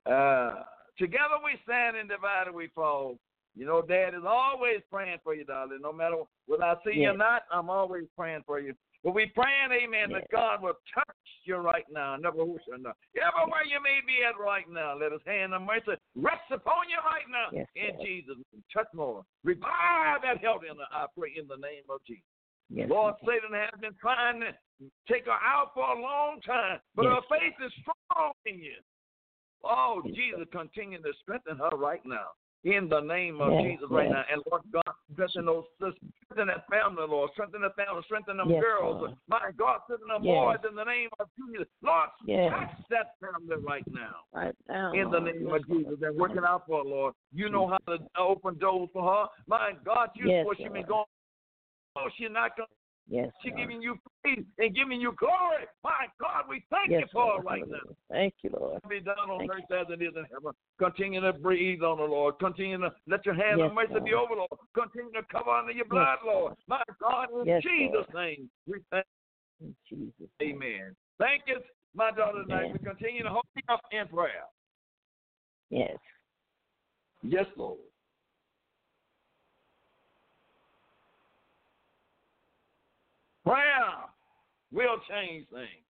Uh, 0.06 0.64
together 1.00 1.40
we 1.44 1.60
stand 1.64 1.98
and 1.98 2.08
divided 2.08 2.54
we 2.54 2.68
fall. 2.76 3.18
You 3.58 3.66
know, 3.66 3.82
Dad 3.82 4.14
is 4.14 4.22
always 4.22 4.86
praying 4.90 5.18
for 5.24 5.34
you, 5.34 5.44
darling. 5.44 5.80
No 5.82 5.92
matter 5.92 6.18
whether 6.46 6.64
I 6.64 6.76
see 6.86 7.00
you 7.02 7.10
or 7.10 7.18
not, 7.18 7.42
I'm 7.52 7.72
always 7.72 8.06
praying 8.16 8.44
for 8.46 8.60
you. 8.60 8.74
But 9.04 9.16
we 9.16 9.32
praying, 9.34 9.74
amen, 9.74 10.14
that 10.14 10.30
God 10.32 10.62
will 10.62 10.78
touch 10.94 11.18
you 11.46 11.56
right 11.58 11.86
now. 11.92 12.16
Never 12.18 12.46
who 12.46 12.60
shall 12.68 12.78
know. 12.78 12.94
Everywhere 13.18 13.66
you 13.66 13.82
may 13.82 13.98
be 14.06 14.22
at 14.22 14.38
right 14.38 14.66
now, 14.70 14.98
let 14.98 15.12
his 15.12 15.22
hand 15.26 15.54
of 15.54 15.62
mercy 15.64 15.98
rest 16.16 16.46
upon 16.52 16.90
you 16.90 16.98
right 17.02 17.26
now. 17.32 17.50
Yes, 17.52 17.68
in. 17.74 17.98
Jesus' 18.06 18.38
name. 18.54 18.64
Touch 18.74 18.90
more. 18.94 19.24
Revive 19.44 20.22
that 20.22 20.38
health 20.44 20.62
in 20.70 20.78
her, 20.78 20.90
I 20.92 21.06
pray 21.18 21.34
in 21.38 21.48
the 21.48 21.58
name 21.58 21.90
of 21.90 22.02
Jesus. 22.06 22.26
Yes, 22.70 22.90
Lord, 22.90 23.16
Satan 23.22 23.58
has 23.58 23.80
been 23.80 23.96
trying 24.02 24.42
to 24.42 24.52
take 25.10 25.26
her 25.26 25.40
out 25.42 25.72
for 25.74 25.88
a 25.88 26.02
long 26.02 26.42
time, 26.46 26.80
but 26.96 27.06
Yes, 27.06 27.14
her 27.16 27.40
faith 27.40 27.58
is 27.66 27.74
strong 27.82 28.34
in 28.46 28.60
you. 28.60 28.78
Oh, 29.64 30.02
Jesus, 30.06 30.46
continue 30.52 31.02
to 31.02 31.14
strengthen 31.22 31.58
her 31.58 31.78
right 31.78 32.06
now. 32.06 32.38
In 32.64 32.90
the 32.90 33.00
name 33.00 33.40
of 33.40 33.54
Yes, 33.54 33.62
Jesus 33.64 33.88
right 33.90 34.10
yes. 34.10 34.14
now. 34.14 34.24
And 34.34 34.42
Lord 34.50 34.64
God, 34.74 34.94
strengthen 35.14 35.46
those 35.46 35.64
sisters, 35.80 35.96
strengthen 36.26 36.48
that 36.48 36.66
family, 36.70 37.06
Lord. 37.08 37.30
Strengthen 37.34 37.62
the 37.62 37.70
family, 37.78 38.02
strengthen 38.06 38.38
them 38.38 38.50
Yes, 38.50 38.62
girls. 38.62 38.98
Lord. 39.02 39.16
My 39.30 39.52
God, 39.58 39.80
strengthen 39.86 40.10
them 40.10 40.24
boys 40.24 40.58
in 40.68 40.76
the 40.76 40.84
name 40.84 41.10
of 41.20 41.28
Jesus. 41.38 41.68
Lord, 41.82 42.10
touch 42.20 42.76
that 42.90 43.14
family 43.22 43.64
right 43.64 43.86
now 43.88 44.26
Right 44.34 44.56
now. 44.68 44.92
in 44.92 45.10
the 45.12 45.20
name 45.20 45.48
of 45.54 45.66
Jesus 45.68 45.96
and 46.02 46.18
working 46.18 46.44
out 46.46 46.64
for 46.68 46.84
her, 46.84 46.90
Lord. 46.90 47.14
You 47.32 47.50
know 47.50 47.68
how 47.68 47.78
to 47.94 48.00
open 48.20 48.58
doors 48.58 48.90
for 48.92 49.04
her. 49.04 49.26
My 49.48 49.74
God, 49.86 50.10
you 50.16 50.26
know 50.26 50.44
what 50.44 50.58
she 50.58 50.68
been 50.68 50.86
going. 50.86 51.06
Oh, 51.96 52.10
she's 52.18 52.28
not 52.32 52.58
going. 52.58 52.68
Yes. 53.10 53.32
She's 53.42 53.52
Lord. 53.52 53.62
giving 53.62 53.82
you 53.82 53.96
praise 54.22 54.44
and 54.58 54.76
giving 54.76 55.00
you 55.00 55.14
glory. 55.18 55.64
My 55.84 56.08
God, 56.20 56.44
we 56.50 56.64
thank 56.70 56.92
Yes, 56.92 57.02
you 57.02 57.08
for 57.14 57.26
Lord. 57.26 57.46
right 57.46 57.64
now. 57.68 57.96
Thank 58.12 58.34
you, 58.42 58.52
Lord. 58.60 58.82
Be 58.90 59.00
done 59.00 59.18
on 59.18 59.40
Thank 59.40 59.52
earth 59.52 59.72
as 59.72 59.88
it 59.90 60.02
is 60.02 60.14
in 60.16 60.26
heaven. 60.32 60.52
Continue 60.78 61.22
to 61.22 61.34
breathe 61.34 61.82
on 61.84 61.98
the 61.98 62.04
Lord. 62.04 62.38
Continue 62.40 62.78
to 62.80 62.92
let 63.08 63.26
your 63.26 63.36
hand 63.36 63.60
Yes, 63.60 63.70
of 63.70 63.76
mercy 63.76 64.04
be 64.04 64.12
Lord. 64.12 64.32
over, 64.32 64.36
Lord. 64.36 64.60
Continue 64.74 65.12
to 65.14 65.24
cover 65.32 65.52
under 65.52 65.72
your 65.72 65.86
blood, 65.86 66.20
Lord. 66.26 66.54
My 66.68 66.82
God, 67.00 67.30
in 67.46 67.62
Jesus' 67.62 68.08
name, 68.14 68.50
we 68.68 68.80
thank 68.92 69.06
In 69.62 69.76
Jesus. 69.90 70.30
Amen. 70.42 70.96
Thank 71.18 71.44
you, 71.48 71.60
my 71.96 72.12
daughter 72.12 72.44
tonight. 72.44 72.72
We 72.74 72.80
continue 72.80 73.24
to 73.24 73.30
hold 73.30 73.46
you 73.56 73.64
up 73.70 73.82
in 73.92 74.08
prayer. 74.08 74.44
Yes. 75.70 75.98
Yes, 77.24 77.46
Lord. 77.56 77.80
Prayer 83.48 83.94
will 84.74 84.98
change 85.10 85.48
things. 85.48 85.86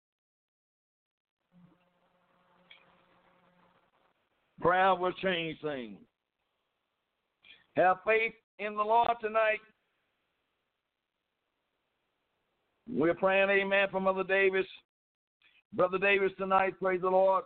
Prayer 4.59 4.95
will 4.95 5.11
change 5.21 5.59
things. 5.61 5.99
Have 7.75 7.97
faith 8.07 8.33
in 8.57 8.75
the 8.75 8.81
Lord 8.81 9.09
tonight. 9.21 9.59
We're 12.89 13.13
praying, 13.13 13.51
amen, 13.51 13.87
for 13.91 13.99
Mother 13.99 14.23
Davis. 14.23 14.65
Brother 15.73 15.99
Davis 15.99 16.31
tonight, 16.39 16.73
praise 16.81 17.01
the 17.01 17.09
Lord. 17.09 17.43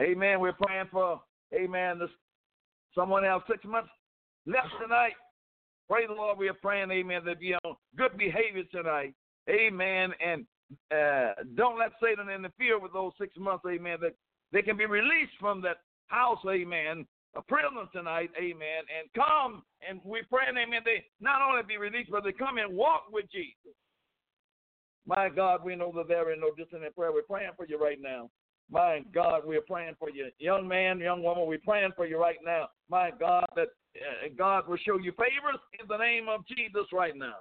Amen. 0.00 0.40
We're 0.40 0.54
praying 0.54 0.86
for, 0.90 1.20
amen, 1.54 1.98
this, 1.98 2.08
someone 2.94 3.26
else 3.26 3.42
six 3.50 3.62
months 3.66 3.90
left 4.48 4.72
tonight. 4.80 5.12
Pray 5.88 6.06
the 6.06 6.12
Lord. 6.12 6.38
We 6.38 6.48
are 6.48 6.54
praying, 6.54 6.90
amen, 6.90 7.22
that 7.26 7.40
be 7.40 7.54
on 7.54 7.76
good 7.96 8.16
behavior 8.18 8.64
tonight. 8.72 9.14
Amen. 9.48 10.12
And 10.24 10.44
uh, 10.92 11.32
don't 11.54 11.78
let 11.78 11.92
Satan 12.02 12.28
interfere 12.28 12.78
with 12.78 12.92
those 12.92 13.12
six 13.18 13.36
months, 13.38 13.64
amen, 13.68 13.98
that 14.02 14.14
they 14.52 14.62
can 14.62 14.76
be 14.76 14.86
released 14.86 15.32
from 15.40 15.62
that 15.62 15.78
house, 16.08 16.40
amen, 16.48 17.06
a 17.36 17.42
prison 17.42 17.88
tonight, 17.92 18.30
amen, 18.38 18.84
and 18.88 19.08
come 19.14 19.62
and 19.86 20.00
we 20.04 20.22
pray, 20.30 20.44
amen, 20.50 20.82
they 20.84 21.04
not 21.20 21.40
only 21.40 21.62
be 21.66 21.76
released, 21.76 22.10
but 22.10 22.24
they 22.24 22.32
come 22.32 22.58
and 22.58 22.74
walk 22.74 23.04
with 23.12 23.30
Jesus. 23.30 23.76
My 25.06 25.28
God, 25.28 25.64
we 25.64 25.74
know 25.74 25.92
that 25.96 26.08
there 26.08 26.30
is 26.32 26.38
no 26.40 26.48
in 26.48 26.92
prayer. 26.92 27.12
We're 27.12 27.22
praying 27.22 27.52
for 27.56 27.66
you 27.66 27.78
right 27.78 27.98
now. 28.00 28.28
My 28.70 29.02
God, 29.14 29.42
we're 29.44 29.62
praying 29.62 29.94
for 29.98 30.10
you. 30.10 30.28
Young 30.38 30.68
man, 30.68 30.98
young 30.98 31.22
woman, 31.22 31.46
we're 31.46 31.58
praying 31.58 31.92
for 31.96 32.06
you 32.06 32.20
right 32.20 32.36
now. 32.44 32.68
My 32.90 33.10
God, 33.18 33.46
that 33.56 33.68
uh, 33.96 34.28
God 34.36 34.68
will 34.68 34.76
show 34.76 34.98
you 34.98 35.12
favors 35.12 35.60
in 35.80 35.86
the 35.88 35.96
name 35.96 36.28
of 36.28 36.46
Jesus 36.46 36.86
right 36.92 37.16
now. 37.16 37.36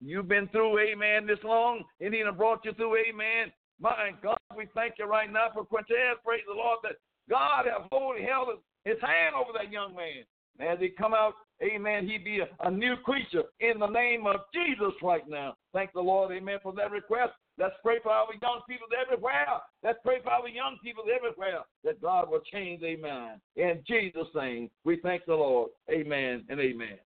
You've 0.00 0.28
been 0.28 0.46
through, 0.48 0.78
amen, 0.78 1.26
this 1.26 1.42
long, 1.42 1.82
and 2.00 2.14
He 2.14 2.22
brought 2.36 2.64
you 2.64 2.72
through, 2.74 2.96
amen. 2.96 3.52
My 3.80 4.10
God, 4.22 4.38
we 4.56 4.66
thank 4.74 4.94
you 4.98 5.06
right 5.06 5.32
now 5.32 5.48
for 5.52 5.64
Quintez. 5.64 6.22
Praise 6.24 6.42
the 6.46 6.54
Lord 6.54 6.78
that 6.82 6.96
God 7.28 7.66
has 7.66 7.86
hold, 7.92 8.16
held 8.20 8.48
his 8.84 8.96
hand 9.00 9.34
over 9.34 9.50
that 9.54 9.72
young 9.72 9.94
man. 9.94 10.24
As 10.60 10.78
he 10.80 10.88
come 10.88 11.14
out, 11.14 11.34
amen, 11.62 12.08
he 12.08 12.18
be 12.18 12.40
a, 12.40 12.66
a 12.66 12.70
new 12.70 12.96
creature 12.96 13.44
in 13.60 13.78
the 13.78 13.86
name 13.86 14.26
of 14.26 14.36
Jesus 14.54 14.92
right 15.02 15.28
now. 15.28 15.54
Thank 15.72 15.92
the 15.92 16.00
Lord, 16.00 16.32
amen, 16.32 16.58
for 16.62 16.72
that 16.74 16.90
request. 16.90 17.32
Let's 17.58 17.74
pray 17.82 17.96
for 18.02 18.12
our 18.12 18.28
young 18.40 18.60
people 18.68 18.86
everywhere. 19.00 19.46
Let's 19.82 19.98
pray 20.04 20.20
for 20.22 20.30
our 20.30 20.48
young 20.48 20.76
people 20.82 21.04
everywhere 21.12 21.60
that 21.84 22.00
God 22.00 22.30
will 22.30 22.42
change 22.52 22.80
their 22.80 22.98
mind. 22.98 23.40
In 23.56 23.82
Jesus' 23.86 24.28
name, 24.34 24.70
we 24.84 25.00
thank 25.02 25.24
the 25.26 25.34
Lord. 25.34 25.70
Amen 25.90 26.44
and 26.48 26.60
amen. 26.60 26.98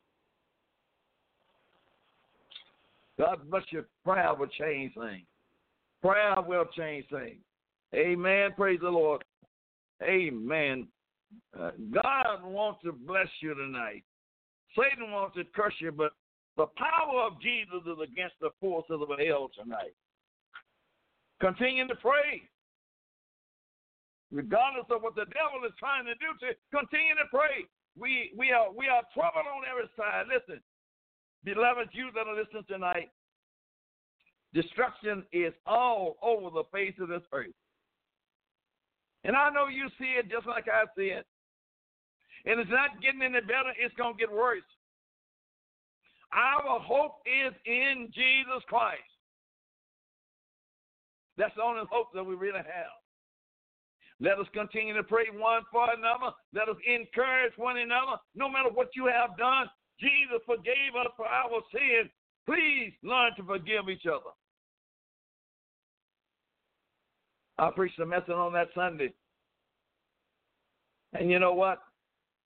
God 3.18 3.50
bless 3.50 3.64
you. 3.70 3.86
Prayer 4.04 4.34
will 4.34 4.48
change 4.48 4.94
things. 4.96 5.26
Prayer 6.02 6.36
will 6.46 6.66
change 6.76 7.06
things. 7.10 7.38
Amen. 7.94 8.50
Praise 8.58 8.80
the 8.82 8.90
Lord. 8.90 9.24
Amen. 10.04 10.88
Uh, 11.58 11.72
God 11.94 12.44
wants 12.44 12.80
to 12.84 12.92
bless 12.92 13.28
you 13.42 13.54
tonight. 13.54 14.04
Satan 14.76 15.12
wants 15.12 15.36
to 15.36 15.44
curse 15.56 15.74
you, 15.80 15.92
but 15.92 16.14
the 16.58 16.68
power 16.78 17.28
of 17.28 17.42
Jesus 17.42 17.82
is 17.86 18.00
against 18.04 18.36
the 18.40 18.50
forces 18.60 19.00
of 19.02 19.10
hell 19.20 19.50
tonight. 19.56 19.96
Continue 21.40 21.88
to 21.88 21.96
pray. 21.96 22.44
Regardless 24.32 24.86
of 24.90 25.02
what 25.02 25.16
the 25.16 25.26
devil 25.26 25.66
is 25.66 25.74
trying 25.78 26.06
to 26.06 26.16
do 26.16 26.32
to 26.40 26.56
continue 26.72 27.16
to 27.16 27.28
pray. 27.30 27.68
We 28.00 28.32
we 28.38 28.52
are 28.52 28.72
we 28.72 28.88
are 28.88 29.04
troubled 29.14 29.44
on 29.44 29.68
every 29.68 29.90
side. 29.98 30.32
Listen, 30.32 30.62
beloved, 31.44 31.90
you 31.92 32.10
that 32.16 32.28
are 32.28 32.36
listening 32.36 32.64
tonight, 32.70 33.12
destruction 34.54 35.26
is 35.34 35.54
all 35.66 36.16
over 36.22 36.50
the 36.50 36.64
face 36.72 36.96
of 37.02 37.10
this 37.10 37.24
earth. 37.34 37.52
And 39.24 39.36
I 39.36 39.50
know 39.50 39.68
you 39.68 39.90
see 40.00 40.16
it 40.18 40.32
just 40.32 40.48
like 40.48 40.68
I 40.72 40.86
see 40.98 41.12
it. 41.12 41.26
And 42.46 42.60
it's 42.60 42.72
not 42.72 43.02
getting 43.02 43.22
any 43.22 43.42
better, 43.42 43.74
it's 43.78 43.96
going 43.96 44.14
to 44.16 44.20
get 44.20 44.32
worse. 44.32 44.66
Our 46.34 46.80
hope 46.80 47.22
is 47.26 47.54
in 47.66 48.08
Jesus 48.14 48.64
Christ. 48.68 49.02
That's 51.38 51.54
the 51.56 51.64
only 51.64 51.84
hope 51.92 52.08
that 52.14 52.24
we 52.24 52.36
really 52.36 52.60
have. 52.60 52.96
Let 54.20 54.40
us 54.40 54.46
continue 54.54 54.94
to 54.94 55.04
pray 55.04 55.26
one 55.34 55.64
for 55.72 55.88
another. 55.92 56.34
Let 56.54 56.70
us 56.70 56.78
encourage 56.86 57.54
one 57.58 57.78
another. 57.78 58.18
No 58.36 58.48
matter 58.48 58.70
what 58.72 58.90
you 58.96 59.08
have 59.08 59.36
done, 59.38 59.68
Jesus 60.00 60.42
forgave 60.46 60.96
us 61.00 61.12
for 61.18 61.26
our 61.26 61.62
sins. 61.74 62.10
Please 62.46 62.94
learn 63.04 63.32
to 63.38 63.44
forgive 63.44 63.90
each 63.90 64.06
other. 64.06 64.32
I 67.58 67.70
preached 67.72 68.00
a 68.00 68.06
message 68.06 68.30
on 68.30 68.54
that 68.54 68.70
Sunday. 68.74 69.14
And 71.14 71.30
you 71.30 71.40
know 71.40 71.54
what? 71.54 71.80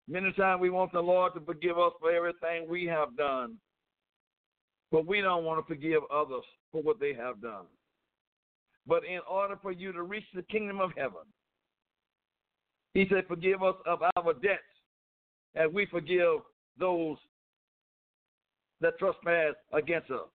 Many 0.07 0.31
times 0.33 0.61
we 0.61 0.69
want 0.69 0.91
the 0.91 0.99
Lord 1.01 1.33
to 1.33 1.39
forgive 1.41 1.77
us 1.79 1.93
for 1.99 2.11
everything 2.11 2.69
we 2.69 2.85
have 2.85 3.17
done. 3.17 3.57
But 4.91 5.07
we 5.07 5.21
don't 5.21 5.43
want 5.43 5.65
to 5.65 5.73
forgive 5.73 6.03
others 6.13 6.43
for 6.71 6.81
what 6.81 6.99
they 6.99 7.13
have 7.13 7.41
done. 7.41 7.65
But 8.87 9.03
in 9.03 9.19
order 9.29 9.57
for 9.61 9.71
you 9.71 9.91
to 9.91 10.03
reach 10.03 10.25
the 10.33 10.43
kingdom 10.43 10.79
of 10.79 10.91
heaven, 10.95 11.23
he 12.93 13.07
said, 13.09 13.25
Forgive 13.27 13.63
us 13.63 13.75
of 13.87 13.99
our 14.15 14.33
debts 14.33 14.61
as 15.55 15.71
we 15.73 15.87
forgive 15.87 16.41
those 16.79 17.17
that 18.81 18.99
trespass 18.99 19.55
against 19.73 20.11
us. 20.11 20.27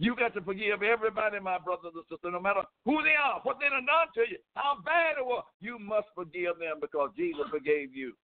You 0.00 0.16
got 0.16 0.32
to 0.32 0.40
forgive 0.40 0.82
everybody, 0.82 1.38
my 1.40 1.58
brothers 1.58 1.92
and 1.94 2.04
sisters, 2.08 2.32
no 2.32 2.40
matter 2.40 2.62
who 2.86 3.02
they 3.02 3.12
are, 3.22 3.40
what 3.42 3.58
they 3.60 3.66
have 3.66 3.84
done 3.84 4.08
to 4.14 4.30
you, 4.30 4.38
how 4.54 4.78
bad 4.82 5.16
it 5.18 5.26
was. 5.26 5.44
You 5.60 5.78
must 5.78 6.06
forgive 6.14 6.58
them 6.58 6.78
because 6.80 7.10
Jesus 7.18 7.44
forgave 7.50 7.94
you. 7.94 8.14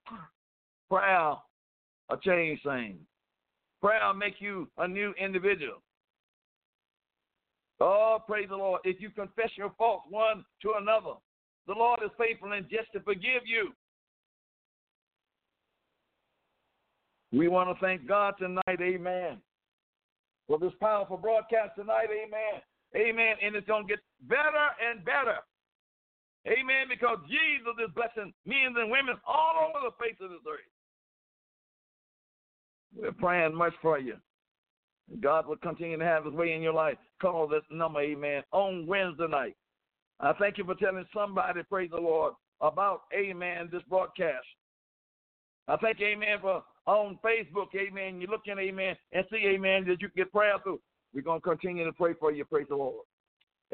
Prayer 0.90 1.34
a 2.08 2.16
change 2.24 2.62
thing. 2.62 2.96
Prayer 3.82 4.14
make 4.14 4.36
you 4.38 4.70
a 4.78 4.88
new 4.88 5.12
individual. 5.20 5.82
Oh, 7.78 8.20
praise 8.26 8.48
the 8.48 8.56
Lord. 8.56 8.80
If 8.84 8.98
you 9.02 9.10
confess 9.10 9.50
your 9.54 9.70
faults 9.76 10.06
one 10.08 10.46
to 10.62 10.72
another, 10.80 11.16
the 11.66 11.74
Lord 11.74 12.00
is 12.02 12.10
faithful 12.16 12.52
and 12.52 12.64
just 12.70 12.90
to 12.94 13.00
forgive 13.00 13.42
you. 13.44 13.72
We 17.32 17.48
want 17.48 17.68
to 17.68 17.84
thank 17.84 18.08
God 18.08 18.32
tonight, 18.38 18.80
amen, 18.80 19.42
for 20.46 20.58
this 20.58 20.72
powerful 20.80 21.16
broadcast 21.16 21.76
tonight, 21.76 22.08
amen. 22.10 22.62
Amen. 22.94 23.36
And 23.42 23.56
it's 23.56 23.66
going 23.66 23.86
to 23.86 23.92
get 23.94 24.00
better 24.28 24.68
and 24.80 25.04
better. 25.04 25.38
Amen. 26.46 26.86
Because 26.88 27.18
Jesus 27.26 27.74
is 27.82 27.92
blessing 27.94 28.32
men 28.46 28.74
and 28.76 28.90
women 28.90 29.16
all 29.26 29.68
over 29.68 29.84
the 29.84 30.02
face 30.02 30.16
of 30.20 30.30
this 30.30 30.38
earth. 30.48 30.60
We're 32.96 33.12
praying 33.12 33.54
much 33.54 33.74
for 33.82 33.98
you. 33.98 34.14
God 35.20 35.46
will 35.46 35.56
continue 35.56 35.98
to 35.98 36.04
have 36.04 36.24
his 36.24 36.34
way 36.34 36.54
in 36.54 36.62
your 36.62 36.72
life. 36.72 36.96
Call 37.20 37.46
this 37.46 37.62
number, 37.70 38.00
amen, 38.00 38.42
on 38.52 38.86
Wednesday 38.86 39.28
night. 39.28 39.56
I 40.18 40.32
thank 40.32 40.58
you 40.58 40.64
for 40.64 40.74
telling 40.74 41.04
somebody, 41.14 41.62
praise 41.62 41.90
the 41.90 41.98
Lord, 41.98 42.34
about, 42.60 43.02
amen, 43.14 43.68
this 43.70 43.82
broadcast. 43.88 44.46
I 45.68 45.76
thank 45.76 46.00
you, 46.00 46.06
amen, 46.06 46.38
for 46.40 46.64
on 46.86 47.18
Facebook, 47.24 47.68
amen. 47.76 48.20
You 48.20 48.28
look 48.28 48.42
in, 48.46 48.58
amen, 48.58 48.96
and 49.12 49.24
see, 49.30 49.44
amen, 49.46 49.84
that 49.88 50.00
you 50.00 50.08
can 50.08 50.16
get 50.16 50.32
prayer 50.32 50.54
through. 50.62 50.80
We're 51.14 51.22
going 51.22 51.40
to 51.40 51.48
continue 51.48 51.84
to 51.84 51.92
pray 51.92 52.14
for 52.18 52.32
you, 52.32 52.44
praise 52.44 52.66
the 52.68 52.76
Lord. 52.76 53.04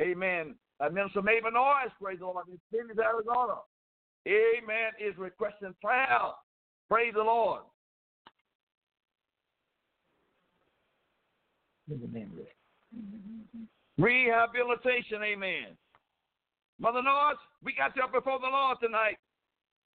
Amen. 0.01 0.55
Uh, 0.81 0.89
Minister 0.89 1.21
Maven 1.21 1.53
Noyes, 1.53 1.91
praise 2.01 2.19
the 2.19 2.27
Lord, 2.27 2.47
in 2.49 2.59
Phoenix, 2.71 2.99
Arizona. 2.99 3.61
Amen, 4.27 4.93
is 5.01 5.17
requesting 5.19 5.75
prayer. 5.83 6.19
Praise 6.89 7.13
the 7.15 7.23
Lord. 7.23 7.63
Rehabilitation, 13.99 15.23
amen. 15.23 15.77
Mother 16.81 17.03
Noyes, 17.03 17.37
we 17.63 17.75
got 17.75 17.95
you 17.95 18.03
up 18.03 18.13
before 18.13 18.39
the 18.41 18.47
Lord 18.47 18.79
tonight. 18.81 19.17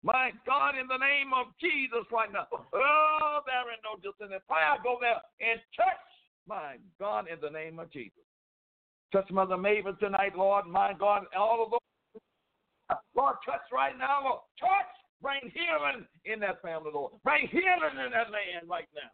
My 0.04 0.32
God, 0.46 0.76
in 0.78 0.88
the 0.88 0.98
name 0.98 1.32
of 1.34 1.48
Jesus 1.62 2.04
right 2.12 2.32
now. 2.32 2.48
Oh, 2.52 3.40
there 3.48 3.72
is 3.72 3.80
no 3.88 3.96
distance. 3.96 4.44
Prayer, 4.48 4.76
go 4.84 4.98
there 5.00 5.24
and 5.40 5.60
touch, 5.76 6.08
my 6.46 6.76
God, 7.00 7.28
in 7.32 7.40
the 7.42 7.50
name 7.50 7.80
of 7.80 7.90
Jesus. 7.92 8.24
Touch 9.14 9.32
Mother 9.32 9.56
Maven 9.56 9.98
tonight, 10.00 10.36
Lord. 10.36 10.68
My 10.68 10.92
God, 10.92 11.24
all 11.38 11.64
of 11.64 11.72
those. 11.72 11.80
Lord, 13.16 13.36
touch 13.46 13.64
right 13.72 13.98
now, 13.98 14.24
Lord. 14.24 14.42
Touch. 14.60 14.92
Bring 15.22 15.40
healing 15.56 16.06
in 16.26 16.42
that 16.42 16.62
family, 16.62 16.92
Lord. 16.94 17.14
Bring 17.24 17.48
healing 17.48 17.96
in 17.96 18.12
that 18.12 18.28
land 18.28 18.68
right 18.68 18.90
now. 18.94 19.08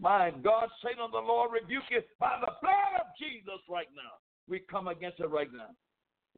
My 0.00 0.32
God, 0.42 0.66
Satan, 0.82 1.06
the 1.12 1.18
Lord 1.18 1.52
rebuke 1.52 1.84
you 1.90 2.02
by 2.18 2.38
the 2.40 2.50
blood 2.60 2.98
of 2.98 3.06
Jesus 3.16 3.62
right 3.70 3.86
now. 3.94 4.18
We 4.48 4.58
come 4.68 4.88
against 4.88 5.20
it 5.20 5.30
right 5.30 5.52
now. 5.52 5.70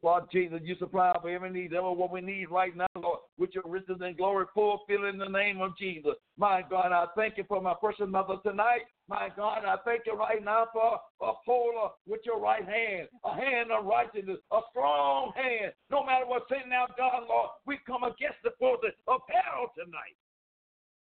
Lord 0.01 0.25
Jesus, 0.31 0.59
you 0.63 0.75
supply 0.77 1.13
for 1.21 1.29
every 1.29 1.49
need, 1.49 1.73
ever 1.73 1.91
what 1.91 2.11
we 2.11 2.21
need 2.21 2.49
right 2.51 2.75
now, 2.75 2.85
Lord, 2.95 3.19
with 3.37 3.51
your 3.53 3.63
riches 3.65 3.97
and 4.01 4.17
glory, 4.17 4.45
fulfill 4.53 5.05
in 5.05 5.17
the 5.17 5.27
name 5.27 5.61
of 5.61 5.77
Jesus. 5.77 6.13
My 6.37 6.61
God, 6.69 6.91
I 6.91 7.05
thank 7.15 7.37
you 7.37 7.43
for 7.47 7.61
my 7.61 7.73
precious 7.79 8.07
mother 8.07 8.35
tonight. 8.43 8.81
My 9.07 9.29
God, 9.35 9.63
I 9.65 9.77
thank 9.85 10.01
you 10.05 10.13
right 10.13 10.43
now 10.43 10.67
for 10.73 10.99
a 11.21 11.33
her 11.45 11.89
with 12.07 12.21
your 12.25 12.39
right 12.39 12.65
hand, 12.65 13.07
a 13.23 13.33
hand 13.33 13.71
of 13.71 13.85
righteousness, 13.85 14.37
a 14.51 14.59
strong 14.71 15.31
hand. 15.35 15.73
No 15.89 16.05
matter 16.05 16.25
what's 16.27 16.45
Satan 16.49 16.69
now 16.69 16.87
God, 16.97 17.23
Lord, 17.27 17.49
we 17.65 17.79
come 17.87 18.03
against 18.03 18.37
the 18.43 18.51
forces 18.59 18.93
of 19.07 19.21
hell 19.27 19.71
tonight. 19.75 20.17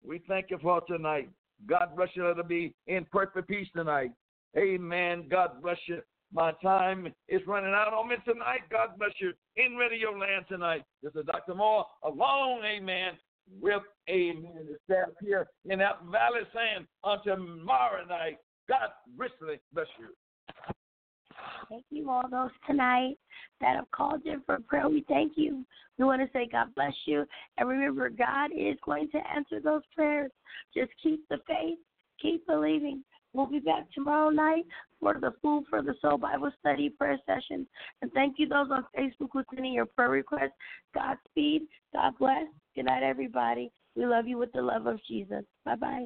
We 0.05 0.21
thank 0.27 0.49
you 0.49 0.57
for 0.61 0.81
tonight. 0.81 1.29
God 1.67 1.89
bless 1.95 2.09
you. 2.13 2.25
It 2.27 2.47
be 2.47 2.73
in 2.87 3.05
perfect 3.11 3.47
peace 3.47 3.67
tonight. 3.75 4.11
Amen. 4.57 5.27
God 5.29 5.61
bless 5.61 5.77
you. 5.87 6.01
My 6.31 6.51
time 6.61 7.07
is 7.27 7.41
running 7.47 7.73
out 7.73 7.93
on 7.93 8.09
me 8.09 8.15
tonight. 8.23 8.61
God 8.71 8.89
bless 8.99 9.11
you. 9.19 9.33
In 9.55 9.75
radio 9.75 10.11
land 10.11 10.45
tonight. 10.47 10.83
This 11.01 11.13
is 11.15 11.25
Dr. 11.25 11.55
Moore 11.55 11.85
alone, 12.03 12.63
amen, 12.63 13.13
with 13.59 13.81
amen, 14.09 14.67
the 14.67 14.77
staff 14.85 15.09
here 15.21 15.47
in 15.65 15.79
that 15.79 16.03
valley 16.11 16.41
saying 16.53 16.85
until 17.03 17.35
tomorrow 17.35 18.05
night, 18.05 18.37
God 18.67 18.89
richly 19.17 19.59
bless 19.73 19.87
you. 19.99 20.07
Thank 21.69 21.85
you, 21.89 22.09
all 22.09 22.29
those 22.29 22.51
tonight 22.67 23.15
that 23.61 23.75
have 23.75 23.89
called 23.91 24.25
in 24.25 24.41
for 24.45 24.59
prayer. 24.67 24.87
We 24.87 25.05
thank 25.07 25.33
you. 25.35 25.65
We 25.97 26.05
want 26.05 26.21
to 26.21 26.29
say 26.31 26.47
God 26.51 26.73
bless 26.75 26.93
you. 27.05 27.25
And 27.57 27.67
remember, 27.67 28.09
God 28.09 28.51
is 28.55 28.77
going 28.85 29.09
to 29.11 29.19
answer 29.35 29.59
those 29.59 29.81
prayers. 29.95 30.31
Just 30.75 30.91
keep 31.01 31.27
the 31.29 31.37
faith, 31.47 31.79
keep 32.21 32.45
believing. 32.45 33.03
We'll 33.33 33.45
be 33.45 33.59
back 33.59 33.91
tomorrow 33.93 34.29
night 34.29 34.65
for 34.99 35.13
the 35.13 35.33
Food 35.41 35.65
for 35.69 35.81
the 35.81 35.93
Soul 36.01 36.17
Bible 36.17 36.51
Study 36.59 36.89
prayer 36.89 37.19
session. 37.25 37.67
And 38.01 38.11
thank 38.13 38.35
you 38.37 38.47
those 38.47 38.69
on 38.71 38.85
Facebook 38.97 39.29
who 39.33 39.43
sending 39.53 39.73
your 39.73 39.85
prayer 39.85 40.09
requests. 40.09 40.51
Godspeed. 40.93 41.63
God 41.93 42.13
bless. 42.17 42.45
Good 42.75 42.85
night, 42.85 43.03
everybody. 43.03 43.71
We 43.95 44.05
love 44.05 44.27
you 44.27 44.37
with 44.37 44.51
the 44.51 44.61
love 44.61 44.87
of 44.87 44.99
Jesus. 45.07 45.43
Bye 45.65 45.75
bye. 45.75 46.05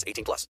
18 0.07 0.23
plus. 0.23 0.47